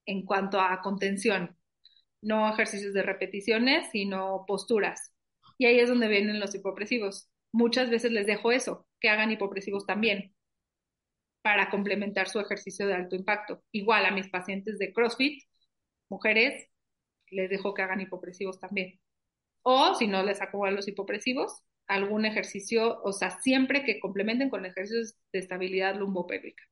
en 0.05 0.23
cuanto 0.23 0.59
a 0.61 0.81
contención, 0.81 1.57
no 2.21 2.47
ejercicios 2.51 2.93
de 2.93 3.01
repeticiones, 3.01 3.89
sino 3.91 4.45
posturas. 4.47 5.13
Y 5.57 5.65
ahí 5.65 5.79
es 5.79 5.89
donde 5.89 6.07
vienen 6.07 6.39
los 6.39 6.53
hipopresivos 6.53 7.29
muchas 7.55 7.89
veces 7.89 8.11
les 8.11 8.27
dejo 8.27 8.51
eso, 8.51 8.85
que 8.99 9.09
hagan 9.09 9.31
hipopresivos 9.31 9.85
también 9.85 10.35
para 11.41 11.69
complementar 11.69 12.27
su 12.27 12.39
ejercicio 12.39 12.85
de 12.85 12.95
alto 12.95 13.15
impacto. 13.15 13.63
Igual 13.71 14.05
a 14.05 14.11
mis 14.11 14.29
pacientes 14.29 14.77
de 14.77 14.91
CrossFit, 14.91 15.41
mujeres, 16.09 16.67
les 17.29 17.49
dejo 17.49 17.73
que 17.73 17.81
hagan 17.81 18.01
hipopresivos 18.01 18.59
también. 18.59 18.99
O 19.61 19.95
si 19.95 20.07
no 20.07 20.21
les 20.23 20.39
saco 20.39 20.69
los 20.69 20.87
hipopresivos, 20.87 21.61
algún 21.87 22.25
ejercicio, 22.25 23.01
o 23.03 23.13
sea, 23.13 23.39
siempre 23.39 23.85
que 23.85 23.99
complementen 23.99 24.49
con 24.49 24.65
ejercicios 24.65 25.15
de 25.31 25.39
estabilidad 25.39 25.95
lumbopélvica. 25.95 26.63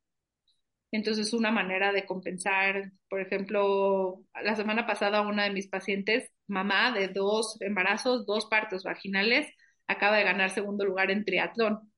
Entonces, 0.92 1.32
una 1.32 1.50
manera 1.50 1.92
de 1.92 2.04
compensar, 2.04 2.92
por 3.08 3.20
ejemplo, 3.20 4.22
la 4.42 4.54
semana 4.54 4.86
pasada 4.86 5.22
una 5.22 5.44
de 5.44 5.50
mis 5.50 5.68
pacientes, 5.68 6.30
mamá 6.46 6.92
de 6.92 7.08
dos 7.08 7.56
embarazos, 7.60 8.26
dos 8.26 8.46
partos 8.46 8.84
vaginales, 8.84 9.48
acaba 9.86 10.16
de 10.16 10.24
ganar 10.24 10.50
segundo 10.50 10.84
lugar 10.84 11.10
en 11.10 11.24
triatlón. 11.24 11.92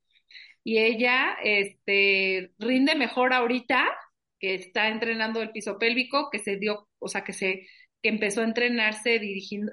Y 0.65 0.79
ella 0.79 1.37
este, 1.45 2.53
rinde 2.59 2.95
mejor 2.97 3.33
ahorita 3.33 3.87
que 4.39 4.55
está 4.55 4.89
entrenando 4.89 5.41
el 5.43 5.51
piso 5.53 5.79
pélvico, 5.79 6.29
que 6.31 6.39
se 6.39 6.57
dio, 6.57 6.89
o 6.99 7.09
sea, 7.09 7.25
que 7.25 7.33
se 7.33 7.67
que 8.03 8.09
empezó 8.11 8.41
a 8.43 8.45
entrenarse 8.45 9.19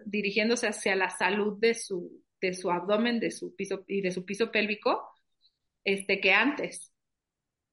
dirigiéndose 0.05 0.67
hacia 0.67 0.95
la 0.95 1.09
salud 1.09 1.59
de 1.59 1.73
su, 1.73 2.23
de 2.41 2.53
su 2.53 2.71
abdomen, 2.71 3.19
de 3.19 3.31
su 3.31 3.55
piso 3.55 3.83
y 3.87 4.01
de 4.01 4.11
su 4.11 4.25
piso 4.25 4.51
pélvico, 4.51 5.09
este, 5.83 6.19
que 6.19 6.33
antes. 6.33 6.91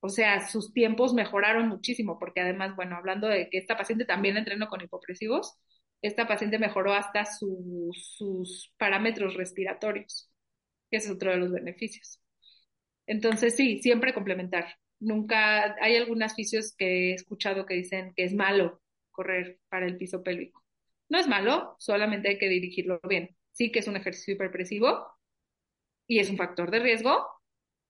O 0.01 0.09
sea, 0.09 0.49
sus 0.49 0.73
tiempos 0.73 1.13
mejoraron 1.15 1.69
muchísimo, 1.69 2.19
porque 2.19 2.41
además, 2.41 2.75
bueno, 2.77 2.97
hablando 2.97 3.29
de 3.29 3.49
que 3.51 3.59
esta 3.59 3.77
paciente 3.77 4.05
también 4.07 4.37
entrenó 4.37 4.69
con 4.69 4.81
hipopresivos, 4.83 5.59
esta 6.03 6.27
paciente 6.27 6.59
mejoró 6.59 6.95
hasta 6.95 7.27
sus 7.27 8.73
parámetros 8.79 9.35
respiratorios, 9.35 10.30
que 10.91 10.99
es 10.99 11.11
otro 11.11 11.31
de 11.31 11.39
los 11.39 11.53
beneficios. 11.53 12.21
Entonces, 13.07 13.57
sí, 13.57 13.81
siempre 13.83 14.15
complementar. 14.15 14.77
Nunca, 15.01 15.77
hay 15.81 15.97
algunas 15.97 16.35
fisios 16.35 16.75
que 16.77 17.11
he 17.11 17.15
escuchado 17.15 17.67
que 17.67 17.75
dicen 17.75 18.13
que 18.15 18.25
es 18.25 18.35
malo 18.35 18.83
correr 19.11 19.61
para 19.69 19.87
el 19.87 19.97
piso 19.97 20.23
pélvico. 20.23 20.65
No 21.09 21.19
es 21.19 21.27
malo, 21.27 21.77
solamente 21.79 22.29
hay 22.29 22.39
que 22.39 22.49
dirigirlo 22.49 23.01
bien. 23.09 23.37
Sí 23.53 23.73
que 23.73 23.81
es 23.81 23.89
un 23.89 23.97
ejercicio 23.97 24.35
hiperpresivo 24.35 25.07
y 26.07 26.21
es 26.21 26.31
un 26.31 26.37
factor 26.37 26.71
de 26.71 26.81
riesgo, 26.81 27.27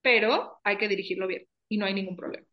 pero 0.02 0.58
hay 0.64 0.78
que 0.78 0.88
dirigirlo 0.88 1.26
bien 1.26 1.46
y 1.68 1.78
no 1.78 1.86
hay 1.86 1.94
ningún 1.94 2.16
problema. 2.16 2.46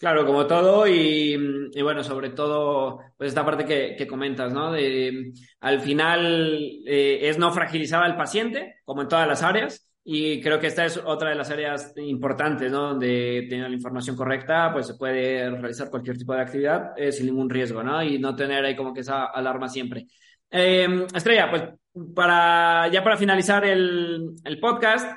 Claro, 0.00 0.24
como 0.24 0.46
todo, 0.46 0.86
y, 0.88 1.36
bueno, 1.82 2.02
sobre 2.02 2.30
todo, 2.30 3.00
pues 3.18 3.28
esta 3.28 3.44
parte 3.44 3.66
que, 3.66 4.06
comentas, 4.06 4.50
¿no? 4.50 4.72
De 4.72 5.30
al 5.60 5.80
final 5.82 6.56
eh, 6.86 7.18
es 7.28 7.36
no 7.36 7.52
fragilizar 7.52 8.02
al 8.02 8.16
paciente, 8.16 8.76
como 8.86 9.02
en 9.02 9.08
todas 9.08 9.28
las 9.28 9.42
áreas, 9.42 9.86
Y 10.02 10.40
creo 10.40 10.58
que 10.58 10.68
esta 10.68 10.86
es 10.86 10.96
otra 10.96 11.28
de 11.28 11.34
las 11.34 11.50
áreas 11.50 11.92
importantes, 11.96 12.72
¿no? 12.72 12.88
Donde 12.88 13.42
teniendo 13.42 13.68
la 13.68 13.74
información 13.74 14.16
correcta, 14.16 14.72
pues 14.72 14.86
se 14.86 14.94
puede 14.94 15.50
realizar 15.50 15.90
cualquier 15.90 16.16
tipo 16.16 16.32
de 16.32 16.40
actividad 16.40 16.92
eh, 16.96 17.12
sin 17.12 17.26
ningún 17.26 17.50
riesgo, 17.50 17.82
¿no? 17.82 18.02
Y 18.02 18.18
no 18.18 18.34
tener 18.34 18.64
ahí 18.64 18.74
como 18.74 18.94
que 18.94 19.00
esa 19.00 19.26
alarma 19.26 19.68
siempre. 19.68 20.06
Eh, 20.50 21.06
Estrella, 21.14 21.50
pues 21.50 21.64
para, 22.14 22.88
ya 22.88 23.04
para 23.04 23.18
finalizar 23.18 23.66
el, 23.66 24.34
el 24.44 24.60
podcast, 24.60 25.12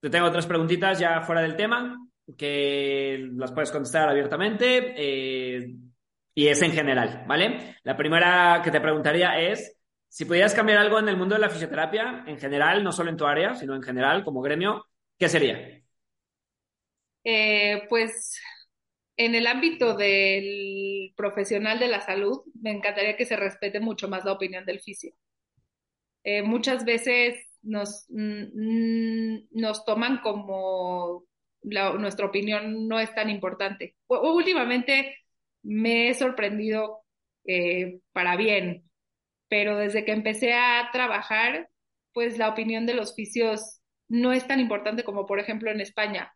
te 0.00 0.08
tengo 0.08 0.26
otras 0.26 0.46
preguntitas 0.46 0.98
ya 0.98 1.20
fuera 1.20 1.42
del 1.42 1.56
tema, 1.56 1.96
que 2.36 3.28
las 3.34 3.52
puedes 3.52 3.70
contestar 3.70 4.08
abiertamente 4.08 4.94
eh, 4.96 5.74
y 6.34 6.48
es 6.48 6.62
en 6.62 6.72
general, 6.72 7.24
¿vale? 7.26 7.76
La 7.82 7.96
primera 7.96 8.60
que 8.64 8.70
te 8.70 8.80
preguntaría 8.80 9.38
es, 9.38 9.78
si 10.08 10.24
pudieras 10.24 10.54
cambiar 10.54 10.78
algo 10.78 10.98
en 10.98 11.08
el 11.08 11.16
mundo 11.16 11.34
de 11.34 11.40
la 11.40 11.50
fisioterapia, 11.50 12.24
en 12.26 12.38
general, 12.38 12.82
no 12.82 12.92
solo 12.92 13.10
en 13.10 13.16
tu 13.16 13.26
área, 13.26 13.54
sino 13.54 13.74
en 13.74 13.82
general, 13.82 14.24
como 14.24 14.40
gremio, 14.40 14.86
¿qué 15.18 15.28
sería? 15.28 15.82
Eh, 17.24 17.82
pues 17.88 18.40
en 19.16 19.34
el 19.34 19.46
ámbito 19.46 19.96
del 19.96 21.12
profesional 21.16 21.78
de 21.78 21.88
la 21.88 22.00
salud, 22.00 22.40
me 22.60 22.70
encantaría 22.70 23.16
que 23.16 23.26
se 23.26 23.36
respete 23.36 23.78
mucho 23.78 24.08
más 24.08 24.24
la 24.24 24.32
opinión 24.32 24.64
del 24.64 24.80
fisio. 24.80 25.12
Eh, 26.24 26.42
muchas 26.42 26.84
veces 26.84 27.36
nos, 27.62 28.06
mm, 28.08 29.48
nos 29.50 29.84
toman 29.84 30.20
como 30.22 31.24
nuestra 31.62 32.26
opinión 32.26 32.88
no 32.88 33.00
es 33.00 33.14
tan 33.14 33.30
importante. 33.30 33.96
últimamente 34.08 35.16
me 35.62 36.08
he 36.08 36.14
sorprendido 36.14 37.02
eh, 37.44 38.00
para 38.12 38.36
bien 38.36 38.90
pero 39.50 39.76
desde 39.76 40.04
que 40.04 40.12
empecé 40.12 40.54
a 40.54 40.88
trabajar, 40.92 41.68
pues 42.14 42.38
la 42.38 42.48
opinión 42.48 42.86
de 42.86 42.94
los 42.94 43.14
fisios 43.14 43.80
no 44.08 44.32
es 44.32 44.46
tan 44.46 44.60
importante 44.60 45.04
como, 45.04 45.26
por 45.26 45.40
ejemplo, 45.40 45.70
en 45.70 45.80
España. 45.80 46.32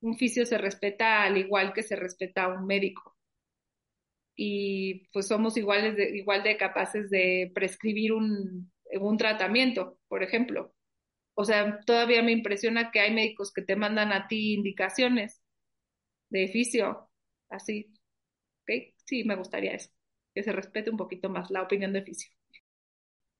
Un 0.00 0.18
fisio 0.18 0.44
se 0.46 0.58
respeta 0.58 1.22
al 1.22 1.38
igual 1.38 1.72
que 1.72 1.84
se 1.84 1.96
respeta 1.96 2.44
a 2.44 2.48
un 2.48 2.66
médico. 2.66 3.16
Y 4.36 5.08
pues 5.12 5.28
somos 5.28 5.56
iguales 5.56 5.96
igual 6.14 6.42
de 6.42 6.56
capaces 6.56 7.08
de 7.08 7.50
prescribir 7.54 8.12
un, 8.12 8.72
un 9.00 9.16
tratamiento, 9.16 9.98
por 10.08 10.24
ejemplo. 10.24 10.74
O 11.38 11.44
sea, 11.44 11.80
todavía 11.84 12.22
me 12.22 12.32
impresiona 12.32 12.90
que 12.90 13.00
hay 13.00 13.12
médicos 13.12 13.52
que 13.52 13.60
te 13.60 13.76
mandan 13.76 14.10
a 14.10 14.26
ti 14.26 14.54
indicaciones 14.54 15.42
de 16.30 16.48
fisio, 16.48 17.10
así. 17.50 17.92
¿Okay? 18.62 18.94
Sí, 19.04 19.22
me 19.24 19.36
gustaría 19.36 19.72
eso, 19.72 19.90
que 20.34 20.42
se 20.42 20.52
respete 20.52 20.90
un 20.90 20.96
poquito 20.96 21.28
más 21.28 21.50
la 21.50 21.62
opinión 21.62 21.92
de 21.92 22.02
fisio. 22.02 22.32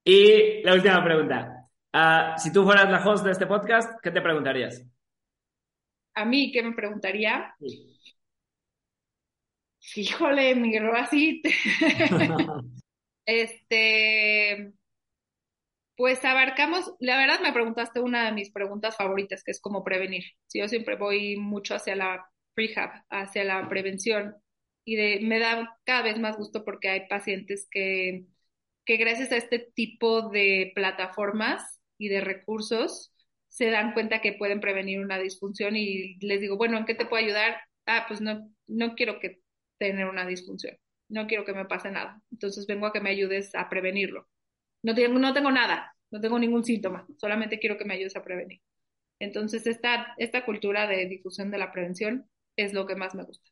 Y 0.05 0.63
la 0.63 0.75
última 0.75 1.03
pregunta. 1.03 1.69
Uh, 1.95 2.39
si 2.39 2.53
tú 2.53 2.65
fueras 2.65 2.91
la 2.91 3.03
host 3.03 3.25
de 3.25 3.33
este 3.33 3.47
podcast, 3.47 3.99
¿qué 4.03 4.11
te 4.11 4.21
preguntarías? 4.21 4.87
A 6.15 6.27
mí, 6.27 6.53
¿qué 6.53 6.63
me 6.63 6.75
preguntaría? 6.75 7.55
Sí. 7.59 7.97
Híjole, 9.97 10.55
Miguel, 10.55 10.91
así. 10.95 11.41
este. 13.25 14.75
Pues 15.97 16.23
abarcamos, 16.25 16.95
la 17.01 17.17
verdad 17.17 17.41
me 17.41 17.53
preguntaste 17.53 18.01
una 18.01 18.27
de 18.27 18.33
mis 18.33 18.51
preguntas 18.53 18.97
favoritas, 18.97 19.43
que 19.43 19.51
es 19.53 19.61
cómo 19.61 19.83
prevenir. 19.83 20.25
Si 20.47 20.59
yo 20.59 20.69
siempre 20.69 20.97
voy 20.97 21.37
mucho 21.37 21.75
hacia 21.75 21.97
la 21.97 22.27
prehab, 22.55 22.91
hacia 23.11 23.45
la 23.45 23.67
prevención, 23.69 24.37
y 24.85 24.97
de, 24.97 25.21
me 25.23 25.39
da 25.39 25.79
cada 25.85 26.03
vez 26.03 26.19
más 26.19 26.37
gusto 26.37 26.65
porque 26.65 26.89
hay 26.89 27.09
pacientes 27.09 27.67
que 27.71 28.27
que 28.87 28.97
gracias 28.99 29.33
a 29.33 29.37
este 29.39 29.61
tipo 29.61 30.31
de 30.31 30.73
plataformas 30.75 31.81
y 31.99 32.09
de 32.09 32.21
recursos 32.23 33.13
se 33.49 33.71
dan 33.71 33.93
cuenta 33.95 34.21
que 34.23 34.33
pueden 34.35 34.61
prevenir 34.61 35.01
una 35.01 35.19
disfunción 35.19 35.77
y 35.77 36.17
les 36.21 36.41
digo, 36.41 36.57
bueno, 36.59 36.79
¿en 36.79 36.87
qué 36.87 36.95
te 36.95 37.07
puedo 37.07 37.25
ayudar? 37.25 37.59
Ah, 37.87 38.07
pues 38.09 38.21
no, 38.23 38.51
no 38.67 38.95
quiero 38.97 39.21
que 39.21 39.41
tener 39.79 40.07
una 40.09 40.27
disfunción, 40.27 40.77
no 41.09 41.27
quiero 41.29 41.45
que 41.45 41.55
me 41.55 41.67
pase 41.67 41.91
nada. 41.91 42.21
Entonces 42.33 42.67
vengo 42.67 42.87
a 42.87 42.93
que 42.93 43.01
me 43.01 43.11
ayudes 43.11 43.55
a 43.55 43.69
prevenirlo. 43.69 44.29
No 44.87 44.95
tengo, 44.95 45.19
no 45.19 45.33
tengo 45.33 45.51
nada, 45.51 45.97
no 46.13 46.21
tengo 46.21 46.39
ningún 46.39 46.63
síntoma, 46.63 47.05
solamente 47.17 47.59
quiero 47.59 47.77
que 47.77 47.85
me 47.85 47.95
ayudes 47.95 48.15
a 48.15 48.23
prevenir. 48.23 48.61
Entonces 49.19 49.67
esta, 49.67 50.15
esta 50.17 50.45
cultura 50.45 50.87
de 50.87 51.07
difusión 51.07 51.51
de 51.51 51.59
la 51.59 51.73
prevención 51.73 52.29
es 52.55 52.73
lo 52.73 52.87
que 52.87 52.95
más 52.95 53.13
me 53.17 53.25
gusta. 53.25 53.51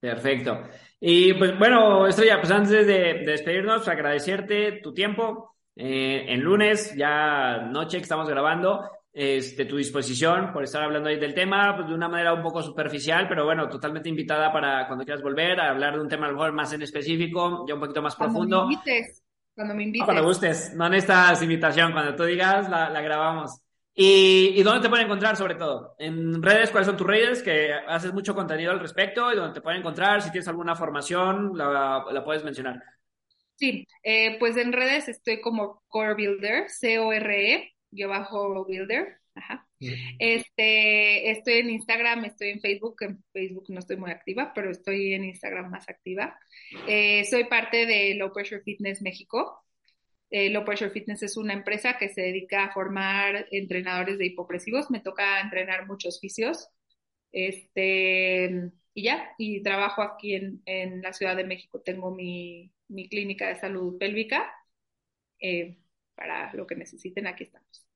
Perfecto. 0.00 0.60
Y 0.98 1.34
pues 1.34 1.56
bueno, 1.56 2.08
Estrella, 2.08 2.40
pues 2.40 2.50
antes 2.50 2.84
de, 2.84 2.84
de 2.84 3.24
despedirnos, 3.24 3.86
agradecerte 3.86 4.80
tu 4.82 4.92
tiempo. 4.92 5.54
Eh, 5.76 6.24
en 6.26 6.40
lunes, 6.40 6.96
ya 6.96 7.58
noche 7.70 7.98
que 7.98 8.02
estamos 8.02 8.28
grabando, 8.28 8.80
este, 9.12 9.66
tu 9.66 9.76
disposición 9.76 10.52
por 10.52 10.64
estar 10.64 10.82
hablando 10.82 11.10
ahí 11.10 11.20
del 11.20 11.32
tema, 11.32 11.76
pues 11.76 11.86
de 11.86 11.94
una 11.94 12.08
manera 12.08 12.34
un 12.34 12.42
poco 12.42 12.60
superficial, 12.60 13.28
pero 13.28 13.44
bueno, 13.44 13.68
totalmente 13.68 14.08
invitada 14.08 14.52
para 14.52 14.88
cuando 14.88 15.04
quieras 15.04 15.22
volver 15.22 15.60
a 15.60 15.70
hablar 15.70 15.94
de 15.94 16.00
un 16.00 16.08
tema 16.08 16.26
a 16.26 16.30
lo 16.30 16.34
mejor 16.34 16.52
más 16.52 16.72
en 16.72 16.82
específico, 16.82 17.64
ya 17.68 17.74
un 17.74 17.80
poquito 17.80 18.02
más 18.02 18.16
profundo. 18.16 18.62
Cuando 18.62 18.66
me 18.66 18.74
invites, 18.74 19.22
cuando 19.54 19.74
me 19.74 19.84
invites. 19.84 20.04
cuando 20.04 20.24
gustes, 20.24 20.74
no 20.74 20.88
necesitas 20.88 21.42
invitación, 21.42 21.92
cuando 21.92 22.14
tú 22.14 22.24
digas, 22.24 22.68
la, 22.68 22.90
la 22.90 23.00
grabamos. 23.00 23.60
¿Y, 23.94 24.62
dónde 24.62 24.80
te 24.80 24.88
pueden 24.88 25.04
encontrar 25.04 25.36
sobre 25.36 25.54
todo? 25.54 25.94
En 25.98 26.42
redes, 26.42 26.70
¿cuáles 26.70 26.86
son 26.86 26.96
tus 26.96 27.06
redes? 27.06 27.42
Que 27.42 27.72
haces 27.72 28.12
mucho 28.14 28.34
contenido 28.34 28.72
al 28.72 28.80
respecto 28.80 29.30
y 29.30 29.36
dónde 29.36 29.54
te 29.54 29.60
pueden 29.60 29.80
encontrar. 29.80 30.22
Si 30.22 30.30
tienes 30.30 30.48
alguna 30.48 30.74
formación, 30.74 31.52
la, 31.54 32.04
la 32.10 32.24
puedes 32.24 32.42
mencionar. 32.42 32.82
Sí, 33.56 33.86
eh, 34.02 34.38
pues 34.38 34.56
en 34.56 34.72
redes 34.72 35.08
estoy 35.08 35.40
como 35.40 35.82
Core 35.88 36.14
Builder, 36.14 36.70
C-O-R-E, 36.70 37.74
yo 37.90 38.08
bajo 38.08 38.64
Builder. 38.64 39.20
Ajá. 39.34 39.66
Este, 40.18 41.30
estoy 41.30 41.54
en 41.54 41.70
Instagram, 41.70 42.24
estoy 42.24 42.50
en 42.50 42.60
Facebook, 42.60 42.96
en 43.00 43.24
Facebook 43.32 43.66
no 43.68 43.78
estoy 43.78 43.96
muy 43.96 44.10
activa, 44.10 44.52
pero 44.54 44.70
estoy 44.70 45.14
en 45.14 45.24
Instagram 45.24 45.70
más 45.70 45.88
activa. 45.88 46.38
Eh, 46.88 47.24
soy 47.24 47.44
parte 47.44 47.86
de 47.86 48.14
Low 48.14 48.32
Pressure 48.32 48.62
Fitness 48.62 49.02
México, 49.02 49.62
eh, 50.32 50.48
Low 50.50 50.64
Pressure 50.64 50.90
Fitness 50.90 51.22
es 51.22 51.36
una 51.36 51.52
empresa 51.52 51.98
que 51.98 52.08
se 52.08 52.22
dedica 52.22 52.64
a 52.64 52.72
formar 52.72 53.46
entrenadores 53.50 54.18
de 54.18 54.26
hipopresivos. 54.26 54.90
Me 54.90 55.00
toca 55.00 55.40
entrenar 55.40 55.86
muchos 55.86 56.20
fisios. 56.20 56.68
Este, 57.32 58.70
y 58.94 59.02
ya, 59.04 59.30
y 59.38 59.62
trabajo 59.62 60.02
aquí 60.02 60.34
en, 60.34 61.02
la 61.02 61.12
Ciudad 61.12 61.36
de 61.36 61.44
México. 61.44 61.82
Tengo 61.82 62.14
mi, 62.14 62.72
mi 62.88 63.08
clínica 63.08 63.48
de 63.48 63.56
salud 63.56 63.98
pélvica. 63.98 64.50
Eh, 65.40 65.76
para 66.14 66.52
lo 66.54 66.66
que 66.66 66.76
necesiten, 66.76 67.26
aquí 67.26 67.44
estamos. 67.44 67.86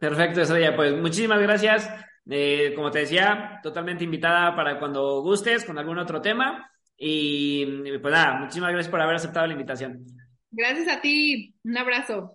Perfecto, 0.00 0.40
Estrella. 0.40 0.74
Pues 0.74 0.96
muchísimas 0.96 1.40
gracias. 1.40 1.88
Eh, 2.28 2.72
como 2.74 2.90
te 2.90 3.00
decía, 3.00 3.60
totalmente 3.62 4.04
invitada 4.04 4.56
para 4.56 4.78
cuando 4.78 5.22
gustes 5.22 5.64
con 5.64 5.78
algún 5.78 5.98
otro 5.98 6.20
tema. 6.20 6.70
Y 6.96 7.64
pues 7.98 8.12
nada, 8.12 8.40
muchísimas 8.40 8.72
gracias 8.72 8.90
por 8.90 9.00
haber 9.00 9.16
aceptado 9.16 9.46
la 9.46 9.52
invitación. 9.52 10.04
Gracias 10.50 10.88
a 10.88 11.00
ti. 11.00 11.54
Un 11.64 11.78
abrazo. 11.78 12.32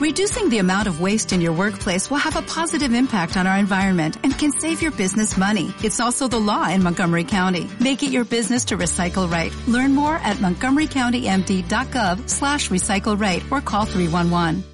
Reducing 0.00 0.48
the 0.48 0.58
amount 0.58 0.88
of 0.88 1.00
waste 1.00 1.32
in 1.32 1.40
your 1.40 1.52
workplace 1.52 2.10
will 2.10 2.18
have 2.18 2.36
a 2.36 2.42
positive 2.42 2.92
impact 2.92 3.36
on 3.36 3.46
our 3.46 3.56
environment 3.56 4.16
and 4.24 4.36
can 4.36 4.50
save 4.50 4.82
your 4.82 4.90
business 4.90 5.38
money. 5.38 5.72
It's 5.82 6.00
also 6.00 6.26
the 6.26 6.40
law 6.40 6.68
in 6.68 6.82
Montgomery 6.82 7.24
County. 7.24 7.68
Make 7.80 8.02
it 8.02 8.10
your 8.10 8.24
business 8.24 8.64
to 8.66 8.76
recycle 8.76 9.30
right. 9.30 9.54
Learn 9.68 9.94
more 9.94 10.16
at 10.16 10.38
montgomerycountymd.gov 10.38 12.28
slash 12.28 12.70
recycle 12.70 13.18
right 13.18 13.42
or 13.52 13.60
call 13.60 13.84
311. 13.84 14.73